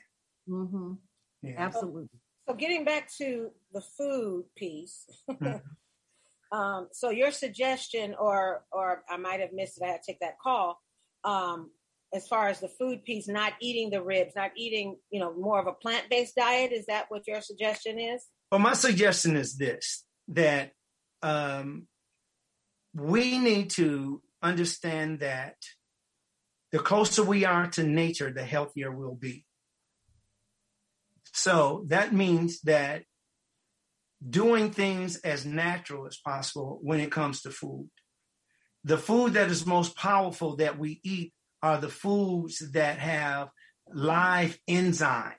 Mm-hmm. 0.49 0.95
Yeah. 1.43 1.55
Absolutely. 1.59 2.09
So 2.49 2.55
getting 2.55 2.85
back 2.85 3.09
to 3.19 3.51
the 3.73 3.81
food 3.81 4.45
piece. 4.57 5.07
Um, 6.53 6.89
so 6.93 7.11
your 7.11 7.33
suggestion, 7.33 8.15
or 8.19 8.65
or 8.71 9.03
I 9.09 9.17
might 9.17 9.41
have 9.41 9.53
missed 9.53 9.79
it. 9.81 9.85
I 9.85 9.89
had 9.89 10.03
to 10.03 10.13
take 10.13 10.21
that 10.21 10.39
call. 10.43 10.81
Um, 11.25 11.71
as 12.15 12.29
far 12.29 12.49
as 12.49 12.61
the 12.61 12.69
food 12.69 13.05
piece, 13.05 13.27
not 13.27 13.55
eating 13.61 13.89
the 13.89 14.03
ribs, 14.03 14.35
not 14.37 14.51
eating, 14.55 14.99
you 15.11 15.19
know, 15.19 15.33
more 15.35 15.59
of 15.59 15.67
a 15.67 15.73
plant 15.73 16.11
based 16.11 16.35
diet. 16.37 16.73
Is 16.73 16.87
that 16.87 17.07
what 17.09 17.27
your 17.27 17.41
suggestion 17.41 17.99
is? 17.99 18.23
Well, 18.51 18.61
my 18.61 18.75
suggestion 18.75 19.37
is 19.37 19.57
this: 19.57 20.05
that 20.29 20.73
um, 21.23 21.87
we 22.95 23.39
need 23.39 23.71
to 23.71 24.23
understand 24.43 25.21
that 25.21 25.57
the 26.71 26.79
closer 26.79 27.23
we 27.23 27.45
are 27.45 27.69
to 27.69 27.83
nature, 27.83 28.31
the 28.31 28.45
healthier 28.45 28.91
we'll 28.91 29.15
be. 29.15 29.47
So 31.33 31.85
that 31.89 32.13
means 32.13 32.61
that 32.63 33.05
doing 34.29 34.71
things 34.71 35.17
as 35.17 35.45
natural 35.45 36.07
as 36.07 36.19
possible 36.19 36.79
when 36.83 37.01
it 37.01 37.11
comes 37.11 37.43
to 37.43 37.51
food. 37.51 37.89
The 38.85 38.99
food 38.99 39.35
that 39.35 39.51
is 39.51 39.67
most 39.67 39.97
powerful 39.97 40.57
that 40.57 40.79
we 40.79 41.01
eat 41.05 41.33
are 41.63 41.79
the 41.79 41.89
foods 41.89 42.59
that 42.73 42.99
have 42.99 43.49
live 43.93 44.59
enzymes, 44.69 45.35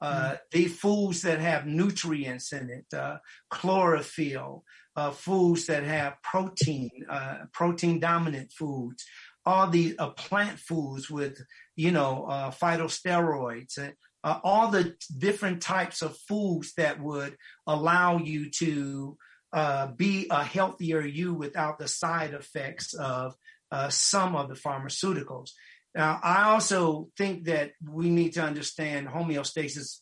uh, 0.00 0.36
the 0.50 0.66
foods 0.66 1.22
that 1.22 1.38
have 1.38 1.66
nutrients 1.66 2.52
in 2.52 2.70
it, 2.70 2.96
uh, 2.96 3.18
chlorophyll, 3.50 4.64
uh, 4.96 5.10
foods 5.10 5.66
that 5.66 5.84
have 5.84 6.20
protein, 6.22 6.90
uh, 7.08 7.38
protein 7.52 8.00
dominant 8.00 8.50
foods, 8.52 9.04
all 9.46 9.68
the 9.68 9.96
uh, 9.98 10.10
plant 10.10 10.58
foods 10.58 11.08
with, 11.08 11.40
you 11.76 11.90
know, 11.92 12.26
uh, 12.26 12.50
phytosteroids, 12.50 13.78
and 13.78 13.94
uh, 14.24 14.38
all 14.42 14.68
the 14.68 14.94
different 15.16 15.62
types 15.62 16.02
of 16.02 16.16
foods 16.28 16.74
that 16.74 17.00
would 17.00 17.36
allow 17.66 18.18
you 18.18 18.50
to 18.50 19.16
uh, 19.52 19.88
be 19.88 20.26
a 20.30 20.42
healthier 20.42 21.00
you 21.00 21.34
without 21.34 21.78
the 21.78 21.88
side 21.88 22.32
effects 22.32 22.94
of 22.94 23.34
uh, 23.70 23.88
some 23.88 24.36
of 24.36 24.48
the 24.48 24.54
pharmaceuticals. 24.54 25.50
Now, 25.94 26.20
I 26.22 26.44
also 26.50 27.08
think 27.18 27.44
that 27.44 27.72
we 27.86 28.08
need 28.08 28.34
to 28.34 28.42
understand 28.42 29.08
homeostasis. 29.08 29.98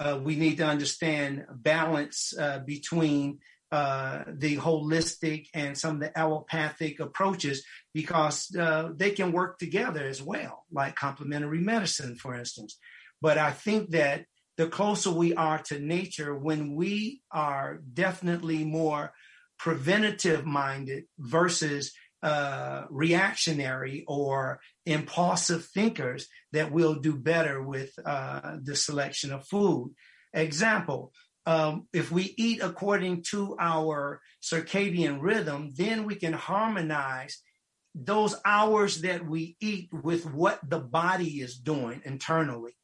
Uh, 0.00 0.18
we 0.22 0.36
need 0.36 0.58
to 0.58 0.66
understand 0.66 1.44
balance 1.54 2.32
uh, 2.38 2.60
between 2.60 3.40
uh, 3.70 4.24
the 4.26 4.56
holistic 4.56 5.48
and 5.52 5.76
some 5.76 5.96
of 5.96 6.00
the 6.00 6.18
allopathic 6.18 7.00
approaches 7.00 7.64
because 7.92 8.54
uh, 8.56 8.90
they 8.96 9.10
can 9.10 9.32
work 9.32 9.58
together 9.58 10.06
as 10.06 10.22
well, 10.22 10.64
like 10.72 10.96
complementary 10.96 11.60
medicine, 11.60 12.16
for 12.16 12.34
instance. 12.34 12.78
But 13.20 13.38
I 13.38 13.50
think 13.50 13.90
that 13.90 14.24
the 14.56 14.66
closer 14.66 15.10
we 15.10 15.34
are 15.34 15.58
to 15.66 15.78
nature, 15.78 16.34
when 16.36 16.74
we 16.74 17.22
are 17.30 17.80
definitely 17.92 18.64
more 18.64 19.12
preventative 19.58 20.44
minded 20.44 21.04
versus 21.18 21.92
uh, 22.22 22.82
reactionary 22.90 24.04
or 24.08 24.60
impulsive 24.84 25.64
thinkers, 25.66 26.26
that 26.52 26.72
we'll 26.72 26.96
do 26.96 27.14
better 27.16 27.62
with 27.62 27.92
uh, 28.04 28.56
the 28.60 28.74
selection 28.74 29.32
of 29.32 29.46
food. 29.46 29.94
Example, 30.32 31.12
um, 31.46 31.86
if 31.92 32.10
we 32.10 32.34
eat 32.36 32.60
according 32.60 33.22
to 33.30 33.56
our 33.60 34.20
circadian 34.42 35.18
rhythm, 35.20 35.72
then 35.76 36.04
we 36.04 36.16
can 36.16 36.32
harmonize 36.32 37.40
those 37.94 38.34
hours 38.44 39.02
that 39.02 39.26
we 39.26 39.56
eat 39.60 39.88
with 39.92 40.26
what 40.26 40.58
the 40.68 40.80
body 40.80 41.40
is 41.40 41.56
doing 41.56 42.02
internally 42.04 42.77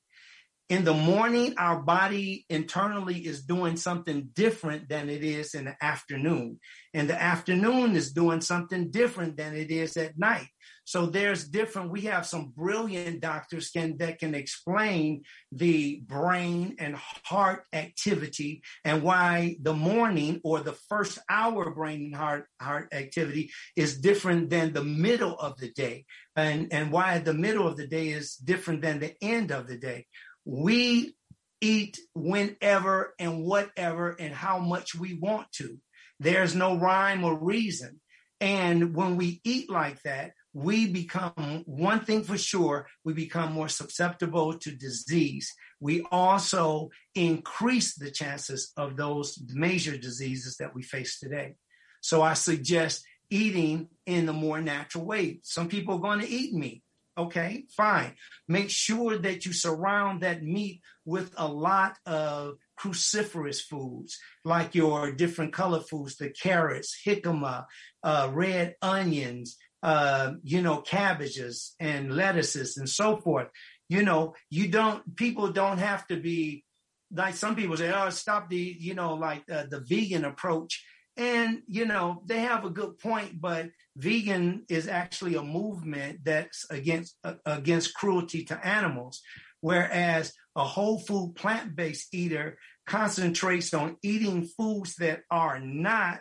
in 0.71 0.85
the 0.85 0.95
morning, 0.95 1.55
our 1.59 1.83
body 1.83 2.47
internally 2.49 3.19
is 3.19 3.43
doing 3.43 3.77
something 3.77 4.31
different 4.33 4.89
than 4.89 5.11
it 5.11 5.23
is 5.23 5.55
in 5.55 5.67
the 5.67 5.77
afternoon. 5.85 6.59
And 6.95 7.09
the 7.09 7.21
afternoon 7.21 7.97
is 7.97 8.13
doing 8.13 8.41
something 8.41 8.91
different 8.91 9.37
than 9.37 9.55
it 9.55 9.71
is 9.71 9.97
at 9.99 10.19
night. 10.19 10.49
So 10.87 11.07
there's 11.07 11.49
different, 11.49 11.91
we 11.91 12.03
have 12.03 12.27
some 12.27 12.53
brilliant 12.55 13.21
doctors 13.21 13.71
can, 13.71 13.99
that 13.99 14.19
can 14.19 14.35
explain 14.35 15.23
the 15.51 16.03
brain 16.07 16.77
and 16.79 16.97
heart 16.97 17.65
activity 17.73 18.63
and 18.85 19.03
why 19.03 19.57
the 19.61 19.73
morning 19.73 20.41
or 20.45 20.61
the 20.61 20.77
first 20.89 21.19
hour 21.29 21.71
brain 21.71 22.05
and 22.05 22.15
heart, 22.15 22.47
heart 22.61 22.89
activity 22.93 23.51
is 23.77 23.99
different 23.99 24.51
than 24.51 24.73
the 24.73 24.85
middle 24.85 25.39
of 25.39 25.59
the 25.59 25.71
day. 25.73 26.05
And, 26.37 26.69
and 26.73 26.91
why 26.91 27.19
the 27.19 27.35
middle 27.35 27.67
of 27.67 27.77
the 27.77 27.87
day 27.87 28.09
is 28.09 28.35
different 28.37 28.83
than 28.83 28.99
the 28.99 29.15
end 29.23 29.53
of 29.53 29.69
the 29.69 29.79
day 29.79 30.07
we 30.45 31.15
eat 31.61 31.99
whenever 32.15 33.15
and 33.19 33.45
whatever 33.45 34.11
and 34.11 34.35
how 34.35 34.59
much 34.59 34.95
we 34.95 35.15
want 35.15 35.51
to. 35.53 35.79
There's 36.21 36.55
no 36.55 36.77
rhyme 36.77 37.25
or 37.25 37.39
reason. 37.39 38.01
And 38.41 38.95
when 38.95 39.17
we 39.17 39.41
eat 39.45 39.71
like 39.71 40.03
that, 40.03 40.33
we 40.53 40.87
become 40.87 41.65
one 41.67 42.01
thing 42.01 42.23
for 42.23 42.39
sure, 42.39 42.87
we 43.05 43.13
become 43.13 43.53
more 43.53 43.69
susceptible 43.69 44.57
to 44.59 44.71
disease. 44.71 45.53
We 45.81 46.07
also 46.13 46.91
increase 47.15 47.97
the 47.97 48.11
chances 48.11 48.73
of 48.77 48.97
those 48.97 49.43
major 49.53 49.99
diseases 49.99 50.57
that 50.59 50.75
we 50.75 50.83
face 50.83 51.19
today. 51.19 51.57
So 52.01 52.23
I 52.23 52.35
suggest 52.35 53.05
eating 53.31 53.89
in 54.07 54.27
the 54.27 54.33
more 54.33 54.61
natural 54.61 55.05
way. 55.05 55.41
Some 55.43 55.69
people 55.69 55.97
are 55.97 56.01
going 56.01 56.21
to 56.21 56.29
eat 56.29 56.55
meat. 56.55 56.84
Okay, 57.17 57.65
fine. 57.77 58.15
Make 58.49 58.71
sure 58.71 59.17
that 59.19 59.47
you 59.47 59.53
surround 59.53 60.23
that 60.23 60.43
meat 60.43 60.81
with 61.05 61.33
a 61.37 61.47
lot 61.47 61.97
of 62.07 62.57
cruciferous 62.79 63.61
foods, 63.61 64.19
like 64.45 64.75
your 64.75 65.13
different 65.13 65.53
color 65.53 65.81
foods, 65.81 66.17
the 66.17 66.31
carrots, 66.31 67.01
jicama, 67.07 67.67
uh, 68.03 68.31
red 68.33 68.75
onions, 68.83 69.57
uh, 69.85 70.33
you 70.43 70.61
know, 70.61 70.79
cabbages 70.79 71.77
and 71.79 72.15
lettuces 72.17 72.77
and 72.77 72.89
so 72.89 73.17
forth. 73.19 73.49
You 73.89 74.03
know, 74.03 74.35
you 74.51 74.69
don't, 74.69 75.15
people 75.15 75.53
don't 75.53 75.79
have 75.79 76.07
to 76.09 76.17
be 76.17 76.65
like 77.13 77.37
some 77.37 77.55
people 77.55 77.77
say, 77.77 77.93
oh, 77.93 78.11
stop 78.11 78.51
the, 78.51 78.77
you 78.79 78.95
know, 78.95 79.15
like 79.15 79.45
uh, 79.51 79.65
the 79.71 79.81
vegan 79.81 80.25
approach. 80.25 80.85
And, 81.17 81.63
you 81.69 81.87
know, 81.87 82.23
they 82.27 82.41
have 82.41 82.65
a 82.65 82.71
good 82.71 82.99
point, 82.99 83.41
but 83.41 83.71
vegan 83.97 84.65
is 84.69 84.89
actually 84.89 85.37
a 85.37 85.43
movement 85.43 86.21
that's 86.25 86.67
against 86.71 87.17
uh, 87.23 87.35
against 87.47 87.95
cruelty 87.95 88.45
to 88.47 88.67
animals. 88.67 89.23
Whereas 89.61 90.33
a 90.57 90.65
whole 90.65 90.99
food 90.99 91.35
plant-based 91.37 92.13
eater 92.13 92.59
concentrates 92.87 93.73
on 93.73 93.97
eating 94.03 94.45
foods 94.45 94.97
that 94.97 95.23
are 95.31 95.59
not 95.61 96.21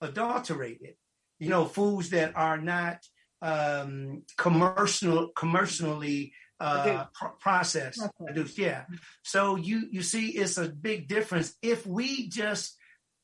adulterated. 0.00 0.94
You 1.38 1.48
know 1.48 1.64
foods 1.64 2.10
that 2.10 2.36
are 2.36 2.58
not 2.58 2.98
um, 3.40 4.22
commercial 4.36 5.28
commercially 5.28 6.32
uh, 6.58 7.06
processed. 7.40 8.02
produced 8.18 8.58
yeah. 8.58 8.84
So 9.22 9.56
you 9.56 9.88
you 9.90 10.02
see 10.02 10.28
it's 10.30 10.58
a 10.58 10.68
big 10.68 11.08
difference. 11.08 11.54
If 11.62 11.86
we 11.86 12.28
just 12.28 12.76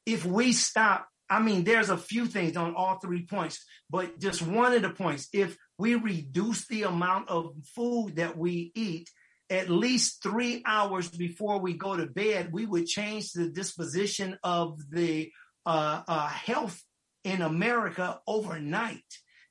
if 0.07 0.25
we 0.25 0.53
stop 0.53 1.09
I 1.29 1.41
mean, 1.41 1.65
there's 1.65 1.91
a 1.91 1.99
few 1.99 2.27
things 2.27 2.57
on 2.57 2.75
all 2.75 2.99
three 2.99 3.27
points, 3.27 3.65
but 3.91 4.19
just 4.21 4.43
one 4.43 4.73
of 4.73 4.83
the 4.83 4.91
points, 4.91 5.29
if 5.33 5.57
we 5.79 5.97
reduce 5.97 6.67
the 6.69 6.85
amount 6.85 7.29
of 7.29 7.53
food 7.75 8.17
that 8.17 8.37
we 8.37 8.71
eat 8.75 9.11
at 9.51 9.69
least 9.69 10.23
three 10.23 10.63
hours 10.67 11.09
before 11.09 11.59
we 11.59 11.75
go 11.75 11.97
to 11.97 12.07
bed, 12.07 12.53
we 12.53 12.67
would 12.67 12.87
change 12.87 13.33
the 13.33 13.49
disposition 13.49 14.39
of 14.43 14.79
the 14.91 15.31
uh, 15.65 16.03
uh, 16.07 16.29
health 16.29 16.81
in 17.25 17.43
America 17.43 18.21
overnight 18.27 19.05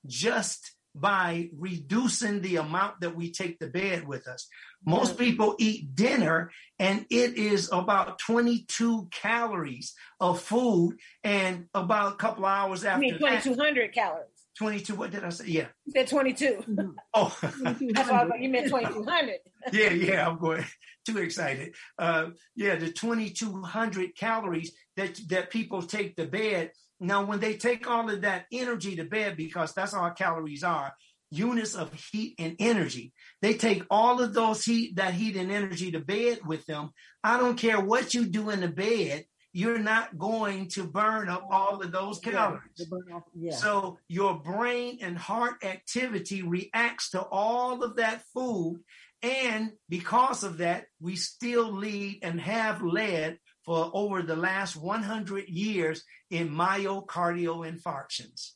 just 0.06 0.72
by 0.94 1.50
reducing 1.58 2.42
the 2.42 2.56
amount 2.56 3.02
that 3.02 3.16
we 3.16 3.32
take 3.32 3.60
to 3.60 3.68
bed 3.68 4.08
with 4.08 4.28
us. 4.28 4.48
Most 4.86 5.18
people 5.18 5.56
eat 5.58 5.96
dinner 5.96 6.52
and 6.78 7.06
it 7.10 7.38
is 7.38 7.70
about 7.72 8.20
22 8.20 9.08
calories 9.12 9.96
of 10.20 10.40
food 10.42 10.98
and 11.24 11.66
about 11.74 12.14
a 12.14 12.16
couple 12.16 12.46
hours 12.46 12.84
after 12.84 12.98
I 12.98 13.00
mean 13.00 13.18
2200 13.18 13.94
calories? 13.94 14.28
22 14.58 14.96
what 14.96 15.12
did 15.12 15.24
i 15.24 15.30
say? 15.30 15.46
Yeah. 15.48 15.68
You 15.86 15.92
said 15.92 16.08
22 16.08 16.94
oh. 17.14 17.38
That's 17.42 18.10
why 18.10 18.30
you 18.40 18.50
meant 18.50 18.68
2200 18.68 19.36
yeah 19.74 19.90
yeah 19.90 20.28
i'm 20.28 20.38
going 20.38 20.64
too 21.06 21.18
excited. 21.18 21.74
Uh 21.98 22.28
yeah 22.56 22.76
the 22.76 22.92
2200 22.92 24.16
calories 24.16 24.72
that 24.98 25.20
that 25.30 25.50
people 25.50 25.82
take 25.82 26.16
to 26.16 26.26
bed. 26.26 26.72
Now 27.00 27.26
when 27.26 27.40
they 27.40 27.56
take 27.56 27.90
all 27.90 28.10
of 28.10 28.22
that 28.22 28.46
energy 28.52 28.96
to 28.96 29.04
bed 29.04 29.36
because 29.36 29.74
that's 29.74 29.94
all 29.94 30.12
calories 30.12 30.64
are 30.64 30.94
units 31.32 31.76
of 31.76 31.94
heat 32.12 32.36
and 32.40 32.56
energy. 32.60 33.14
They 33.42 33.54
take 33.54 33.84
all 33.90 34.22
of 34.22 34.34
those 34.34 34.64
heat, 34.64 34.96
that 34.98 35.14
heat 35.14 35.36
and 35.36 35.52
energy 35.52 35.92
to 35.92 36.00
bed 36.00 36.40
with 36.46 36.66
them. 36.66 36.92
I 37.24 37.38
don't 37.38 37.58
care 37.58 37.80
what 37.80 38.14
you 38.14 38.26
do 38.26 38.50
in 38.50 38.62
the 38.62 38.68
bed, 38.68 39.26
you're 39.56 39.80
not 39.80 40.18
going 40.18 40.68
to 40.68 40.84
burn 40.84 41.30
up 41.30 41.48
all 41.50 41.82
of 41.82 41.90
those 41.94 42.20
calories. 42.20 42.62
Yeah, 42.78 43.20
yeah. 43.34 43.56
So 43.56 43.98
your 44.10 44.38
brain 44.38 44.98
and 45.02 45.18
heart 45.18 45.64
activity 45.64 46.42
reacts 46.42 47.12
to 47.12 47.22
all 47.22 47.82
of 47.82 47.96
that 47.96 48.22
food. 48.34 48.82
And 49.24 49.72
because 49.88 50.44
of 50.44 50.58
that, 50.58 50.88
we 51.00 51.16
still 51.16 51.72
lead 51.72 52.20
and 52.22 52.42
have 52.42 52.84
led 52.84 53.40
for 53.64 53.90
over 53.94 54.22
the 54.22 54.36
last 54.36 54.76
100 54.76 55.48
years 55.48 56.04
in 56.30 56.50
myocardial 56.50 57.66
infarctions. 57.66 58.52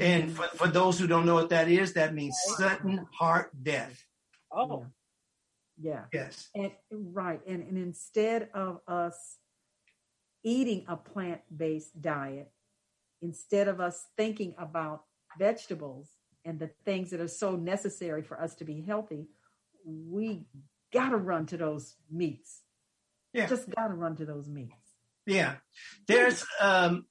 And 0.00 0.34
for, 0.34 0.48
for 0.56 0.68
those 0.68 0.98
who 0.98 1.06
don't 1.06 1.26
know 1.26 1.34
what 1.34 1.50
that 1.50 1.68
is, 1.68 1.92
that 1.94 2.14
means 2.14 2.36
sudden 2.56 3.06
heart 3.18 3.50
death. 3.62 4.04
Oh. 4.50 4.86
Yeah. 5.80 6.04
Yes. 6.12 6.48
And 6.54 6.72
right. 6.90 7.40
And, 7.46 7.62
and 7.62 7.78
instead 7.78 8.48
of 8.54 8.80
us 8.86 9.38
eating 10.42 10.84
a 10.88 10.96
plant-based 10.96 12.00
diet, 12.00 12.50
instead 13.22 13.68
of 13.68 13.80
us 13.80 14.06
thinking 14.16 14.54
about 14.58 15.04
vegetables 15.38 16.08
and 16.44 16.58
the 16.58 16.70
things 16.84 17.10
that 17.10 17.20
are 17.20 17.28
so 17.28 17.56
necessary 17.56 18.22
for 18.22 18.40
us 18.40 18.54
to 18.56 18.64
be 18.64 18.82
healthy, 18.82 19.28
we 19.84 20.44
gotta 20.92 21.16
run 21.16 21.46
to 21.46 21.56
those 21.56 21.94
meats. 22.10 22.62
Yeah. 23.32 23.46
Just 23.46 23.70
gotta 23.70 23.94
run 23.94 24.16
to 24.16 24.24
those 24.24 24.48
meats. 24.48 24.74
Yeah. 25.26 25.56
There's 26.06 26.44
um 26.60 27.06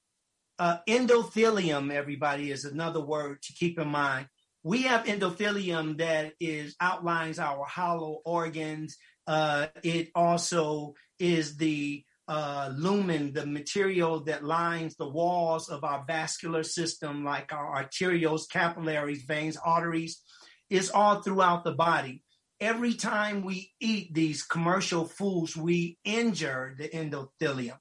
uh, 0.60 0.78
endothelium, 0.88 1.92
everybody, 1.92 2.52
is 2.52 2.66
another 2.66 3.00
word 3.00 3.42
to 3.44 3.54
keep 3.54 3.80
in 3.80 3.88
mind. 3.88 4.28
We 4.62 4.84
have 4.84 5.06
endothelium 5.06 6.00
that 6.00 6.34
is 6.40 6.76
outlines 6.82 7.40
our 7.40 7.66
hollow 7.66 8.20
organs. 8.26 8.98
Uh, 9.26 9.68
it 9.84 10.10
also 10.14 10.96
is 11.18 11.56
the 11.56 12.04
uh, 12.28 12.72
lumen, 12.76 13.32
the 13.34 13.46
material 13.46 14.20
that 14.26 14.44
lines 14.44 14.96
the 14.96 15.08
walls 15.08 15.70
of 15.70 15.84
our 15.84 16.04
vascular 16.06 16.64
system, 16.64 17.24
like 17.24 17.54
our 17.54 17.84
arterioles, 17.84 18.50
capillaries, 18.50 19.24
veins, 19.24 19.58
arteries. 19.58 20.22
It's 20.70 20.92
all 20.92 21.22
throughout 21.22 21.64
the 21.64 21.72
body. 21.72 22.22
Every 22.60 22.94
time 22.94 23.44
we 23.44 23.72
eat 23.80 24.14
these 24.14 24.44
commercial 24.44 25.06
foods, 25.06 25.56
we 25.56 25.98
injure 26.04 26.76
the 26.78 26.90
endothelium. 26.90 27.78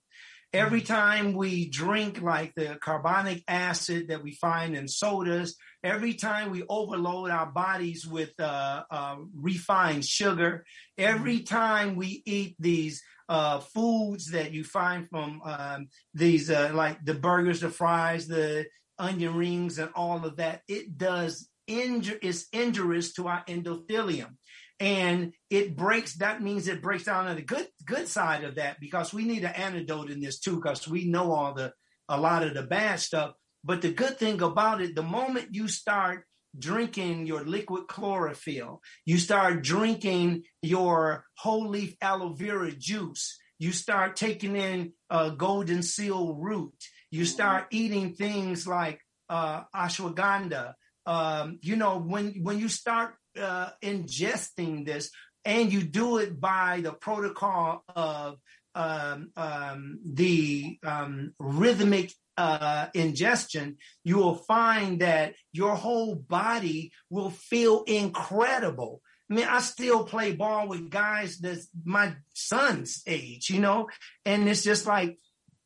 Every 0.55 0.80
time 0.80 1.34
we 1.34 1.68
drink 1.68 2.22
like 2.22 2.55
the 2.55 2.78
carbonic 2.80 3.44
acid 3.46 4.09
that 4.09 4.22
we 4.22 4.32
find 4.32 4.74
in 4.74 4.88
sodas, 4.88 5.57
every 5.84 6.14
time 6.14 6.51
we 6.51 6.64
overload 6.70 7.30
our 7.30 7.46
bodies 7.46 8.07
with 8.07 8.32
uh, 8.40 8.82
uh, 8.90 9.16
refined 9.34 10.07
sugar, 10.07 10.64
every 10.96 11.40
time 11.40 11.96
we 11.96 12.22
eat 12.24 12.57
these 12.59 13.03
uh, 13.28 13.59
foods 13.59 14.30
that 14.30 14.53
you 14.53 14.64
find 14.64 15.07
from 15.11 15.42
um, 15.44 15.88
these, 16.14 16.51
uh, 16.51 16.70
like 16.72 17.05
the 17.05 17.12
burgers, 17.12 17.61
the 17.61 17.68
fries, 17.68 18.26
the 18.26 18.64
onion 18.99 19.34
rings, 19.34 19.78
and 19.78 19.90
all 19.94 20.24
of 20.24 20.36
that, 20.36 20.62
it 20.66 20.96
does 20.96 21.46
injure, 21.66 22.18
it's 22.22 22.46
injurious 22.55 23.12
to 23.12 23.28
our 23.28 23.44
endothelium 23.44 24.38
and 24.81 25.33
it 25.51 25.76
breaks 25.76 26.14
that 26.16 26.43
means 26.43 26.68
it 26.68 26.83
breaks 26.83 27.05
down 27.05 27.26
on 27.26 27.37
the 27.37 27.43
good 27.43 27.66
good 27.85 28.07
side 28.07 28.45
of 28.45 28.57
that 28.57 28.79
because 28.81 29.12
we 29.12 29.24
need 29.24 29.45
an 29.45 29.55
antidote 29.55 30.11
in 30.11 30.20
this 30.20 30.39
too 30.39 30.57
because 30.57 30.87
we 30.87 31.05
know 31.05 31.33
all 31.33 31.55
the 31.55 31.72
a 32.09 32.18
lot 32.18 32.43
of 32.43 32.55
the 32.55 32.62
bad 32.62 33.01
stuff. 33.01 33.33
But 33.64 33.83
the 33.83 33.93
good 33.93 34.18
thing 34.18 34.41
about 34.41 34.81
it 34.81 34.95
the 34.95 35.03
moment 35.03 35.49
you 35.55 35.68
start 35.68 36.24
drinking 36.59 37.26
your 37.26 37.45
liquid 37.45 37.87
chlorophyll 37.89 38.81
you 39.05 39.18
start 39.18 39.62
drinking 39.62 40.43
your 40.62 41.24
whole 41.37 41.68
leaf 41.68 41.95
aloe 42.01 42.33
vera 42.33 42.72
juice 42.72 43.39
you 43.59 43.70
start 43.70 44.16
taking 44.16 44.57
in 44.57 44.93
uh, 45.11 45.29
golden 45.29 45.83
seal 45.83 46.35
root 46.35 46.72
you 47.11 47.26
start 47.26 47.66
eating 47.70 48.14
things 48.14 48.66
like 48.66 49.01
uh, 49.29 49.62
ashwagandha 49.76 50.72
um, 51.05 51.59
you 51.62 51.76
know 51.76 51.99
when 51.99 52.43
when 52.43 52.59
you 52.59 52.68
start 52.68 53.14
uh, 53.39 53.70
ingesting 53.82 54.84
this, 54.84 55.11
and 55.45 55.72
you 55.72 55.82
do 55.82 56.18
it 56.18 56.41
by 56.41 56.80
the 56.82 56.93
protocol 56.93 57.84
of 57.95 58.39
um, 58.74 59.30
um, 59.36 59.99
the 60.05 60.78
um, 60.84 61.34
rhythmic 61.39 62.12
uh, 62.36 62.86
ingestion, 62.95 63.76
you 64.05 64.16
will 64.18 64.36
find 64.36 65.01
that 65.01 65.34
your 65.53 65.74
whole 65.74 66.14
body 66.14 66.93
will 67.11 67.30
feel 67.30 67.82
incredible. 67.82 69.03
I 69.28 69.34
mean, 69.34 69.47
I 69.49 69.61
still 69.61 70.05
play 70.05 70.32
ball 70.32 70.68
with 70.68 70.91
guys 70.91 71.39
that's 71.39 71.68
my 71.84 72.14
son's 72.34 73.03
age, 73.07 73.51
you 73.51 73.61
know, 73.61 73.89
and 74.24 74.49
it's 74.49 74.62
just 74.62 74.86
like 74.86 75.18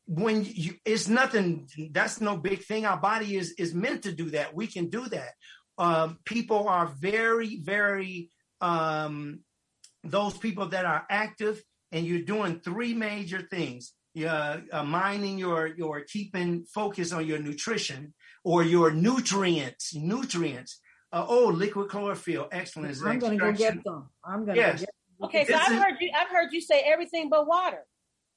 when 0.07 0.43
you, 0.43 0.73
it's 0.83 1.07
nothing. 1.07 1.69
That's 1.91 2.19
no 2.19 2.35
big 2.35 2.63
thing. 2.63 2.85
Our 2.85 2.97
body 2.97 3.37
is 3.37 3.53
is 3.57 3.73
meant 3.73 4.03
to 4.03 4.11
do 4.11 4.31
that. 4.31 4.55
We 4.55 4.67
can 4.67 4.89
do 4.89 5.05
that 5.09 5.33
um, 5.77 6.19
people 6.25 6.67
are 6.67 6.87
very, 6.99 7.57
very, 7.57 8.29
um, 8.61 9.39
those 10.03 10.37
people 10.37 10.67
that 10.67 10.85
are 10.85 11.05
active 11.09 11.61
and 11.91 12.05
you're 12.05 12.21
doing 12.21 12.59
three 12.59 12.93
major 12.93 13.41
things. 13.41 13.93
You're 14.13 14.63
uh, 14.71 14.83
mining 14.83 15.39
your, 15.39 15.67
your 15.67 16.01
keeping 16.01 16.65
focus 16.65 17.11
on 17.11 17.25
your 17.25 17.39
nutrition 17.39 18.13
or 18.43 18.63
your 18.63 18.91
nutrients, 18.91 19.95
nutrients. 19.95 20.79
Uh, 21.11 21.25
oh, 21.27 21.47
liquid 21.47 21.89
chlorophyll, 21.89 22.47
excellent. 22.51 22.97
I'm 23.05 23.19
going 23.19 23.37
to 23.37 23.45
go 23.45 23.51
get 23.53 23.77
some. 23.85 24.09
I'm 24.25 24.45
going 24.45 24.55
to 24.55 24.61
yes. 24.61 24.79
get 24.81 24.89
Okay, 25.23 25.45
so 25.45 25.55
I've 25.55 25.71
heard 25.71 25.95
you. 25.99 26.11
I've 26.15 26.29
heard 26.29 26.51
you 26.51 26.59
say 26.59 26.81
everything 26.85 27.29
but 27.29 27.47
water. 27.47 27.85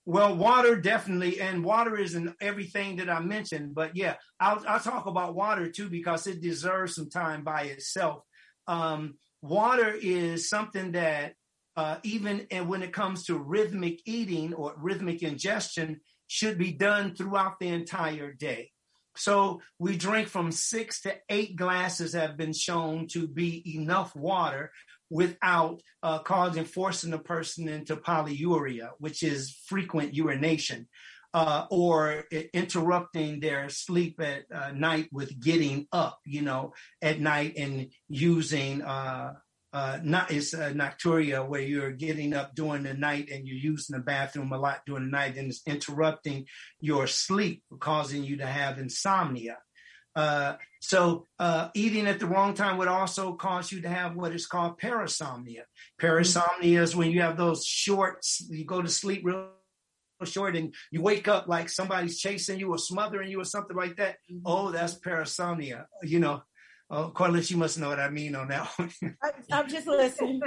Well, 0.09 0.37
water 0.37 0.77
definitely, 0.81 1.41
and 1.41 1.65
water 1.65 1.99
is 1.99 2.15
in 2.15 2.33
everything 2.41 2.97
that 2.97 3.11
I 3.11 3.19
mentioned. 3.19 3.75
But 3.75 3.97
yeah, 3.97 4.15
I'll, 4.39 4.63
I'll 4.67 4.79
talk 4.79 5.07
about 5.07 5.35
water 5.35 5.69
too 5.69 5.91
because 5.91 6.29
it 6.29 6.41
deserves 6.41 6.95
some 6.95 7.11
time 7.11 7.43
by 7.43 7.63
itself. 7.63 8.23
Um, 8.69 9.15
water 9.43 9.93
is 9.93 10.49
something 10.49 10.93
that 10.93 11.35
uh, 11.77 11.97
even 12.05 12.47
and 12.53 12.69
when 12.69 12.85
it 12.85 12.93
comes 12.93 13.25
to 13.25 13.37
rhythmic 13.37 14.01
eating 14.07 14.55
or 14.55 14.75
rhythmic 14.79 15.23
ingestion, 15.23 16.01
should 16.29 16.57
be 16.59 16.73
done 16.73 17.15
throughout 17.15 17.59
the 17.59 17.69
entire 17.69 18.33
day. 18.33 18.71
So 19.17 19.61
we 19.79 19.97
drink 19.97 20.29
from 20.29 20.53
six 20.53 21.01
to 21.03 21.15
eight 21.29 21.57
glasses 21.57 22.13
have 22.13 22.37
been 22.37 22.53
shown 22.53 23.09
to 23.09 23.27
be 23.27 23.75
enough 23.77 24.15
water 24.15 24.71
without 25.11 25.81
uh, 26.03 26.19
causing 26.21 26.65
forcing 26.65 27.13
a 27.13 27.19
person 27.19 27.69
into 27.69 27.97
polyuria, 27.97 28.91
which 28.99 29.23
is 29.23 29.57
frequent 29.67 30.15
urination, 30.15 30.89
uh, 31.35 31.67
or 31.71 32.25
interrupting 32.55 33.41
their 33.41 33.69
sleep 33.69 34.21
at 34.21 34.45
uh, 34.53 34.73
night 34.73 35.09
with 35.13 35.39
getting 35.41 35.87
up, 35.93 36.19
you 36.25 36.43
know, 36.43 36.73
at 37.03 37.21
night 37.21 37.55
and 37.57 37.91
using. 38.09 38.83
Uh, 38.83 39.35
uh, 39.73 39.99
not 40.03 40.31
it's 40.31 40.55
nocturia 40.55 41.47
where 41.47 41.61
you're 41.61 41.91
getting 41.91 42.33
up 42.33 42.55
during 42.55 42.85
the 42.85 42.95
night 42.95 43.29
and 43.31 43.47
you're 43.47 43.59
using 43.59 43.95
the 43.95 44.03
bathroom 44.03 44.51
a 44.51 44.57
lot 44.57 44.81
during 44.87 45.05
the 45.05 45.11
night 45.11 45.37
and 45.37 45.51
it's 45.51 45.61
interrupting 45.67 46.47
your 46.81 47.07
sleep, 47.07 47.63
causing 47.79 48.25
you 48.25 48.39
to 48.39 48.47
have 48.47 48.79
insomnia. 48.79 49.59
Uh, 50.17 50.57
so 50.81 51.27
uh, 51.39 51.69
eating 51.75 52.07
at 52.07 52.19
the 52.19 52.27
wrong 52.27 52.55
time 52.55 52.79
would 52.79 52.89
also 52.89 53.35
cause 53.35 53.71
you 53.71 53.83
to 53.83 53.89
have 53.89 54.17
what 54.17 54.35
is 54.35 54.47
called 54.47 54.81
parasomnia. 54.81 55.63
Parasomnia 56.01 56.81
is 56.81 56.97
when 56.97 57.11
you 57.11 57.21
have 57.21 57.37
those 57.37 57.67
shorts, 57.67 58.45
you 58.49 58.65
go 58.65 58.81
to 58.81 58.89
sleep 58.89 59.21
real 59.23 59.51
short 60.25 60.57
and 60.57 60.75
you 60.91 61.03
wake 61.03 61.29
up 61.29 61.49
like 61.49 61.69
somebody's 61.69 62.19
chasing 62.19 62.59
you 62.59 62.71
or 62.71 62.79
smothering 62.79 63.31
you 63.31 63.41
or 63.41 63.45
something 63.45 63.77
like 63.77 63.97
that. 63.97 64.17
Mm-hmm. 64.31 64.41
Oh, 64.47 64.71
that's 64.71 64.99
parasomnia. 64.99 65.85
You 66.03 66.21
know, 66.21 66.43
Oh, 66.89 67.11
Corliss, 67.13 67.51
you 67.51 67.57
must 67.57 67.81
know 67.81 67.89
what 67.89 67.99
I 67.99 68.11
mean 68.11 68.37
on 68.37 68.47
that 68.49 68.69
one. 68.77 68.93
I, 69.21 69.59
am 69.59 69.69
just 69.69 69.89
listening. 69.89 70.41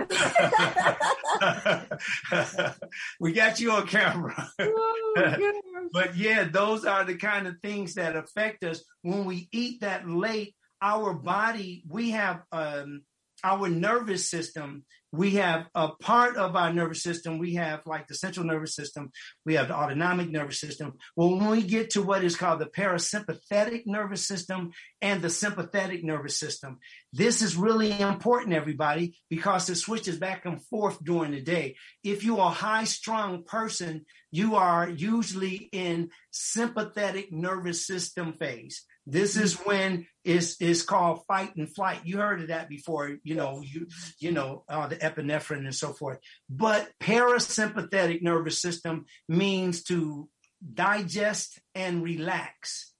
we 3.20 3.34
got 3.34 3.60
you 3.60 3.72
on 3.72 3.86
camera. 3.88 4.50
Oh, 4.58 5.52
but 5.92 6.16
yeah, 6.16 6.46
those 6.46 6.86
are 6.86 7.04
the 7.04 7.16
kind 7.16 7.46
of 7.46 7.58
things 7.62 7.96
that 7.96 8.16
affect 8.16 8.64
us 8.64 8.82
when 9.02 9.26
we 9.26 9.50
eat 9.52 9.82
that 9.82 10.10
late. 10.10 10.56
Our 10.82 11.14
body, 11.14 11.84
we 11.90 12.12
have 12.12 12.42
um, 12.54 13.02
our 13.44 13.68
nervous 13.68 14.30
system 14.30 14.86
we 15.12 15.32
have 15.32 15.66
a 15.74 15.90
part 15.90 16.38
of 16.38 16.56
our 16.56 16.72
nervous 16.72 17.02
system. 17.02 17.40
We 17.40 17.56
have 17.56 17.82
like 17.86 18.08
the 18.08 18.16
central 18.16 18.46
nervous 18.46 18.76
system. 18.76 19.12
We 19.46 19.56
have 19.56 19.70
the 19.70 19.76
autonomic 19.76 20.30
nervous 20.30 20.60
system. 20.60 20.94
Well, 21.16 21.36
when 21.36 21.50
we 21.50 21.64
get 21.64 21.92
to 21.92 22.04
what 22.04 22.24
is 22.24 22.36
called 22.36 22.60
the 22.60 22.68
parasympathetic 22.68 23.84
nervous 23.86 24.28
system 24.28 24.72
and 25.02 25.22
the 25.22 25.30
sympathetic 25.30 26.04
nervous 26.04 26.38
system, 26.38 26.78
this 27.12 27.42
is 27.42 27.56
really 27.56 28.00
important, 28.00 28.54
everybody, 28.54 29.18
because 29.30 29.70
it 29.70 29.76
switches 29.76 30.20
back 30.20 30.46
and 30.46 30.64
forth 30.66 31.04
during 31.04 31.32
the 31.32 31.42
day. 31.42 31.76
If 32.04 32.24
you 32.24 32.40
are 32.40 32.52
a 32.52 32.54
high 32.54 32.84
strung 32.84 33.44
person, 33.44 34.06
you 34.32 34.56
are 34.56 34.88
usually 34.88 35.70
in 35.72 36.10
sympathetic 36.32 37.32
nervous 37.32 37.88
system 37.88 38.34
phase. 38.34 38.86
This 39.12 39.36
is 39.36 39.56
when 39.56 40.08
it's, 40.24 40.62
it's 40.62 40.84
called 40.84 41.26
fight 41.28 41.56
and 41.56 41.74
flight. 41.74 42.02
You 42.04 42.18
heard 42.18 42.42
of 42.42 42.48
that 42.50 42.70
before, 42.70 43.18
you 43.24 43.36
know, 43.36 43.62
you, 43.62 43.88
you 44.20 44.32
know, 44.32 44.64
uh, 44.70 44.88
the 44.88 44.98
epinephrine 44.98 45.66
and 45.66 45.76
so 45.76 45.94
forth. 45.94 46.20
But 46.50 46.90
parasympathetic 47.02 48.22
nervous 48.22 48.62
system 48.62 49.06
means 49.28 49.84
to 49.84 50.30
digest 50.74 51.60
and 51.74 52.04
relax. 52.04 52.94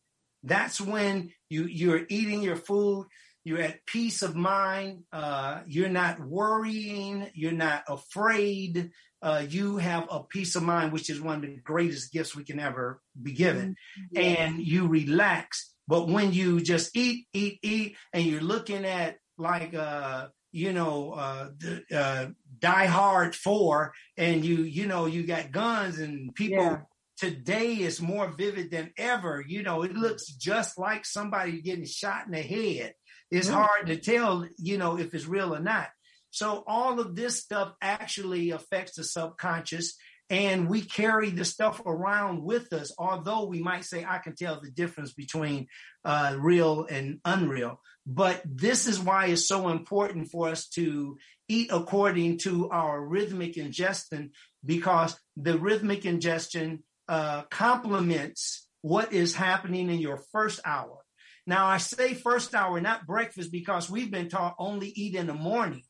That's 0.44 0.80
when 0.80 1.32
you, 1.50 1.66
you're 1.66 2.06
eating 2.10 2.42
your 2.42 2.56
food, 2.56 3.08
you're 3.44 3.62
at 3.62 3.86
peace 3.86 4.22
of 4.22 4.36
mind, 4.36 5.04
uh, 5.12 5.62
you're 5.68 5.90
not 5.90 6.20
worrying, 6.20 7.30
you're 7.34 7.52
not 7.52 7.84
afraid, 7.88 8.92
uh, 9.22 9.44
you 9.48 9.78
have 9.78 10.08
a 10.10 10.24
peace 10.24 10.56
of 10.56 10.64
mind, 10.64 10.94
which 10.94 11.10
is 11.10 11.20
one 11.20 11.36
of 11.36 11.42
the 11.42 11.58
greatest 11.58 12.14
gifts 12.14 12.36
we 12.36 12.44
can 12.44 12.60
ever 12.60 13.02
be 13.22 13.34
given. 13.34 13.76
Mm-hmm. 14.16 14.18
And 14.18 14.60
you 14.60 14.88
relax 14.88 15.74
but 15.90 16.08
when 16.08 16.32
you 16.32 16.62
just 16.62 16.96
eat, 16.96 17.26
eat, 17.34 17.58
eat, 17.64 17.98
and 18.14 18.24
you're 18.24 18.42
looking 18.42 18.86
at 18.86 19.18
like, 19.40 19.74
uh, 19.74 20.28
you 20.52 20.72
know, 20.72 21.14
uh, 21.14 21.50
uh, 21.92 22.28
Die 22.60 22.86
Hard 22.86 23.36
4, 23.36 23.92
and 24.16 24.46
you, 24.46 24.58
you 24.58 24.86
know, 24.86 25.08
you 25.08 25.24
got 25.24 25.52
guns 25.52 25.98
and 25.98 26.34
people. 26.36 26.64
Yeah. 26.64 26.82
Today 27.18 27.74
is 27.74 28.02
more 28.02 28.30
vivid 28.30 28.72
than 28.72 28.92
ever. 28.96 29.44
You 29.46 29.64
know, 29.64 29.82
it 29.82 29.94
looks 29.94 30.28
just 30.28 30.80
like 30.80 31.06
somebody 31.06 31.62
getting 31.62 31.86
shot 31.86 32.28
in 32.28 32.32
the 32.32 32.42
head. 32.42 32.94
It's 33.32 33.48
mm-hmm. 33.48 33.58
hard 33.58 33.88
to 33.88 33.98
tell, 33.98 34.48
you 34.58 34.78
know, 34.78 34.98
if 34.98 35.14
it's 35.14 35.26
real 35.26 35.54
or 35.54 35.60
not. 35.60 35.90
So 36.32 36.64
all 36.68 37.00
of 37.00 37.16
this 37.16 37.42
stuff 37.42 37.74
actually 37.82 38.52
affects 38.52 38.96
the 38.96 39.04
subconscious 39.04 39.96
and 40.30 40.70
we 40.70 40.82
carry 40.82 41.30
the 41.30 41.46
stuff 41.46 41.82
around 41.86 42.44
with 42.44 42.72
us 42.74 42.92
although 42.98 43.46
we 43.46 43.62
might 43.62 43.86
say 43.86 44.06
i 44.08 44.18
can 44.20 44.36
tell 44.36 44.60
the 44.62 44.72
difference 44.72 45.14
between 45.14 45.68
uh, 46.06 46.36
real 46.40 46.86
and 46.90 47.20
unreal. 47.26 47.80
But 48.06 48.42
this 48.46 48.88
is 48.88 49.00
why 49.00 49.28
it's 49.28 49.48
so 49.48 49.70
important 49.70 50.30
for 50.30 50.50
us 50.50 50.68
to 50.70 51.18
eat 51.48 51.70
according 51.72 52.40
to 52.40 52.70
our 52.70 53.02
rhythmic 53.02 53.58
ingestion 53.58 54.32
because 54.66 55.20
the 55.36 55.58
rhythmic 55.58 56.06
ingestion 56.06 56.84
uh, 57.08 57.44
complements 57.44 58.68
what 58.82 59.14
is 59.14 59.36
happening 59.36 59.90
in 59.90 60.00
your 60.00 60.22
first 60.32 60.60
hour. 60.66 60.98
Now 61.46 61.66
i 61.68 61.78
say 61.78 62.14
first 62.14 62.54
hour 62.54 62.80
not 62.80 63.08
breakfast 63.08 63.52
because 63.52 63.90
we've 63.90 64.12
been 64.12 64.30
taught 64.30 64.56
only 64.60 64.90
eat 64.90 65.16
in 65.16 65.28
the 65.28 65.34
morning 65.34 65.84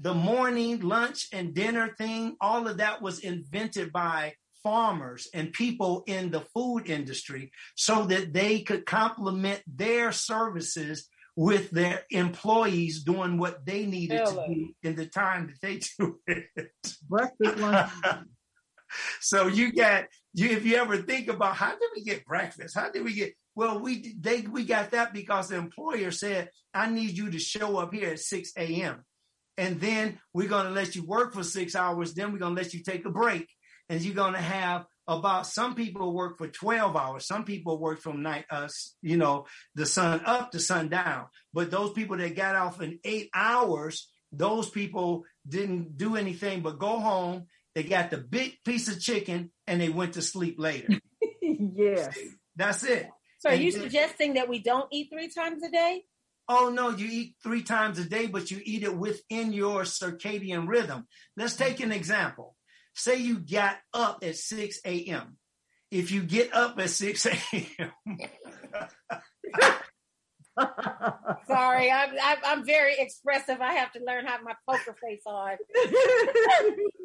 the 0.00 0.14
morning, 0.14 0.80
lunch, 0.80 1.28
and 1.32 1.54
dinner 1.54 1.94
thing, 1.98 2.36
all 2.40 2.66
of 2.66 2.78
that 2.78 3.02
was 3.02 3.18
invented 3.20 3.92
by 3.92 4.34
farmers 4.62 5.28
and 5.34 5.52
people 5.52 6.04
in 6.06 6.30
the 6.30 6.40
food 6.54 6.88
industry 6.88 7.50
so 7.76 8.04
that 8.06 8.32
they 8.32 8.60
could 8.60 8.86
complement 8.86 9.62
their 9.66 10.12
services 10.12 11.08
with 11.36 11.70
their 11.70 12.02
employees 12.10 13.02
doing 13.02 13.38
what 13.38 13.64
they 13.64 13.86
needed 13.86 14.20
really? 14.20 14.34
to 14.34 14.54
do 14.54 14.74
in 14.82 14.96
the 14.96 15.06
time 15.06 15.46
that 15.46 15.60
they 15.60 15.80
do 15.98 16.18
it. 16.26 16.70
Breakfast 17.08 17.94
so 19.20 19.46
you 19.46 19.72
got 19.72 20.04
you 20.34 20.50
if 20.50 20.64
you 20.64 20.76
ever 20.76 20.96
think 20.98 21.28
about 21.28 21.56
how 21.56 21.70
did 21.70 21.90
we 21.94 22.02
get 22.02 22.24
breakfast? 22.24 22.76
How 22.76 22.90
did 22.90 23.04
we 23.04 23.14
get 23.14 23.34
well 23.54 23.78
we 23.78 24.14
they 24.18 24.42
we 24.42 24.64
got 24.64 24.90
that 24.90 25.12
because 25.12 25.48
the 25.48 25.56
employer 25.56 26.10
said, 26.10 26.50
I 26.74 26.90
need 26.90 27.16
you 27.16 27.30
to 27.30 27.38
show 27.38 27.78
up 27.78 27.94
here 27.94 28.10
at 28.10 28.20
6 28.20 28.52
a.m. 28.56 29.04
And 29.60 29.80
then 29.80 30.18
we're 30.32 30.48
gonna 30.48 30.70
let 30.70 30.96
you 30.96 31.04
work 31.04 31.34
for 31.34 31.44
six 31.44 31.76
hours, 31.76 32.14
then 32.14 32.32
we're 32.32 32.38
gonna 32.38 32.54
let 32.54 32.74
you 32.74 32.82
take 32.82 33.04
a 33.04 33.10
break. 33.10 33.48
And 33.88 34.00
you're 34.00 34.14
gonna 34.14 34.40
have 34.40 34.86
about 35.06 35.46
some 35.46 35.74
people 35.74 36.12
work 36.14 36.38
for 36.38 36.46
12 36.46 36.94
hours 36.94 37.26
some 37.26 37.44
people 37.44 37.80
work 37.80 38.00
from 38.00 38.22
night 38.22 38.44
uh 38.48 38.68
you 39.02 39.16
know 39.16 39.44
the 39.74 39.84
sun 39.84 40.20
up 40.24 40.52
to 40.52 40.60
sundown 40.60 41.26
but 41.52 41.68
those 41.68 41.92
people 41.94 42.16
that 42.16 42.36
got 42.36 42.54
off 42.54 42.80
in 42.80 43.00
eight 43.02 43.28
hours 43.34 44.08
those 44.30 44.70
people 44.70 45.24
didn't 45.48 45.96
do 45.96 46.14
anything 46.14 46.60
but 46.60 46.78
go 46.78 47.00
home 47.00 47.44
they 47.74 47.82
got 47.84 48.10
the 48.10 48.18
big 48.18 48.56
piece 48.64 48.88
of 48.88 49.00
chicken 49.00 49.50
and 49.66 49.80
they 49.80 49.88
went 49.88 50.14
to 50.14 50.22
sleep 50.22 50.56
later. 50.58 50.88
Yes. 51.42 52.14
See, 52.14 52.30
that's 52.56 52.84
it. 52.84 53.08
So 53.40 53.50
are 53.50 53.52
and 53.52 53.62
you 53.62 53.70
suggesting 53.70 54.34
that 54.34 54.48
we 54.48 54.60
don't 54.60 54.86
eat 54.92 55.08
three 55.12 55.28
times 55.28 55.62
a 55.62 55.70
day 55.70 56.04
Oh 56.52 56.68
no, 56.68 56.90
you 56.90 57.06
eat 57.08 57.36
three 57.44 57.62
times 57.62 58.00
a 58.00 58.04
day, 58.04 58.26
but 58.26 58.50
you 58.50 58.60
eat 58.64 58.82
it 58.82 58.96
within 58.96 59.52
your 59.52 59.82
circadian 59.82 60.66
rhythm. 60.66 61.06
Let's 61.36 61.54
take 61.54 61.78
an 61.78 61.92
example. 61.92 62.56
Say 62.92 63.18
you 63.18 63.38
got 63.38 63.76
up 63.94 64.24
at 64.24 64.34
6 64.34 64.80
a.m. 64.84 65.36
If 65.92 66.10
you 66.10 66.24
get 66.24 66.52
up 66.52 66.76
at 66.80 66.90
6 66.90 67.26
a.m. 67.52 67.92
Sorry, 71.46 71.88
I'm, 71.88 72.16
I'm 72.44 72.66
very 72.66 72.94
expressive. 72.98 73.60
I 73.60 73.74
have 73.74 73.92
to 73.92 74.00
learn 74.04 74.26
how 74.26 74.42
my 74.42 74.54
poker 74.68 74.96
face 75.00 75.22
on. 75.26 75.52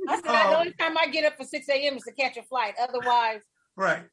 I 0.08 0.16
said 0.16 0.24
oh. 0.26 0.50
the 0.50 0.58
only 0.58 0.74
time 0.74 0.98
I 0.98 1.06
get 1.12 1.24
up 1.24 1.38
for 1.38 1.44
6 1.44 1.70
a.m. 1.70 1.98
is 1.98 2.04
to 2.04 2.14
catch 2.14 2.36
a 2.38 2.42
flight. 2.42 2.74
Otherwise, 2.82 3.42
right. 3.78 4.06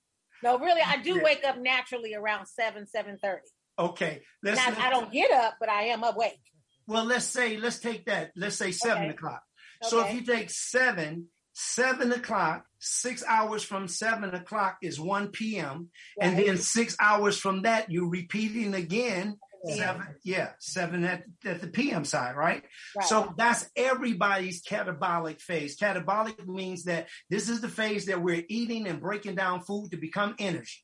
No, 0.43 0.59
really, 0.59 0.83
I 0.87 0.99
do 0.99 1.15
yeah. 1.15 1.23
wake 1.23 1.43
up 1.43 1.57
naturally 1.57 2.15
around 2.15 2.49
7, 2.49 2.87
7.30. 2.95 3.39
Okay. 3.79 4.23
Let's, 4.43 4.59
now, 4.59 4.75
I 4.79 4.91
don't 4.91 5.13
get 5.13 5.31
up, 5.31 5.55
but 5.59 5.69
I 5.69 5.85
am 5.85 6.03
awake. 6.03 6.41
Well, 6.87 7.05
let's 7.05 7.27
say, 7.27 7.57
let's 7.57 7.79
take 7.79 8.07
that. 8.07 8.33
Let's 8.37 8.57
say 8.57 8.73
7 8.73 9.03
okay. 9.03 9.11
o'clock. 9.13 9.43
Okay. 9.83 9.91
So 9.91 10.07
if 10.07 10.15
you 10.15 10.25
take 10.25 10.51
7 10.51 11.29
seven 11.55 12.13
o'clock, 12.13 12.65
six 12.79 13.23
hours 13.27 13.63
from 13.63 13.89
seven 13.89 14.35
o'clock 14.35 14.79
is 14.83 14.99
1 14.99 15.29
p.m. 15.29 15.91
Right. 16.19 16.29
And 16.29 16.39
then 16.39 16.57
six 16.59 16.97
hours 17.01 17.39
from 17.39 17.63
that, 17.63 17.91
you're 17.91 18.09
repeating 18.09 18.75
again. 18.75 19.37
Yeah. 19.65 19.75
Seven, 19.77 20.07
yeah, 20.25 20.49
seven 20.59 21.05
at, 21.05 21.23
at 21.45 21.61
the 21.61 21.69
PM 21.69 22.05
side, 22.05 22.35
right? 22.35 22.65
right? 22.97 23.07
So 23.07 23.33
that's 23.37 23.71
everybody's 23.77 24.61
catabolic 24.61 25.41
phase. 25.41 25.77
Catabolic 25.77 26.45
means 26.49 26.85
that 26.85 27.07
this 27.31 27.49
is 27.49 27.61
the 27.61 27.69
phase 27.69 28.07
that 28.07 28.21
we're 28.21 28.43
eating 28.49 28.89
and 28.89 29.01
breaking 29.01 29.37
down 29.37 29.61
food 29.61 29.93
to 29.93 29.99
become 29.99 30.35
energy. 30.41 30.81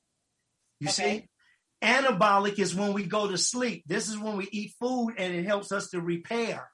You 0.78 0.91
okay. 0.91 1.18
see? 1.18 1.28
Anabolic 1.82 2.58
is 2.58 2.74
when 2.74 2.92
we 2.92 3.04
go 3.04 3.28
to 3.28 3.38
sleep. 3.38 3.84
This 3.86 4.08
is 4.08 4.18
when 4.18 4.36
we 4.36 4.48
eat 4.50 4.74
food 4.80 5.14
and 5.16 5.34
it 5.34 5.44
helps 5.44 5.72
us 5.72 5.90
to 5.90 6.00
repair. 6.00 6.68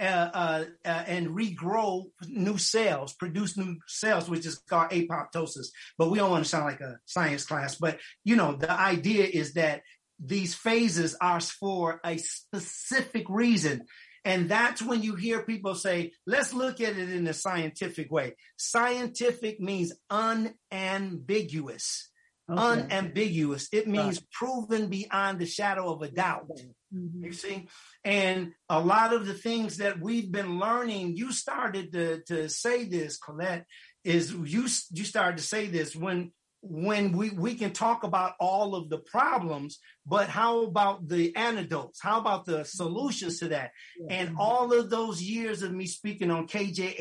Uh, 0.00 0.30
uh, 0.32 0.64
uh, 0.86 1.04
and 1.08 1.36
regrow 1.36 2.06
new 2.26 2.56
cells, 2.56 3.12
produce 3.12 3.58
new 3.58 3.76
cells, 3.86 4.30
which 4.30 4.46
is 4.46 4.56
called 4.66 4.90
apoptosis. 4.92 5.66
But 5.98 6.10
we 6.10 6.16
don't 6.16 6.30
want 6.30 6.42
to 6.42 6.48
sound 6.48 6.64
like 6.64 6.80
a 6.80 6.96
science 7.04 7.44
class. 7.44 7.74
But 7.74 7.98
you 8.24 8.34
know, 8.34 8.54
the 8.54 8.72
idea 8.72 9.26
is 9.26 9.52
that 9.54 9.82
these 10.18 10.54
phases 10.54 11.14
are 11.20 11.40
for 11.40 12.00
a 12.02 12.16
specific 12.16 13.26
reason. 13.28 13.84
And 14.24 14.48
that's 14.48 14.80
when 14.80 15.02
you 15.02 15.16
hear 15.16 15.42
people 15.42 15.74
say, 15.74 16.12
let's 16.26 16.54
look 16.54 16.80
at 16.80 16.96
it 16.96 17.10
in 17.10 17.26
a 17.26 17.34
scientific 17.34 18.10
way. 18.10 18.36
Scientific 18.56 19.60
means 19.60 19.92
unambiguous. 20.10 22.10
Okay. 22.50 22.60
Unambiguous. 22.60 23.68
It 23.72 23.86
means 23.86 24.18
right. 24.18 24.30
proven 24.32 24.88
beyond 24.88 25.38
the 25.38 25.46
shadow 25.46 25.92
of 25.92 26.02
a 26.02 26.08
doubt. 26.08 26.48
Mm-hmm. 26.94 27.24
You 27.24 27.32
see? 27.32 27.68
And 28.04 28.52
a 28.68 28.80
lot 28.80 29.12
of 29.12 29.26
the 29.26 29.34
things 29.34 29.76
that 29.76 30.00
we've 30.00 30.30
been 30.30 30.58
learning, 30.58 31.16
you 31.16 31.32
started 31.32 31.92
to, 31.92 32.22
to 32.26 32.48
say 32.48 32.84
this, 32.84 33.18
Collette, 33.18 33.66
is 34.02 34.32
you 34.32 34.66
you 34.92 35.04
started 35.04 35.36
to 35.36 35.42
say 35.42 35.66
this 35.66 35.94
when 35.94 36.32
when 36.62 37.12
we, 37.12 37.30
we 37.30 37.54
can 37.54 37.72
talk 37.72 38.04
about 38.04 38.34
all 38.38 38.74
of 38.74 38.90
the 38.90 38.98
problems, 38.98 39.78
but 40.06 40.28
how 40.28 40.64
about 40.64 41.08
the 41.08 41.34
antidotes? 41.34 42.00
How 42.02 42.20
about 42.20 42.44
the 42.44 42.64
solutions 42.64 43.38
to 43.38 43.48
that? 43.48 43.70
Yeah. 43.98 44.16
And 44.16 44.36
all 44.38 44.72
of 44.72 44.90
those 44.90 45.22
years 45.22 45.62
of 45.62 45.72
me 45.72 45.86
speaking 45.86 46.30
on 46.30 46.46
KJLH 46.46 47.00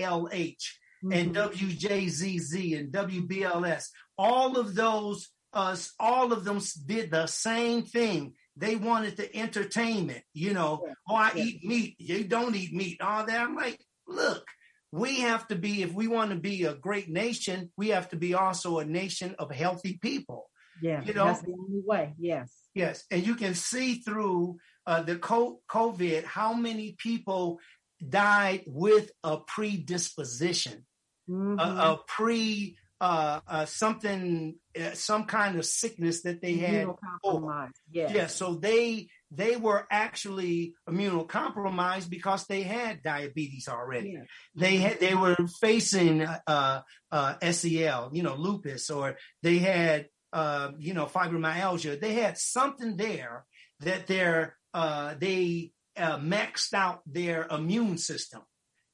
mm-hmm. 1.03 1.11
and 1.11 1.35
WJZZ 1.35 2.79
and 2.79 2.91
WBLS, 2.91 3.87
all 4.17 4.57
of 4.57 4.75
those, 4.75 5.29
uh, 5.53 5.75
all 5.99 6.31
of 6.33 6.43
them 6.43 6.61
did 6.85 7.11
the 7.11 7.27
same 7.27 7.83
thing. 7.83 8.33
They 8.55 8.75
wanted 8.75 9.17
the 9.17 9.33
entertainment, 9.35 10.21
you 10.33 10.53
know. 10.53 10.83
Yeah. 10.85 10.93
Oh, 11.09 11.15
I 11.15 11.31
yeah. 11.35 11.43
eat 11.43 11.63
meat. 11.63 11.95
You 11.97 12.23
don't 12.23 12.55
eat 12.55 12.73
meat. 12.73 13.01
All 13.01 13.25
that. 13.25 13.41
I'm 13.41 13.55
like, 13.55 13.79
look, 14.07 14.45
we 14.91 15.21
have 15.21 15.47
to 15.47 15.55
be, 15.55 15.81
if 15.81 15.93
we 15.93 16.07
want 16.07 16.31
to 16.31 16.35
be 16.35 16.65
a 16.65 16.73
great 16.73 17.09
nation, 17.09 17.71
we 17.77 17.89
have 17.89 18.09
to 18.09 18.15
be 18.15 18.33
also 18.33 18.79
a 18.79 18.85
nation 18.85 19.35
of 19.39 19.51
healthy 19.51 19.97
people. 20.01 20.49
Yeah, 20.81 21.03
you 21.03 21.13
know, 21.13 21.25
that's 21.25 21.41
the 21.41 21.51
only 21.51 21.81
way. 21.85 22.13
Yes. 22.17 22.53
Yes, 22.73 23.03
and 23.11 23.25
you 23.25 23.35
can 23.35 23.55
see 23.55 23.95
through 23.95 24.57
uh, 24.85 25.01
the 25.01 25.17
COVID 25.17 26.23
how 26.23 26.53
many 26.53 26.95
people 26.97 27.59
died 28.07 28.63
with 28.65 29.11
a 29.23 29.37
predisposition, 29.37 30.85
mm-hmm. 31.29 31.59
a, 31.59 31.93
a, 31.93 31.99
pre 32.07 32.77
uh, 33.01 33.39
uh, 33.47 33.65
something, 33.65 34.55
uh, 34.79 34.91
some 34.93 35.25
kind 35.25 35.57
of 35.57 35.65
sickness 35.65 36.23
that 36.23 36.41
they 36.41 36.53
had. 36.55 36.87
Oh, 37.23 37.67
yes. 37.91 38.11
Yeah. 38.13 38.27
So 38.27 38.55
they 38.55 39.07
they 39.31 39.55
were 39.55 39.85
actually 39.91 40.73
immunocompromised 40.87 42.09
because 42.09 42.45
they 42.47 42.63
had 42.63 43.03
diabetes 43.03 43.67
already. 43.67 44.13
Yeah. 44.13 44.23
They 44.55 44.77
had 44.77 44.99
they 44.99 45.15
were 45.15 45.37
facing 45.61 46.23
uh, 46.23 46.81
uh, 47.11 47.51
SEL, 47.51 48.09
you 48.11 48.23
know, 48.23 48.35
lupus, 48.35 48.89
or 48.89 49.17
they 49.43 49.59
had 49.59 50.07
uh, 50.33 50.71
you 50.77 50.93
know 50.93 51.05
fibromyalgia. 51.05 51.99
They 51.99 52.13
had 52.13 52.37
something 52.37 52.97
there 52.97 53.45
that 53.81 54.07
they're 54.07 54.57
uh, 54.73 55.15
they 55.19 55.71
uh, 55.95 56.17
maxed 56.17 56.73
out 56.73 57.01
their 57.05 57.47
immune 57.49 57.97
system. 57.97 58.41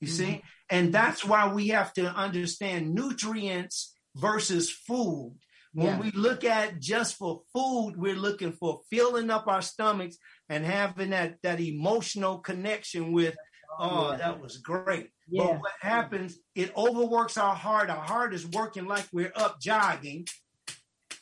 You 0.02 0.08
mm-hmm. 0.08 0.18
see, 0.18 0.44
and 0.70 0.94
that's 0.94 1.24
why 1.24 1.54
we 1.54 1.70
have 1.70 1.94
to 1.94 2.08
understand 2.08 2.94
nutrients 2.94 3.95
versus 4.16 4.72
food. 4.72 5.38
When 5.74 5.88
yeah. 5.88 6.00
we 6.00 6.12
look 6.12 6.46
at 6.46 6.80
just 6.80 7.18
for 7.18 7.42
food, 7.54 7.96
we're 7.98 8.16
looking 8.16 8.54
for 8.54 8.80
filling 8.90 9.30
up 9.30 9.48
our 9.48 9.62
stomachs 9.62 10.18
and 10.48 10.66
having 10.66 11.10
that 11.10 11.36
that 11.44 11.60
emotional 11.60 12.40
connection 12.40 13.12
with, 13.12 13.36
oh, 13.78 14.12
yeah. 14.12 14.18
that 14.18 14.42
was 14.42 14.58
great. 14.58 15.10
Yeah. 15.28 15.44
But 15.44 15.60
what 15.60 15.74
happens, 15.82 16.38
it 16.56 16.72
overworks 16.78 17.38
our 17.38 17.56
heart. 17.56 17.90
Our 17.90 18.04
heart 18.04 18.34
is 18.34 18.48
working 18.48 18.86
like 18.86 19.06
we're 19.12 19.34
up 19.36 19.60
jogging. 19.60 20.28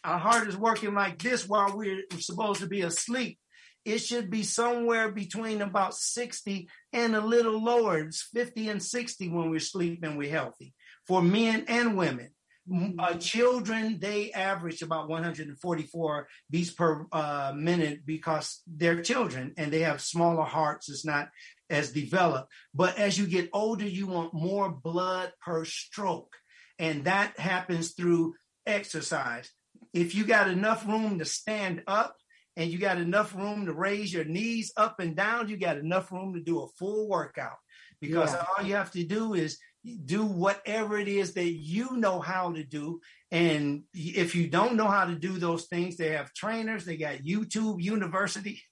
Our 0.04 0.20
heart 0.20 0.48
is 0.48 0.58
working 0.58 0.94
like 0.94 1.18
this 1.18 1.48
while 1.48 1.76
we're 1.76 2.04
supposed 2.20 2.60
to 2.62 2.68
be 2.68 2.82
asleep. 2.82 3.40
It 3.86 4.00
should 4.00 4.30
be 4.30 4.44
somewhere 4.44 5.12
between 5.12 5.62
about 5.62 5.96
60 5.96 6.70
and 6.94 7.16
a 7.16 7.22
little 7.22 7.62
lower. 7.62 8.00
It's 8.00 8.22
50 8.22 8.70
and 8.70 8.84
60 8.84 9.30
when 9.30 9.50
we're 9.50 9.60
sleeping, 9.60 10.16
we're 10.16 10.30
healthy 10.30 10.74
for 11.08 11.22
men 11.22 11.66
and 11.68 11.98
women. 11.98 12.30
Mm-hmm. 12.70 13.00
Uh, 13.00 13.14
children, 13.16 14.00
they 14.00 14.32
average 14.32 14.82
about 14.82 15.10
144 15.10 16.28
beats 16.50 16.72
per 16.72 17.06
uh, 17.12 17.52
minute 17.56 18.06
because 18.06 18.62
they're 18.68 19.02
children 19.02 19.54
and 19.58 19.72
they 19.72 19.82
have 19.82 20.02
smaller 20.02 20.46
hearts. 20.46 20.90
It's 20.90 21.06
not 21.06 21.30
as 21.70 21.92
developed. 21.92 22.52
But 22.74 22.98
as 22.98 23.18
you 23.18 23.28
get 23.28 23.50
older, 23.52 23.86
you 23.86 24.08
want 24.08 24.34
more 24.34 24.70
blood 24.70 25.34
per 25.42 25.66
stroke. 25.66 26.36
And 26.80 27.06
that 27.06 27.38
happens 27.38 27.94
through 27.94 28.36
exercise. 28.66 29.52
If 29.94 30.16
you 30.16 30.24
got 30.24 30.50
enough 30.50 30.88
room 30.88 31.20
to 31.20 31.26
stand 31.26 31.84
up 31.86 32.16
and 32.56 32.72
you 32.72 32.78
got 32.78 32.98
enough 32.98 33.36
room 33.36 33.66
to 33.66 33.74
raise 33.74 34.14
your 34.14 34.26
knees 34.26 34.72
up 34.78 35.00
and 35.00 35.16
down, 35.16 35.50
you 35.50 35.58
got 35.58 35.78
enough 35.78 36.12
room 36.12 36.34
to 36.34 36.40
do 36.40 36.62
a 36.62 36.68
full 36.80 37.10
workout 37.10 37.58
because 38.00 38.34
yeah. 38.34 38.46
all 38.58 38.66
you 38.66 38.76
have 38.76 38.92
to 38.92 39.04
do 39.04 39.34
is 39.34 39.60
do 39.84 40.24
whatever 40.24 40.98
it 40.98 41.08
is 41.08 41.34
that 41.34 41.52
you 41.52 41.98
know 41.98 42.20
how 42.20 42.54
to 42.54 42.64
do. 42.64 43.02
And 43.32 43.84
if 43.94 44.36
you 44.36 44.48
don't 44.48 44.76
know 44.76 44.88
how 44.88 45.06
to 45.06 45.16
do 45.16 45.38
those 45.40 45.66
things, 45.66 45.98
they 45.98 46.12
have 46.12 46.34
trainers. 46.34 46.86
They 46.86 46.98
got 46.98 47.20
YouTube 47.20 47.82
University. 47.82 48.62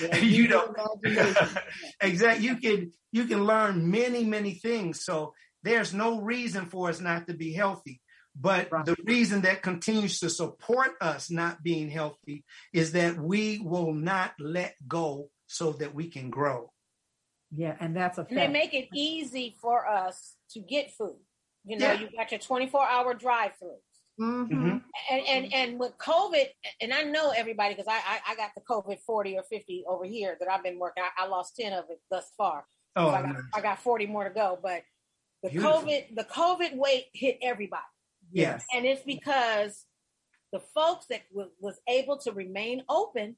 Yeah, 0.00 0.16
you 0.16 0.48
know 0.48 0.74
exactly. 2.00 2.46
You 2.46 2.56
can 2.56 2.92
you 3.12 3.24
can 3.24 3.44
learn 3.44 3.90
many 3.90 4.24
many 4.24 4.54
things. 4.54 5.04
So 5.04 5.34
there's 5.62 5.92
no 5.92 6.20
reason 6.20 6.66
for 6.66 6.88
us 6.88 7.00
not 7.00 7.26
to 7.26 7.34
be 7.34 7.52
healthy. 7.52 8.00
But 8.34 8.70
right. 8.70 8.84
the 8.84 8.96
reason 9.04 9.42
that 9.42 9.62
continues 9.62 10.20
to 10.20 10.30
support 10.30 10.92
us 11.00 11.30
not 11.30 11.62
being 11.62 11.90
healthy 11.90 12.44
is 12.72 12.92
that 12.92 13.18
we 13.18 13.58
will 13.58 13.92
not 13.92 14.32
let 14.38 14.74
go 14.86 15.30
so 15.46 15.72
that 15.72 15.94
we 15.94 16.08
can 16.08 16.30
grow. 16.30 16.70
Yeah, 17.50 17.76
and 17.80 17.94
that's 17.96 18.18
a 18.18 18.22
fact. 18.22 18.32
And 18.32 18.40
they 18.40 18.48
make 18.48 18.74
it 18.74 18.88
easy 18.94 19.56
for 19.60 19.86
us 19.86 20.36
to 20.52 20.60
get 20.60 20.92
food. 20.96 21.16
You 21.64 21.78
know, 21.78 21.92
yeah. 21.92 22.00
you 22.00 22.08
got 22.16 22.30
your 22.30 22.40
24 22.40 22.86
hour 22.86 23.14
drive 23.14 23.52
through. 23.58 23.76
Mm-hmm. 24.20 24.54
mm-hmm. 24.54 24.76
And, 25.10 25.26
and 25.26 25.54
and 25.54 25.80
with 25.80 25.96
COVID, 25.98 26.46
and 26.80 26.92
I 26.92 27.02
know 27.02 27.30
everybody 27.30 27.74
because 27.74 27.88
I, 27.88 27.96
I, 27.96 28.32
I 28.32 28.34
got 28.36 28.50
the 28.54 28.60
COVID 28.68 28.98
40 29.06 29.36
or 29.38 29.42
50 29.44 29.84
over 29.88 30.04
here 30.04 30.36
that 30.38 30.50
I've 30.50 30.62
been 30.62 30.78
working. 30.78 31.02
I, 31.02 31.24
I 31.24 31.26
lost 31.26 31.56
10 31.58 31.72
of 31.72 31.84
it 31.90 32.00
thus 32.10 32.30
far. 32.36 32.64
Oh, 32.96 33.10
so 33.10 33.14
I, 33.14 33.22
got, 33.22 33.32
nice. 33.32 33.42
I 33.54 33.60
got 33.60 33.82
40 33.82 34.06
more 34.06 34.24
to 34.24 34.30
go. 34.30 34.58
But 34.62 34.82
the 35.42 35.50
Beautiful. 35.50 35.80
COVID 35.80 36.14
the 36.14 36.24
COVID 36.24 36.76
weight 36.76 37.06
hit 37.14 37.38
everybody. 37.42 37.82
Yes, 38.30 38.64
and 38.74 38.84
it's 38.84 39.02
because 39.02 39.86
the 40.52 40.60
folks 40.74 41.06
that 41.06 41.22
w- 41.30 41.50
was 41.60 41.80
able 41.88 42.18
to 42.18 42.32
remain 42.32 42.82
open, 42.88 43.36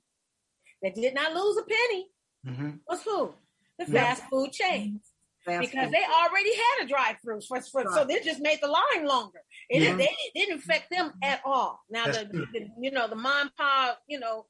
that 0.83 0.95
did 0.95 1.15
not 1.15 1.33
lose 1.33 1.59
a 1.59 1.63
penny, 1.63 2.07
mm-hmm. 2.47 2.71
was 2.89 3.03
who 3.03 3.33
the 3.79 3.87
fast 3.87 4.25
food 4.31 4.51
chains. 4.53 5.12
Because 5.45 5.91
they 5.91 6.05
already 6.05 6.55
had 6.55 6.85
a 6.85 6.89
drive-through, 6.89 7.41
for, 7.49 7.61
for, 7.63 7.83
right. 7.83 7.95
so 7.95 8.05
they 8.05 8.21
just 8.21 8.41
made 8.41 8.59
the 8.63 8.69
line 8.69 9.07
longer. 9.07 9.41
It, 9.69 9.83
yeah. 9.83 9.97
they, 9.97 10.05
it 10.05 10.33
didn't 10.35 10.59
affect 10.59 10.91
them 10.91 11.13
at 11.23 11.41
all. 11.45 11.81
Now 11.91 12.07
the, 12.07 12.29
the, 12.53 12.69
you 12.81 12.91
know 12.91 13.09
the 13.09 13.17
mom 13.17 13.51
pop 13.59 13.99
you 14.07 14.21
know 14.21 14.47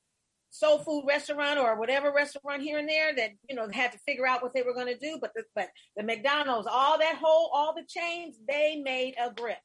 soul 0.51 0.79
food 0.79 1.05
restaurant 1.09 1.59
or 1.59 1.79
whatever 1.79 2.13
restaurant 2.13 2.63
here 2.63 2.79
and 2.79 2.89
there 2.89 3.15
that 3.17 3.31
you 3.49 3.57
know 3.57 3.67
had 3.73 3.91
to 3.93 3.99
figure 4.07 4.27
out 4.27 4.43
what 4.43 4.53
they 4.55 4.63
were 4.63 4.75
going 4.75 4.87
to 4.87 4.99
do. 4.99 5.19
But 5.21 5.33
the, 5.35 5.45
but 5.55 5.69
the 5.97 6.03
McDonald's, 6.03 6.69
all 6.71 6.99
that 6.99 7.17
whole 7.17 7.51
all 7.53 7.75
the 7.75 7.85
chains, 7.89 8.37
they 8.49 8.81
made 8.85 9.15
a 9.23 9.33
grip, 9.33 9.59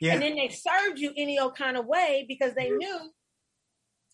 yeah. 0.00 0.14
and 0.14 0.22
then 0.22 0.36
they 0.36 0.48
served 0.48 0.98
you 0.98 1.12
any 1.16 1.38
old 1.38 1.56
kind 1.56 1.76
of 1.76 1.86
way 1.86 2.24
because 2.28 2.54
they 2.54 2.70
knew 2.70 3.10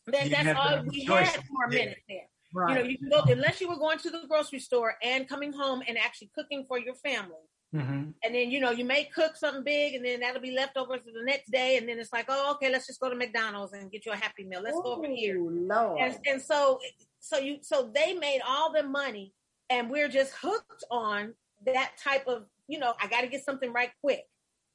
that 0.06 0.30
that's 0.30 0.58
all 0.58 0.82
we 0.84 1.04
had 1.04 1.28
for 1.28 1.64
a 1.66 1.70
minute 1.70 1.98
there. 2.08 2.23
Right. 2.54 2.68
You 2.70 2.74
know, 2.82 2.88
you 2.88 2.98
can 2.98 3.08
go 3.08 3.22
unless 3.26 3.60
you 3.60 3.68
were 3.68 3.76
going 3.76 3.98
to 3.98 4.10
the 4.10 4.22
grocery 4.28 4.60
store 4.60 4.94
and 5.02 5.28
coming 5.28 5.52
home 5.52 5.82
and 5.88 5.98
actually 5.98 6.30
cooking 6.34 6.64
for 6.68 6.78
your 6.78 6.94
family. 6.94 7.34
Mm-hmm. 7.74 8.10
And 8.22 8.34
then 8.34 8.52
you 8.52 8.60
know 8.60 8.70
you 8.70 8.84
may 8.84 9.04
cook 9.04 9.36
something 9.36 9.64
big, 9.64 9.94
and 9.94 10.04
then 10.04 10.20
that'll 10.20 10.40
be 10.40 10.52
left 10.52 10.76
over 10.76 10.96
for 10.96 11.10
the 11.12 11.24
next 11.24 11.50
day. 11.50 11.76
And 11.76 11.88
then 11.88 11.98
it's 11.98 12.12
like, 12.12 12.26
oh, 12.28 12.52
okay, 12.52 12.70
let's 12.70 12.86
just 12.86 13.00
go 13.00 13.10
to 13.10 13.16
McDonald's 13.16 13.72
and 13.72 13.90
get 13.90 14.06
you 14.06 14.12
a 14.12 14.16
Happy 14.16 14.44
Meal. 14.44 14.62
Let's 14.62 14.76
Ooh, 14.76 14.82
go 14.82 14.94
over 14.94 15.08
here. 15.08 15.36
Lord. 15.40 16.00
And, 16.00 16.16
and 16.26 16.40
so, 16.40 16.78
so 17.18 17.38
you, 17.38 17.58
so 17.62 17.90
they 17.92 18.14
made 18.14 18.40
all 18.46 18.72
the 18.72 18.84
money, 18.84 19.32
and 19.68 19.90
we're 19.90 20.08
just 20.08 20.32
hooked 20.40 20.84
on 20.88 21.34
that 21.66 21.92
type 22.02 22.28
of, 22.28 22.44
you 22.68 22.78
know, 22.78 22.94
I 23.00 23.08
got 23.08 23.22
to 23.22 23.26
get 23.26 23.44
something 23.44 23.72
right 23.72 23.90
quick. 24.00 24.22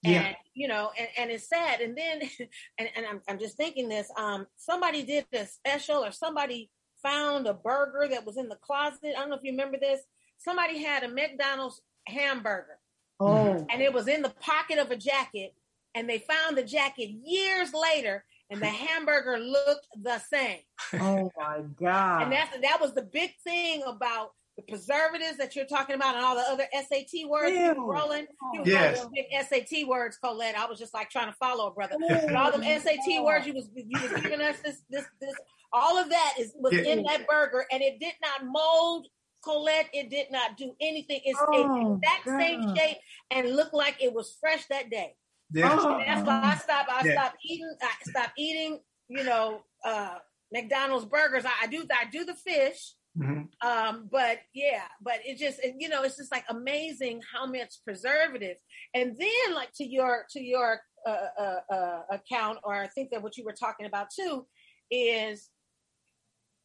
Yeah. 0.03 0.27
And, 0.27 0.35
you 0.53 0.67
know, 0.67 0.91
and, 0.97 1.07
and 1.17 1.31
it's 1.31 1.47
sad. 1.47 1.79
And 1.79 1.97
then, 1.97 2.21
and, 2.77 2.89
and 2.97 3.05
I'm, 3.05 3.21
I'm 3.29 3.39
just 3.39 3.55
thinking 3.55 3.87
this, 3.87 4.11
um, 4.17 4.45
somebody 4.57 5.03
did 5.03 5.25
a 5.33 5.45
special 5.45 6.03
or 6.03 6.11
somebody 6.11 6.69
found 7.01 7.47
a 7.47 7.53
burger 7.53 8.07
that 8.09 8.25
was 8.25 8.37
in 8.37 8.49
the 8.49 8.55
closet. 8.55 9.13
I 9.15 9.19
don't 9.19 9.29
know 9.29 9.35
if 9.35 9.43
you 9.43 9.51
remember 9.51 9.77
this. 9.77 10.01
Somebody 10.37 10.81
had 10.81 11.03
a 11.03 11.09
McDonald's 11.09 11.81
hamburger. 12.07 12.79
Oh. 13.19 13.65
And 13.69 13.81
it 13.81 13.93
was 13.93 14.07
in 14.07 14.21
the 14.21 14.33
pocket 14.41 14.79
of 14.79 14.91
a 14.91 14.95
jacket. 14.95 15.53
And 15.95 16.09
they 16.09 16.19
found 16.19 16.57
the 16.57 16.63
jacket 16.63 17.09
years 17.25 17.73
later, 17.73 18.23
and 18.49 18.61
the 18.61 18.67
hamburger 18.67 19.37
looked 19.39 19.87
the 20.01 20.19
same. 20.19 20.59
Oh 20.93 21.31
my 21.37 21.61
God. 21.79 22.23
And 22.23 22.31
that's 22.31 22.57
that 22.61 22.79
was 22.79 22.93
the 22.93 23.01
big 23.01 23.31
thing 23.43 23.83
about 23.85 24.33
the 24.59 24.71
preservatives 24.73 25.37
that 25.37 25.55
you're 25.55 25.65
talking 25.65 25.95
about 25.95 26.15
and 26.15 26.25
all 26.25 26.35
the 26.35 26.41
other 26.41 26.65
SAT 26.73 27.29
words 27.29 27.51
you 27.51 27.73
were 27.77 27.93
rolling. 27.93 28.27
You 28.53 28.63
yes. 28.65 29.05
big 29.13 29.25
SAT 29.47 29.87
words, 29.87 30.17
Collette. 30.17 30.57
I 30.57 30.65
was 30.65 30.79
just 30.79 30.93
like 30.93 31.09
trying 31.09 31.27
to 31.27 31.33
follow 31.33 31.67
a 31.67 31.71
brother. 31.71 31.95
But 32.07 32.35
all 32.35 32.51
them 32.51 32.63
SAT 32.63 33.23
words 33.23 33.47
you 33.47 33.53
was 33.53 33.69
you 33.73 34.01
was 34.01 34.21
giving 34.21 34.41
us 34.41 34.57
this 34.63 34.81
this 34.89 35.05
this 35.21 35.33
all 35.71 35.97
of 35.97 36.09
that 36.09 36.33
is 36.39 36.53
was 36.55 36.73
yeah. 36.73 36.93
in 36.93 37.03
that 37.03 37.27
burger, 37.27 37.65
and 37.71 37.81
it 37.81 37.99
did 37.99 38.13
not 38.21 38.45
mold. 38.45 39.07
Collette, 39.41 39.87
it 39.93 40.09
did 40.09 40.27
not 40.31 40.57
do 40.57 40.73
anything. 40.81 41.21
It's 41.23 41.39
oh, 41.41 41.93
exact 41.95 42.25
God. 42.25 42.41
same 42.41 42.75
shape 42.75 42.97
and 43.31 43.55
looked 43.55 43.73
like 43.73 43.95
it 44.01 44.13
was 44.13 44.35
fresh 44.41 44.65
that 44.65 44.89
day. 44.89 45.15
Yeah. 45.53 45.77
Oh. 45.79 45.97
That's 46.05 46.27
why 46.27 46.41
I 46.43 46.57
stopped. 46.57 46.89
I 46.89 47.05
yeah. 47.05 47.13
stopped 47.13 47.37
eating. 47.45 47.73
I 47.81 48.09
stopped 48.09 48.33
eating. 48.37 48.79
You 49.07 49.23
know, 49.23 49.61
uh, 49.85 50.15
McDonald's 50.51 51.05
burgers. 51.05 51.45
I, 51.45 51.51
I 51.63 51.67
do. 51.67 51.85
I 51.89 52.09
do 52.11 52.25
the 52.25 52.33
fish. 52.33 52.95
Mm-hmm. 53.17 53.67
Um, 53.67 54.07
but 54.11 54.39
yeah, 54.53 54.83
but 55.01 55.19
it 55.25 55.37
just 55.37 55.59
you 55.77 55.89
know 55.89 56.03
it's 56.03 56.17
just 56.17 56.31
like 56.31 56.45
amazing 56.49 57.21
how 57.33 57.45
much 57.45 57.75
preservatives, 57.83 58.61
and 58.93 59.17
then 59.17 59.55
like 59.55 59.73
to 59.75 59.85
your 59.85 60.25
to 60.31 60.41
your 60.41 60.79
uh, 61.05 61.27
uh, 61.39 61.59
uh, 61.73 62.01
account, 62.11 62.59
or 62.63 62.75
I 62.75 62.87
think 62.87 63.11
that 63.11 63.21
what 63.21 63.37
you 63.37 63.43
were 63.43 63.53
talking 63.53 63.85
about 63.85 64.07
too, 64.11 64.45
is 64.91 65.49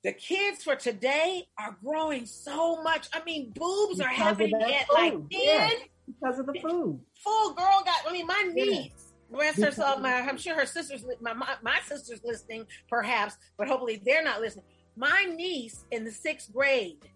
the 0.04 0.12
kids 0.12 0.62
for 0.62 0.76
today 0.76 1.46
are 1.58 1.76
growing 1.82 2.26
so 2.26 2.82
much. 2.82 3.08
I 3.12 3.24
mean, 3.24 3.52
boobs 3.54 3.98
because 3.98 4.12
are 4.12 4.14
happening 4.14 4.54
at 4.62 4.86
food. 4.86 4.94
like 4.94 5.12
10. 5.12 5.20
Yeah, 5.30 5.70
because 6.06 6.38
of 6.38 6.46
the 6.46 6.54
food. 6.60 7.00
Full 7.24 7.54
girl 7.54 7.82
got, 7.84 8.02
I 8.06 8.12
mean, 8.12 8.26
my 8.26 8.50
niece, 8.52 8.90
yeah. 9.32 9.38
rest 9.38 9.62
herself, 9.62 10.00
my, 10.02 10.12
I'm 10.12 10.36
sure 10.36 10.54
her 10.54 10.66
sisters, 10.66 11.04
my, 11.22 11.32
my, 11.32 11.54
my 11.62 11.78
sister's 11.86 12.20
listening 12.22 12.66
perhaps, 12.88 13.36
but 13.56 13.66
hopefully 13.66 14.02
they're 14.04 14.22
not 14.22 14.42
listening. 14.42 14.66
My 14.96 15.26
niece 15.34 15.84
in 15.90 16.04
the 16.04 16.12
sixth 16.12 16.52
grade 16.52 17.08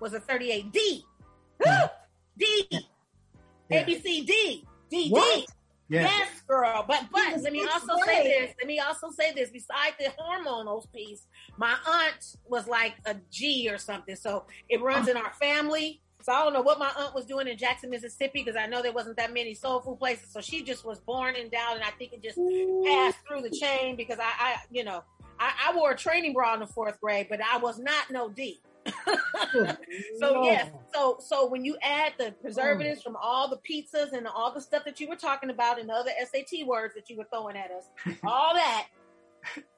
was 0.00 0.14
a 0.14 0.20
38 0.20 0.72
D. 0.72 1.04
D. 2.38 2.66
Yeah. 3.70 3.84
D. 3.84 4.24
D. 4.24 4.64
D. 4.90 5.46
Yes. 5.90 6.10
yes, 6.18 6.42
girl. 6.46 6.84
But 6.86 7.06
but 7.10 7.40
let 7.40 7.52
me 7.52 7.66
also 7.66 7.94
say 8.04 8.24
this. 8.24 8.54
Let 8.60 8.66
me 8.66 8.78
also 8.78 9.10
say 9.10 9.32
this. 9.32 9.48
Besides 9.50 9.96
the 9.98 10.12
hormonal 10.20 10.84
piece, 10.92 11.26
my 11.56 11.74
aunt 11.86 12.36
was 12.46 12.68
like 12.68 12.94
a 13.06 13.16
G 13.30 13.70
or 13.70 13.78
something. 13.78 14.14
So 14.14 14.44
it 14.68 14.82
runs 14.82 15.08
in 15.08 15.16
our 15.16 15.32
family. 15.40 16.02
So 16.22 16.32
I 16.32 16.44
don't 16.44 16.52
know 16.52 16.62
what 16.62 16.78
my 16.78 16.90
aunt 16.98 17.14
was 17.14 17.24
doing 17.24 17.48
in 17.48 17.56
Jackson, 17.56 17.88
Mississippi, 17.88 18.42
because 18.44 18.56
I 18.56 18.66
know 18.66 18.82
there 18.82 18.92
wasn't 18.92 19.16
that 19.16 19.32
many 19.32 19.54
soul 19.54 19.80
food 19.80 19.98
places. 19.98 20.30
So 20.30 20.40
she 20.40 20.62
just 20.62 20.84
was 20.84 20.98
born 20.98 21.36
endowed, 21.36 21.76
and 21.76 21.84
I 21.84 21.90
think 21.92 22.12
it 22.12 22.22
just 22.22 22.38
passed 22.84 23.18
through 23.26 23.48
the 23.48 23.56
chain 23.56 23.96
because 23.96 24.18
I, 24.18 24.24
I 24.38 24.56
you 24.70 24.84
know, 24.84 25.04
I, 25.40 25.52
I 25.68 25.76
wore 25.76 25.92
a 25.92 25.96
training 25.96 26.32
bra 26.32 26.54
in 26.54 26.60
the 26.60 26.66
fourth 26.66 27.00
grade, 27.00 27.26
but 27.28 27.40
I 27.40 27.58
was 27.58 27.78
not 27.78 28.10
no 28.10 28.28
D. 28.28 28.60
so 30.18 30.44
yes, 30.44 30.70
so 30.94 31.18
so 31.20 31.46
when 31.46 31.64
you 31.64 31.76
add 31.82 32.12
the 32.18 32.32
preservatives 32.40 33.02
from 33.02 33.16
all 33.16 33.48
the 33.48 33.58
pizzas 33.58 34.12
and 34.12 34.26
all 34.26 34.52
the 34.52 34.60
stuff 34.60 34.84
that 34.84 34.98
you 34.98 35.08
were 35.08 35.16
talking 35.16 35.50
about 35.50 35.78
and 35.78 35.88
the 35.88 35.92
other 35.92 36.10
SAT 36.24 36.66
words 36.66 36.94
that 36.94 37.10
you 37.10 37.16
were 37.16 37.26
throwing 37.30 37.56
at 37.56 37.70
us, 37.70 37.84
all 38.24 38.54
that, 38.54 38.86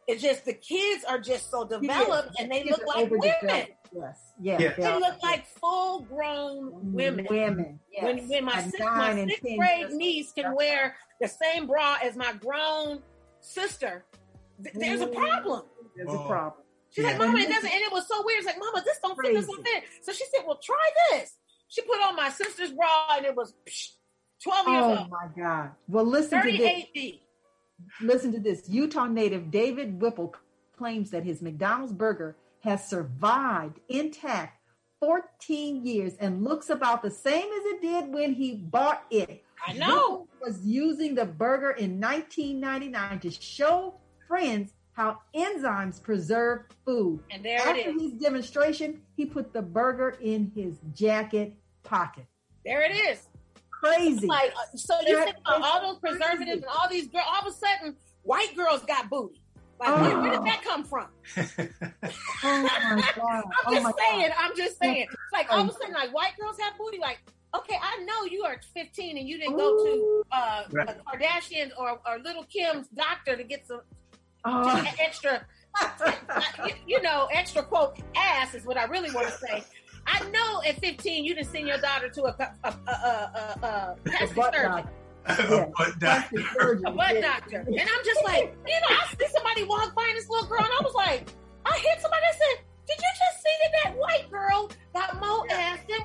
it's 0.07 0.23
just 0.23 0.45
the 0.45 0.53
kids 0.53 1.05
are 1.05 1.19
just 1.19 1.51
so 1.51 1.65
developed 1.65 2.39
and 2.39 2.51
they 2.51 2.63
look 2.65 2.85
like 2.87 3.11
women. 3.11 3.67
Yes, 3.93 4.33
yes, 4.41 4.77
they 4.77 4.95
look 5.01 5.21
like 5.23 5.47
full 5.47 6.03
grown 6.03 6.93
women. 6.93 7.27
Women. 7.29 7.81
Yes. 7.93 8.05
When 8.05 8.29
when 8.29 8.45
my 8.45 8.63
sixth, 8.63 8.81
my 8.81 9.27
sixth 9.27 9.43
grade 9.59 9.91
niece 9.91 10.33
can 10.33 10.55
wear 10.55 10.95
the 11.21 11.27
same 11.27 11.67
bra 11.67 11.97
as 12.03 12.17
my 12.17 12.33
grown 12.35 13.03
sister, 13.41 14.05
th- 14.63 14.75
there's 14.75 15.01
a 15.01 15.07
problem. 15.07 15.63
There's 15.97 16.09
a 16.09 16.19
oh. 16.19 16.27
problem. 16.27 16.65
She's 16.91 17.05
yeah. 17.05 17.11
like, 17.11 17.19
Mama, 17.19 17.39
it 17.39 17.49
doesn't. 17.49 17.71
And 17.71 17.83
it 17.83 17.93
was 17.93 18.09
so 18.09 18.23
weird. 18.25 18.39
It's 18.39 18.47
like, 18.47 18.59
Mama, 18.59 18.83
this 18.85 18.99
don't 19.03 19.21
fit. 19.21 19.35
This 19.35 19.47
don't 19.47 19.67
fit. 19.67 19.85
So 20.03 20.13
she 20.13 20.25
said, 20.35 20.45
Well, 20.47 20.59
try 20.63 20.91
this. 21.11 21.37
She 21.69 21.83
put 21.83 22.01
on 22.01 22.17
my 22.17 22.31
sister's 22.31 22.73
bra, 22.73 23.17
and 23.17 23.27
it 23.27 23.37
was 23.37 23.55
psh, 23.69 23.91
twelve 24.43 24.67
years 24.67 24.83
oh 24.83 24.91
old. 24.91 24.99
Oh 24.99 25.09
my 25.09 25.43
God! 25.43 25.71
Well, 25.87 26.05
listen 26.05 26.43
to 26.43 26.51
this. 26.51 26.85
Listen 28.01 28.33
to 28.33 28.41
this. 28.41 28.69
Utah 28.69 29.07
native 29.07 29.51
David 29.53 30.01
Whipple 30.01 30.35
claims 30.77 31.11
that 31.11 31.25
his 31.25 31.41
McDonald's 31.41 31.93
burger 31.93 32.37
has 32.65 32.89
survived 32.89 33.79
intact 33.89 34.61
14 35.01 35.87
years 35.87 36.15
and 36.21 36.45
looks 36.45 36.69
about 36.69 37.03
the 37.03 37.11
same 37.11 37.45
as 37.45 37.65
it 37.67 37.81
did 37.81 38.13
when 38.13 38.35
he 38.35 38.55
bought 38.55 39.05
it. 39.11 39.45
I 39.67 39.73
know. 39.73 39.87
Whipple 39.87 40.29
was 40.43 40.65
using 40.65 41.15
the 41.15 41.25
burger 41.25 41.71
in 41.71 42.01
1999 42.01 43.21
to 43.21 43.31
show 43.31 44.00
friends 44.31 44.75
how 44.93 45.19
enzymes 45.35 46.01
preserve 46.01 46.61
food. 46.85 47.21
And 47.31 47.45
there 47.45 47.59
After 47.59 47.75
it 47.75 47.97
is. 47.97 48.03
his 48.03 48.13
demonstration, 48.13 49.03
he 49.17 49.27
put 49.27 49.53
the 49.53 49.61
burger 49.61 50.17
in 50.21 50.53
his 50.55 50.79
jacket 50.95 51.55
pocket. 51.83 52.27
There 52.65 52.83
it 52.83 52.95
is. 52.95 53.27
Crazy. 53.71 54.27
Like 54.27 54.53
uh, 54.53 54.77
so, 54.77 54.95
you 55.07 55.25
think 55.25 55.37
about 55.45 55.63
all 55.63 55.81
those 55.81 55.99
preservatives 55.99 56.45
crazy. 56.45 56.53
and 56.53 56.65
all 56.67 56.89
these 56.89 57.09
girls. 57.09 57.25
All 57.27 57.41
of 57.41 57.53
a 57.53 57.57
sudden, 57.57 57.97
white 58.23 58.55
girls 58.55 58.83
got 58.83 59.09
booty. 59.11 59.43
Like, 59.81 59.89
oh. 59.89 60.03
where, 60.03 60.21
where, 60.21 60.31
did 60.33 60.45
that 60.45 60.63
come 60.63 60.85
from? 60.85 61.07
oh 61.37 62.63
my 62.63 63.13
god! 63.17 63.45
I'm 63.67 63.75
just 63.75 63.87
oh 63.87 63.93
saying. 63.99 64.29
God. 64.29 64.37
I'm 64.39 64.57
just 64.57 64.79
saying. 64.79 65.07
It's 65.11 65.33
like 65.33 65.51
all 65.51 65.63
of 65.63 65.71
a 65.71 65.73
sudden, 65.73 65.95
like 65.95 66.15
white 66.15 66.33
girls 66.39 66.59
have 66.61 66.77
booty. 66.77 66.99
Like, 66.99 67.21
okay, 67.57 67.77
I 67.81 68.05
know 68.05 68.25
you 68.31 68.45
are 68.45 68.61
15 68.75 69.17
and 69.17 69.27
you 69.27 69.39
didn't 69.39 69.55
Ooh. 69.55 69.57
go 69.57 69.85
to 69.85 70.23
uh, 70.31 70.63
right. 70.73 70.97
Kardashian 71.07 71.71
or, 71.79 71.99
or 72.07 72.19
Little 72.23 72.45
Kim's 72.45 72.89
doctor 72.89 73.37
to 73.37 73.45
get 73.45 73.67
some 73.67 73.81
uh, 74.45 74.85
extra, 74.99 75.47
you 76.87 77.01
know, 77.03 77.29
extra 77.33 77.63
quote 77.63 77.99
ass 78.17 78.55
is 78.55 78.65
what 78.65 78.77
I 78.77 78.85
really 78.85 79.11
want 79.13 79.29
to 79.29 79.33
say. 79.33 79.65
I 80.07 80.29
know 80.31 80.63
at 80.67 80.81
15 80.81 81.25
you 81.25 81.35
didn't 81.35 81.49
send 81.49 81.69
your 81.69 81.79
daughter 81.79 82.09
to 82.09 82.25
a, 82.25 82.55
a, 82.65 82.69
a, 82.69 82.91
a, 82.93 83.67
a 83.67 83.97
plastic 84.05 84.37
surgeon. 84.37 84.89
a 85.27 85.71
butt 85.77 85.99
doctor. 85.99 86.81
a 86.87 86.91
butt 86.91 87.21
doctor. 87.21 87.59
And 87.61 87.81
I'm 87.81 88.05
just 88.05 88.25
like, 88.25 88.57
you 88.67 88.81
know, 88.81 88.89
I 88.89 89.15
see 89.19 89.27
somebody 89.33 89.65
walk 89.65 89.95
by 89.95 90.11
this 90.15 90.29
little 90.29 90.49
girl, 90.49 90.61
and 90.61 90.69
I 90.69 90.83
was 90.83 90.95
like, 90.95 91.29
I 91.67 91.79
hit 91.79 92.01
somebody. 92.01 92.23
I 92.27 92.33
said, 92.33 92.65
"Did 92.87 92.97
you 92.97 93.13
just 93.19 93.43
see 93.43 93.55
that 93.63 93.73
that 93.85 93.99
white 93.99 94.31
girl 94.31 94.71
got 94.95 95.21
more 95.21 95.47
ass 95.53 95.79
than 95.89 96.01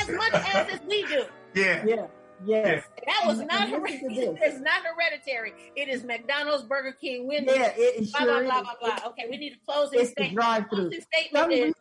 as 0.00 0.08
much 0.08 0.32
ass 0.32 0.68
as 0.72 0.80
we 0.88 1.02
do?" 1.04 1.24
Yeah. 1.54 1.84
Yeah. 1.86 2.06
Yes. 2.44 2.84
That 3.06 3.22
was 3.26 3.38
And- 3.40 3.48
not 3.48 3.68
hereditary. 3.68 4.38
It's 4.42 4.60
not 4.60 4.82
hereditary. 4.84 5.52
It 5.74 5.88
is 5.88 6.04
McDonald's, 6.04 6.64
Burger 6.64 6.92
King, 6.92 7.26
Wendy's. 7.26 7.56
Yeah, 7.56 7.72
it, 7.76 8.02
it 8.02 8.12
Blah 8.12 8.20
sure 8.20 8.42
blah 8.44 8.60
blah 8.62 8.70
is. 8.72 8.78
blah 8.80 8.96
blah. 8.98 9.08
Okay, 9.10 9.26
we 9.30 9.36
need 9.38 9.50
to 9.50 9.58
close 9.66 9.90
the 9.90 10.04
statement. 10.04 10.34
drive-through. 10.34 10.90
Closing 10.90 11.00
Some 11.00 11.08
statement 11.12 11.52
is 11.52 11.64
re- 11.66 11.72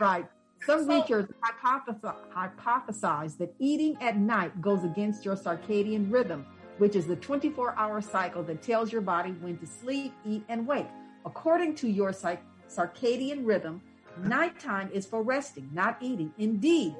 right. 0.00 0.26
Some 0.66 0.84
So- 0.86 0.88
researchers 0.94 1.28
hypothesize, 1.42 2.16
hypothesize 2.34 3.38
that 3.38 3.54
eating 3.58 3.96
at 4.00 4.16
night 4.18 4.60
goes 4.60 4.84
against 4.84 5.24
your 5.24 5.36
circadian 5.36 6.12
rhythm, 6.12 6.44
which 6.78 6.96
is 6.96 7.06
the 7.06 7.16
24 7.16 7.74
hour 7.78 8.00
cycle 8.00 8.42
that 8.44 8.62
tells 8.62 8.92
your 8.92 9.02
body 9.02 9.30
when 9.40 9.56
to 9.58 9.66
sleep, 9.66 10.12
eat, 10.26 10.42
and 10.48 10.66
wake. 10.66 10.86
According 11.24 11.74
to 11.76 11.88
your 11.88 12.12
circadian 12.12 13.46
rhythm, 13.46 13.80
nighttime 14.18 14.90
is 14.92 15.06
for 15.06 15.22
resting, 15.22 15.68
not 15.72 15.96
eating. 16.00 16.32
Indeed, 16.38 16.94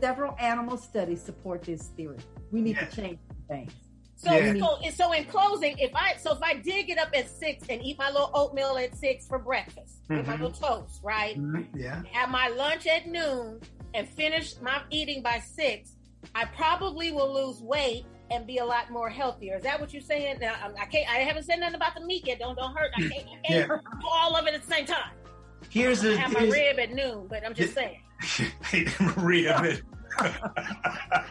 several 0.00 0.34
animal 0.38 0.76
studies 0.76 1.20
support 1.22 1.62
this 1.62 1.88
theory. 1.96 2.18
We 2.52 2.60
need 2.60 2.76
Yes. 2.76 2.90
to 2.94 3.00
change 3.02 3.18
things. 3.48 3.72
so 4.16 4.32
Yeah. 4.32 4.54
so 4.58 4.78
so 4.90 5.12
in 5.12 5.24
closing, 5.26 5.78
if 5.78 5.94
I 5.94 6.16
so 6.16 6.32
if 6.32 6.42
I 6.42 6.54
did 6.54 6.86
get 6.88 6.98
up 6.98 7.10
at 7.14 7.28
six 7.28 7.64
and 7.68 7.80
eat 7.82 7.98
my 7.98 8.10
little 8.10 8.30
oatmeal 8.34 8.76
at 8.76 8.94
six 8.96 9.26
for 9.26 9.38
breakfast, 9.38 10.00
with 10.08 10.26
my 10.26 10.32
little 10.32 10.50
toast, 10.50 11.00
right? 11.04 11.38
Mhm. 11.40 11.66
Yeah. 11.74 12.02
Have 12.12 12.28
my 12.30 12.48
lunch 12.48 12.86
at 12.88 13.06
noon 13.06 13.60
and 13.94 14.08
finish 14.08 14.60
my 14.60 14.82
eating 14.90 15.22
by 15.22 15.38
six, 15.38 15.92
I 16.34 16.46
probably 16.46 17.12
will 17.12 17.32
lose 17.32 17.60
weight 17.62 18.06
and 18.30 18.44
be 18.46 18.58
a 18.58 18.64
lot 18.64 18.90
more 18.90 19.08
healthier. 19.08 19.56
Is 19.56 19.62
that 19.62 19.80
what 19.80 19.92
you're 19.92 20.02
saying? 20.02 20.38
Now, 20.40 20.54
I 20.76 20.82
I 20.82 20.86
can't. 20.86 21.08
I 21.08 21.18
haven't 21.20 21.44
said 21.44 21.60
nothing 21.60 21.76
about 21.76 21.94
the 21.94 22.00
meat 22.04 22.26
yet. 22.26 22.40
Don't 22.40 22.56
don't 22.56 22.76
hurt. 22.76 22.90
I 22.96 23.00
can't. 23.02 23.26
I 23.44 23.48
can't 23.48 23.68
do 24.00 24.06
all 24.10 24.34
of 24.36 24.46
it 24.48 24.52
at 24.54 24.62
the 24.62 24.70
same 24.74 24.84
time. 24.84 25.12
Here's 25.70 26.00
I 26.04 26.08
the 26.08 26.16
have 26.18 26.32
my 26.32 26.42
rib 26.44 26.78
at 26.80 26.92
noon, 26.92 27.26
but 27.28 27.44
I'm 27.46 27.54
just 27.54 27.72
saying. 27.74 28.00
Maria. 29.16 29.58
but- 29.60 29.82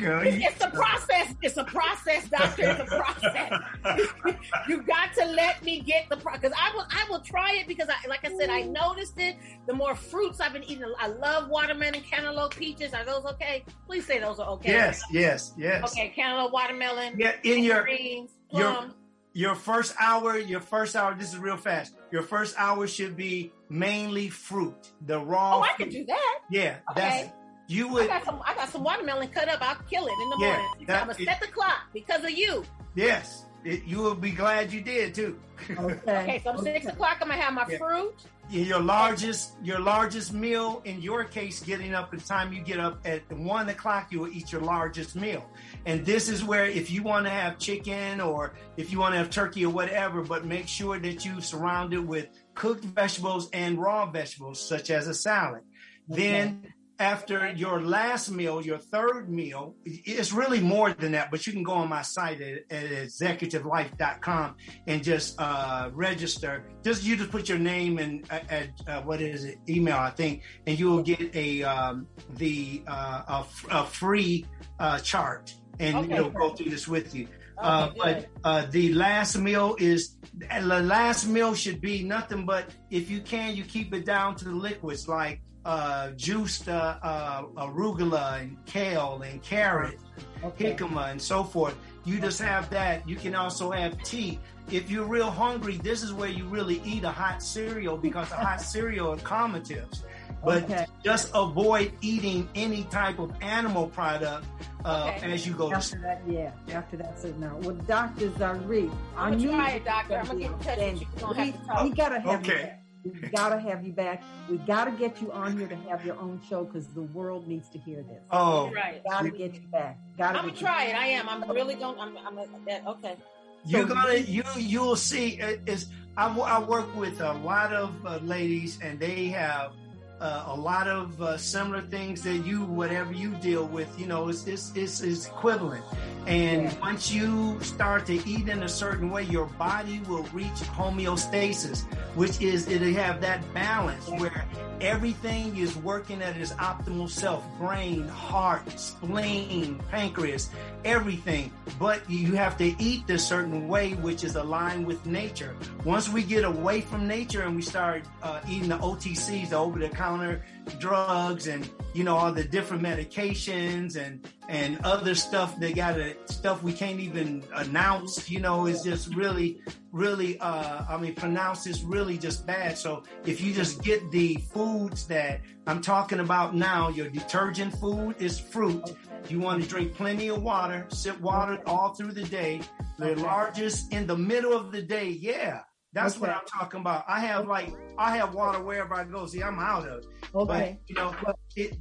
Girl, 0.00 0.24
you- 0.24 0.40
It's 0.48 0.64
a 0.64 0.70
process. 0.70 1.34
It's 1.42 1.56
a 1.58 1.64
process, 1.64 2.26
doctor. 2.30 2.62
It's 2.70 2.90
a 2.90 2.96
process. 2.96 4.36
you 4.68 4.82
got 4.82 5.12
to 5.14 5.26
let 5.26 5.62
me 5.62 5.80
get 5.80 6.08
the 6.08 6.16
process. 6.16 6.40
Because 6.40 6.58
I 6.58 6.74
will, 6.74 6.86
I 6.90 7.04
will 7.10 7.20
try 7.20 7.52
it 7.56 7.68
because, 7.68 7.86
I, 7.90 8.08
like 8.08 8.24
I 8.24 8.34
said, 8.38 8.48
I 8.48 8.62
noticed 8.62 9.18
it. 9.18 9.36
The 9.66 9.74
more 9.74 9.94
fruits 9.94 10.40
I've 10.40 10.54
been 10.54 10.64
eating, 10.64 10.90
I 10.98 11.08
love 11.08 11.50
watermelon, 11.50 12.00
cantaloupe, 12.00 12.56
peaches. 12.56 12.94
Are 12.94 13.04
those 13.04 13.24
okay? 13.26 13.62
Please 13.86 14.06
say 14.06 14.18
those 14.18 14.38
are 14.40 14.48
okay. 14.52 14.72
yes, 14.72 15.02
yes, 15.12 15.52
yes. 15.58 15.84
Okay, 15.92 16.08
cantaloupe, 16.16 16.50
watermelon, 16.52 17.14
Yeah, 17.18 17.32
in 17.44 17.62
your 17.62 17.82
greens, 17.82 18.30
your- 18.52 18.72
plum. 18.72 18.94
Your 19.38 19.54
first 19.54 19.94
hour, 20.00 20.36
your 20.36 20.58
first 20.60 20.96
hour. 20.96 21.14
This 21.14 21.32
is 21.32 21.38
real 21.38 21.56
fast. 21.56 21.94
Your 22.10 22.22
first 22.22 22.56
hour 22.58 22.88
should 22.88 23.16
be 23.16 23.52
mainly 23.68 24.28
fruit, 24.30 24.74
the 25.06 25.20
raw. 25.20 25.58
Oh, 25.58 25.62
I 25.62 25.74
can 25.76 25.88
do 25.90 26.04
that. 26.06 26.38
Yeah, 26.50 26.78
Okay. 26.90 27.00
that's 27.00 27.32
you 27.68 27.86
would. 27.88 28.04
I 28.04 28.18
got 28.18 28.24
some. 28.24 28.40
I 28.44 28.54
got 28.56 28.68
some 28.70 28.82
watermelon 28.82 29.28
cut 29.28 29.48
up. 29.48 29.60
I'll 29.62 29.76
kill 29.88 30.06
it 30.08 30.12
in 30.22 30.28
the 30.30 30.38
Yeah, 30.40 30.56
morning. 30.58 30.86
that- 30.88 31.02
I'm 31.02 31.08
gonna 31.08 31.18
it- 31.20 31.24
set 31.26 31.40
the 31.40 31.46
clock 31.48 31.82
because 31.94 32.24
of 32.24 32.30
you. 32.32 32.64
Yes, 32.96 33.44
it, 33.64 33.84
you 33.84 33.98
will 33.98 34.16
be 34.16 34.32
glad 34.32 34.72
you 34.72 34.80
did 34.80 35.14
too. 35.14 35.38
Okay. 35.78 36.00
Okay, 36.22 36.40
so 36.42 36.56
six 36.62 36.86
o'clock. 36.86 37.18
I'm 37.20 37.28
gonna 37.28 37.40
have 37.40 37.52
my 37.54 37.66
Yeah. 37.68 37.78
fruit. 37.78 38.16
Your 38.50 38.80
largest 38.80 39.52
your 39.62 39.78
largest 39.78 40.32
meal 40.32 40.80
in 40.84 41.00
your 41.02 41.24
case 41.24 41.60
getting 41.60 41.94
up 41.94 42.10
the 42.10 42.16
time 42.16 42.52
you 42.52 42.60
get 42.60 42.80
up 42.80 42.98
at 43.04 43.30
one 43.32 43.68
o'clock 43.68 44.10
you 44.10 44.20
will 44.20 44.28
eat 44.28 44.50
your 44.50 44.62
largest 44.62 45.14
meal. 45.16 45.44
And 45.86 46.04
this 46.04 46.28
is 46.28 46.44
where 46.44 46.66
if 46.66 46.90
you 46.90 47.02
want 47.02 47.26
to 47.26 47.30
have 47.30 47.58
chicken 47.58 48.20
or 48.20 48.54
if 48.76 48.90
you 48.90 48.98
want 48.98 49.14
to 49.14 49.18
have 49.18 49.30
turkey 49.30 49.66
or 49.66 49.72
whatever 49.72 50.22
but 50.22 50.44
make 50.44 50.66
sure 50.66 50.98
that 50.98 51.24
you 51.24 51.40
surround 51.40 51.92
it 51.92 51.98
with 51.98 52.28
cooked 52.54 52.84
vegetables 52.84 53.50
and 53.52 53.78
raw 53.78 54.06
vegetables 54.10 54.60
such 54.66 54.90
as 54.90 55.08
a 55.08 55.14
salad. 55.14 55.62
Then 56.08 56.72
after 56.98 57.52
your 57.54 57.80
last 57.80 58.30
meal, 58.30 58.60
your 58.60 58.78
third 58.78 59.30
meal, 59.30 59.74
it's 59.84 60.32
really 60.32 60.60
more 60.60 60.92
than 60.92 61.12
that, 61.12 61.30
but 61.30 61.46
you 61.46 61.52
can 61.52 61.62
go 61.62 61.72
on 61.72 61.88
my 61.88 62.02
site 62.02 62.40
at, 62.40 62.58
at 62.70 62.90
executivelife.com 62.90 64.56
and 64.86 65.04
just 65.04 65.40
uh, 65.40 65.90
register. 65.92 66.64
Just 66.82 67.04
you 67.04 67.16
just 67.16 67.30
put 67.30 67.48
your 67.48 67.58
name 67.58 67.98
and 67.98 68.26
uh, 68.30 68.40
at 68.50 68.68
uh, 68.86 69.02
what 69.02 69.20
is 69.20 69.44
it, 69.44 69.58
email, 69.68 69.96
I 69.96 70.10
think, 70.10 70.42
and 70.66 70.78
you 70.78 70.90
will 70.90 71.02
get 71.02 71.34
a 71.34 71.62
um, 71.62 72.06
the 72.34 72.82
uh, 72.88 73.44
a, 73.44 73.46
a 73.70 73.84
free 73.84 74.44
uh, 74.80 74.98
chart, 74.98 75.54
and 75.78 75.96
Okay, 75.96 76.14
it'll 76.14 76.30
go 76.30 76.50
through 76.50 76.70
this 76.70 76.88
with 76.88 77.14
you. 77.14 77.28
Uh, 77.58 77.90
Okay, 77.90 77.98
but 77.98 78.26
uh, 78.44 78.66
the 78.70 78.92
last 78.94 79.36
meal 79.36 79.76
is 79.78 80.16
the 80.34 80.80
last 80.80 81.26
meal 81.26 81.54
should 81.54 81.80
be 81.80 82.04
nothing 82.04 82.46
but 82.46 82.70
if 82.90 83.10
you 83.10 83.20
can, 83.20 83.56
you 83.56 83.64
keep 83.64 83.92
it 83.92 84.04
down 84.04 84.36
to 84.36 84.44
the 84.44 84.54
liquids 84.54 85.08
like 85.08 85.40
uh, 85.64 86.10
juiced 86.12 86.68
uh, 86.68 86.98
uh, 87.02 87.42
arugula 87.56 88.40
and 88.40 88.56
kale 88.66 89.22
and 89.24 89.42
carrot, 89.42 89.98
Okay. 90.44 90.74
jicama 90.74 91.10
and 91.10 91.20
so 91.20 91.44
forth. 91.44 91.76
You 92.04 92.20
just 92.20 92.40
have 92.40 92.70
that. 92.70 93.06
You 93.08 93.16
can 93.16 93.34
also 93.34 93.70
have 93.70 94.02
tea. 94.02 94.38
If 94.70 94.90
you're 94.90 95.04
real 95.06 95.30
hungry, 95.30 95.76
this 95.78 96.02
is 96.02 96.12
where 96.12 96.28
you 96.28 96.44
really 96.46 96.80
eat 96.84 97.04
a 97.04 97.10
hot 97.10 97.42
cereal 97.42 97.96
because 97.96 98.30
a 98.32 98.36
hot 98.36 98.60
cereal 98.74 99.12
are 99.12 99.16
calmatives. 99.18 100.04
But 100.44 100.62
Okay. 100.64 100.86
just 101.04 101.30
avoid 101.34 101.92
eating 102.00 102.48
any 102.54 102.84
type 102.84 103.18
of 103.18 103.32
animal 103.42 103.88
product 103.88 104.46
uh, 104.84 105.12
Okay. 105.16 105.32
as 105.32 105.46
you 105.46 105.52
go 105.54 105.68
to 105.70 105.76
After 105.76 106.00
that, 106.02 106.22
yeah. 106.28 106.52
After 106.72 106.96
that, 106.98 107.18
so 107.18 107.30
now, 107.38 107.56
well, 107.62 107.74
Dr. 107.74 108.28
Zarif, 108.30 108.94
I 109.16 109.26
I'm 109.30 109.36
knew 109.38 109.48
gonna 109.50 109.58
try 109.64 109.70
you 109.72 109.76
it, 109.78 109.84
doctor. 109.84 110.16
I'm 110.18 110.26
gonna 110.26 110.38
get 110.38 110.46
in 110.46 110.52
gonna 110.52 110.64
touch 110.64 110.78
be 110.78 110.84
you. 111.00 111.06
We're 111.14 111.20
gonna 111.20 111.44
have 111.44 111.60
to 111.60 111.66
talk. 111.66 111.82
we 111.84 111.90
gotta 111.90 112.20
have 112.20 112.40
Okay. 112.40 112.77
Back. 113.04 113.22
We 113.22 113.28
gotta 113.28 113.60
have 113.60 113.86
you 113.86 113.92
back. 113.92 114.22
We 114.50 114.58
gotta 114.58 114.90
get 114.92 115.20
you 115.20 115.32
on 115.32 115.58
here 115.58 115.68
to 115.68 115.76
have 115.88 116.04
your 116.04 116.18
own 116.18 116.40
show 116.48 116.64
because 116.64 116.86
the 116.88 117.02
world 117.02 117.46
needs 117.48 117.68
to 117.70 117.78
hear 117.78 118.02
this. 118.02 118.22
Oh, 118.30 118.70
Right. 118.70 119.02
Gotta 119.08 119.30
get 119.30 119.54
you 119.54 119.66
back. 119.72 119.98
Gotta 120.16 120.38
I'm 120.38 120.44
gonna 120.44 120.52
get 120.52 120.60
you 120.60 120.66
try 120.66 120.84
it. 120.84 120.94
I 120.96 121.06
am. 121.08 121.28
I'm 121.28 121.48
really 121.50 121.74
going. 121.74 121.98
I'm. 121.98 122.16
I'm. 122.18 122.36
That, 122.66 122.86
okay. 122.86 123.16
you're 123.64 123.88
So 123.88 123.94
gonna 123.94 124.14
you 124.14 124.42
you'll 124.56 124.96
see 124.96 125.40
it 125.40 125.62
is 125.66 125.86
I, 126.16 126.36
I 126.36 126.60
work 126.60 126.94
with 126.96 127.20
a 127.20 127.32
lot 127.34 127.72
of 127.72 127.94
uh, 128.04 128.18
ladies 128.18 128.78
and 128.82 128.98
they 128.98 129.26
have 129.28 129.72
uh, 130.20 130.44
a 130.48 130.54
lot 130.56 130.88
of 130.88 131.20
uh, 131.22 131.36
similar 131.36 131.80
things 131.82 132.22
that 132.22 132.38
you 132.38 132.62
whatever 132.62 133.12
you 133.12 133.30
deal 133.36 133.66
with 133.66 133.88
you 133.98 134.06
know 134.06 134.28
it's 134.28 134.46
it's, 134.46 134.72
it's, 134.74 135.00
it's 135.00 135.26
equivalent. 135.26 135.84
And 136.26 136.64
Yeah. 136.64 136.80
once 136.80 137.10
you 137.10 137.58
start 137.62 138.04
to 138.06 138.14
eat 138.28 138.48
in 138.48 138.62
a 138.62 138.68
certain 138.68 139.10
way 139.10 139.22
your 139.24 139.46
body 139.46 140.00
will 140.08 140.24
reach 140.32 140.60
homeostasis 140.76 141.84
which 142.14 142.40
is 142.40 142.68
it'll 142.68 142.92
have 142.94 143.20
that 143.20 143.40
balance 143.54 144.08
where 144.08 144.44
everything 144.80 145.56
is 145.56 145.76
working 145.76 146.22
at 146.22 146.36
its 146.36 146.52
optimal 146.54 147.08
self 147.08 147.44
brain 147.58 148.06
heart 148.08 148.78
spleen 148.78 149.80
pancreas 149.90 150.50
everything. 150.84 151.50
But 151.78 152.08
you 152.10 152.34
have 152.34 152.56
to 152.58 152.74
eat 152.82 153.06
this 153.06 153.24
certain 153.26 153.68
way 153.68 153.92
which 153.94 154.24
is 154.24 154.36
aligned 154.36 154.86
with 154.86 155.04
nature. 155.06 155.54
Once 155.84 156.08
we 156.08 156.22
get 156.22 156.44
away 156.44 156.80
from 156.80 157.06
nature 157.06 157.42
and 157.42 157.54
we 157.56 157.62
start 157.62 158.04
uh, 158.22 158.40
eating 158.48 158.68
the 158.68 158.78
otcs 158.78 159.48
the 159.50 159.56
over 159.56 159.78
the 159.78 159.88
over-the-counter 160.08 160.44
drugs 160.78 161.46
and 161.46 161.68
you 161.94 162.04
know 162.04 162.16
all 162.16 162.32
the 162.32 162.44
different 162.44 162.82
medications 162.82 163.96
and 163.96 164.28
and 164.48 164.78
other 164.84 165.14
stuff 165.14 165.58
they 165.58 165.72
got 165.72 165.94
to 165.94 166.14
stuff 166.26 166.62
we 166.62 166.72
can't 166.72 167.00
even 167.00 167.42
announce 167.54 168.30
you 168.30 168.38
know 168.38 168.66
is 168.66 168.82
just 168.82 169.14
really 169.14 169.60
really 169.92 170.38
uh 170.40 170.84
i 170.88 170.96
mean 170.98 171.14
pronounce 171.14 171.66
is 171.66 171.82
really 171.82 172.18
just 172.18 172.46
bad. 172.46 172.76
So 172.76 173.04
if 173.24 173.40
you 173.40 173.52
just 173.54 173.82
get 173.82 174.10
the 174.10 174.36
foods 174.52 175.06
that 175.06 175.40
i'm 175.66 175.80
talking 175.80 176.20
about 176.20 176.54
now 176.54 176.88
your 176.88 177.08
detergent 177.08 177.74
food 177.74 178.16
is 178.18 178.38
fruit. 178.38 178.84
You 179.28 179.40
want 179.40 179.62
to 179.62 179.68
drink 179.68 179.94
plenty 179.94 180.28
of 180.28 180.42
water 180.42 180.86
sip 180.90 181.20
water 181.20 181.60
all 181.66 181.94
through 181.94 182.12
the 182.12 182.24
day. 182.24 182.60
The 182.98 183.16
largest 183.16 183.92
in 183.92 184.06
the 184.06 184.16
middle 184.16 184.52
of 184.52 184.72
the 184.72 184.82
day 184.82 185.08
yeah 185.08 185.62
that's 185.92 186.18
what 186.18 186.30
i'm 186.30 186.44
talking 186.46 186.80
about 186.80 187.04
i 187.08 187.18
have 187.20 187.46
like 187.46 187.72
i 187.96 188.14
have 188.16 188.34
water 188.34 188.62
wherever 188.62 188.94
i 188.94 189.04
go 189.04 189.26
see 189.26 189.42
i'm 189.42 189.58
out 189.58 189.86
of 189.88 189.98
it 189.98 190.06
Okay. 190.34 190.78
but 190.84 190.88
you 190.88 190.94
know 190.94 191.14
it 191.56 191.76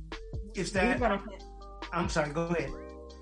it's 0.55 0.71
that 0.71 0.99
gonna 0.99 1.21
i'm 1.91 2.07
sorry 2.09 2.29
go 2.31 2.43
ahead 2.47 2.69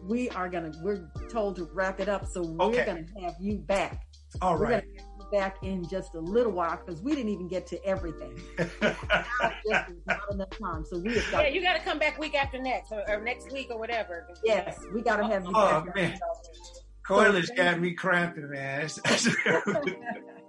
we 0.04 0.30
are 0.32 0.48
gonna 0.48 0.72
we're 0.84 1.10
told 1.32 1.56
to 1.56 1.64
wrap 1.74 2.00
it 2.00 2.08
up, 2.08 2.28
so 2.28 2.44
we're 2.44 2.66
Okay. 2.68 2.86
gonna 2.86 3.06
have 3.26 3.34
you 3.40 3.58
back. 3.58 4.04
all 4.40 4.54
We're 4.56 4.66
gonna 4.66 4.76
have 4.76 4.84
you 4.86 5.26
back 5.32 5.58
in 5.64 5.88
just 5.90 6.14
a 6.14 6.20
little 6.20 6.52
while 6.52 6.80
because 6.86 7.02
we 7.02 7.16
didn't 7.16 7.32
even 7.32 7.48
get 7.48 7.66
to 7.68 7.84
everything. 7.84 8.40
Not 8.60 10.20
enough 10.32 10.50
time. 10.62 10.86
So 10.86 11.00
we 11.00 11.16
have 11.16 11.32
got 11.32 11.42
Yeah, 11.46 11.48
you 11.48 11.62
got 11.64 11.74
to 11.74 11.80
come 11.82 11.98
back 11.98 12.20
week 12.20 12.36
after 12.36 12.60
next, 12.62 12.92
or, 12.92 13.04
or 13.10 13.20
next 13.24 13.52
week, 13.52 13.70
or 13.72 13.80
whatever. 13.80 14.28
yes, 14.44 14.80
we 14.94 15.02
gotta 15.02 15.26
have 15.26 15.44
you 15.46 15.54
Oh, 15.56 15.82
back. 15.82 15.96
man. 15.96 16.20
Corliss 17.08 17.50
got 17.58 17.80
me 17.80 17.94
cramping 17.96 18.48
man 18.52 18.88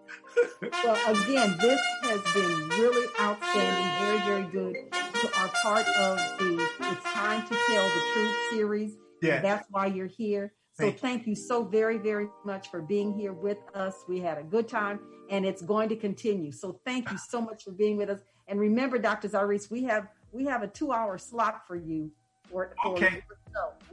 Well, 0.61 1.23
again, 1.23 1.57
this 1.61 1.81
has 2.03 2.23
been 2.33 2.69
really 2.81 3.09
outstanding, 3.21 4.07
very, 4.07 4.21
very 4.21 4.45
good. 4.53 4.77
You 5.23 5.29
are 5.39 5.49
part 5.63 5.87
of 5.99 6.19
the 6.39 6.69
It's 6.81 7.05
Time 7.13 7.47
to 7.47 7.55
Tell 7.69 7.85
the 7.85 8.03
Truth 8.13 8.37
series. 8.51 8.93
yeah 9.23 9.41
That's 9.41 9.67
why 9.71 9.87
you're 9.87 10.07
here. 10.07 10.53
So 10.73 10.85
thank, 10.85 10.99
thank 10.99 11.27
you 11.27 11.35
so 11.35 11.65
very, 11.65 11.97
very 11.99 12.29
much 12.45 12.71
for 12.71 12.83
being 12.83 13.13
here 13.13 13.33
with 13.33 13.59
us. 13.75 14.05
We 14.09 14.21
had 14.21 14.39
a 14.39 14.43
good 14.43 14.69
time 14.69 15.01
and 15.31 15.47
it's 15.47 15.63
going 15.63 15.89
to 15.89 15.97
continue. 15.97 16.53
So 16.53 16.81
thank 16.85 17.11
you 17.11 17.19
so 17.19 17.41
much 17.41 17.65
for 17.65 17.73
being 17.73 17.97
with 17.97 18.11
us. 18.11 18.21
And 18.49 18.61
remember, 18.61 18.99
Dr. 18.99 19.29
Zarif, 19.29 19.71
we 19.71 19.85
have 19.85 20.09
we 20.33 20.45
have 20.45 20.63
a 20.63 20.69
two 20.69 20.93
hour 20.93 21.17
slot 21.19 21.67
for 21.67 21.77
you. 21.77 22.11
For, 22.51 22.75
for 22.83 22.93
okay. 22.93 23.23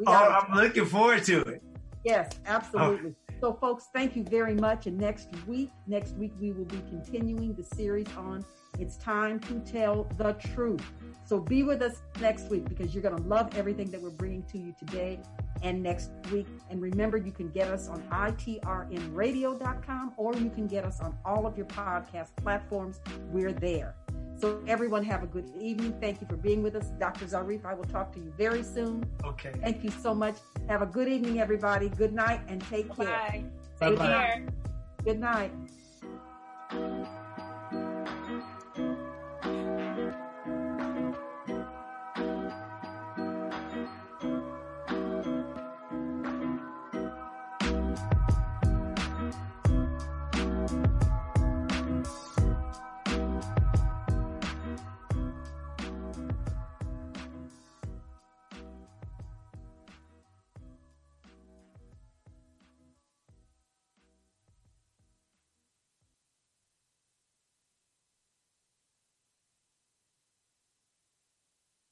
oh, 0.06 0.40
I'm 0.48 0.56
looking 0.56 0.86
forward 0.86 1.24
to 1.26 1.40
it. 1.42 1.64
Yes, 2.04 2.32
absolutely. 2.46 3.16
Oh. 3.18 3.23
So, 3.44 3.52
folks, 3.52 3.90
thank 3.92 4.16
you 4.16 4.24
very 4.24 4.56
much. 4.56 4.88
And 4.88 4.98
next 4.98 5.28
week, 5.46 5.70
next 5.86 6.16
week 6.16 6.32
we 6.40 6.54
will 6.54 6.64
be 6.64 6.80
continuing 6.88 7.54
the 7.54 7.64
series 7.76 8.08
on 8.16 8.46
"It's 8.80 8.96
Time 8.96 9.38
to 9.42 9.60
Tell 9.70 10.06
the 10.18 10.32
Truth." 10.54 10.90
So, 11.26 11.42
be 11.42 11.64
with 11.64 11.82
us 11.82 12.02
next 12.22 12.50
week 12.50 12.70
because 12.70 12.96
you're 12.96 13.04
going 13.04 13.18
to 13.18 13.24
love 13.24 13.54
everything 13.58 13.92
that 13.92 14.02
we're 14.02 14.12
bringing 14.12 14.44
to 14.44 14.58
you 14.58 14.74
today 14.80 15.20
and 15.62 15.84
next 15.84 16.12
week. 16.32 16.48
And 16.70 16.82
remember, 16.82 17.18
you 17.18 17.34
can 17.34 17.50
get 17.50 17.68
us 17.68 17.90
on 17.90 18.02
itrnradio.com 18.14 20.14
or 20.16 20.34
you 20.36 20.50
can 20.50 20.66
get 20.66 20.86
us 20.86 21.02
on 21.02 21.14
all 21.26 21.46
of 21.46 21.58
your 21.58 21.68
podcast 21.68 22.34
platforms. 22.38 23.02
We're 23.30 23.52
there. 23.52 23.94
So 24.44 24.62
everyone 24.68 25.06
have 25.06 25.24
a 25.24 25.26
good 25.26 25.50
evening. 25.58 25.96
Thank 26.02 26.20
you 26.20 26.28
for 26.28 26.36
being 26.36 26.62
with 26.64 26.76
us. 26.76 26.88
Dr. 27.00 27.24
Zarif, 27.24 27.64
I 27.64 27.74
will 27.76 27.86
talk 27.86 28.12
to 28.12 28.20
you 28.20 28.34
very 28.38 28.62
soon. 28.62 29.06
Okay. 29.24 29.54
Thank 29.62 29.86
you 29.86 29.90
so 29.90 30.14
much. 30.14 30.36
Have 30.68 30.82
a 30.82 30.86
good 30.86 31.08
evening, 31.08 31.40
everybody. 31.40 31.88
Good 31.88 32.12
night 32.12 32.42
and 32.50 32.60
take 32.70 32.90
Bye-bye. 32.90 33.06
care. 33.06 33.44
Bye-bye. 33.80 33.90
Take 33.90 34.00
care. 34.00 34.46
Good 35.06 35.20
night. 35.22 37.14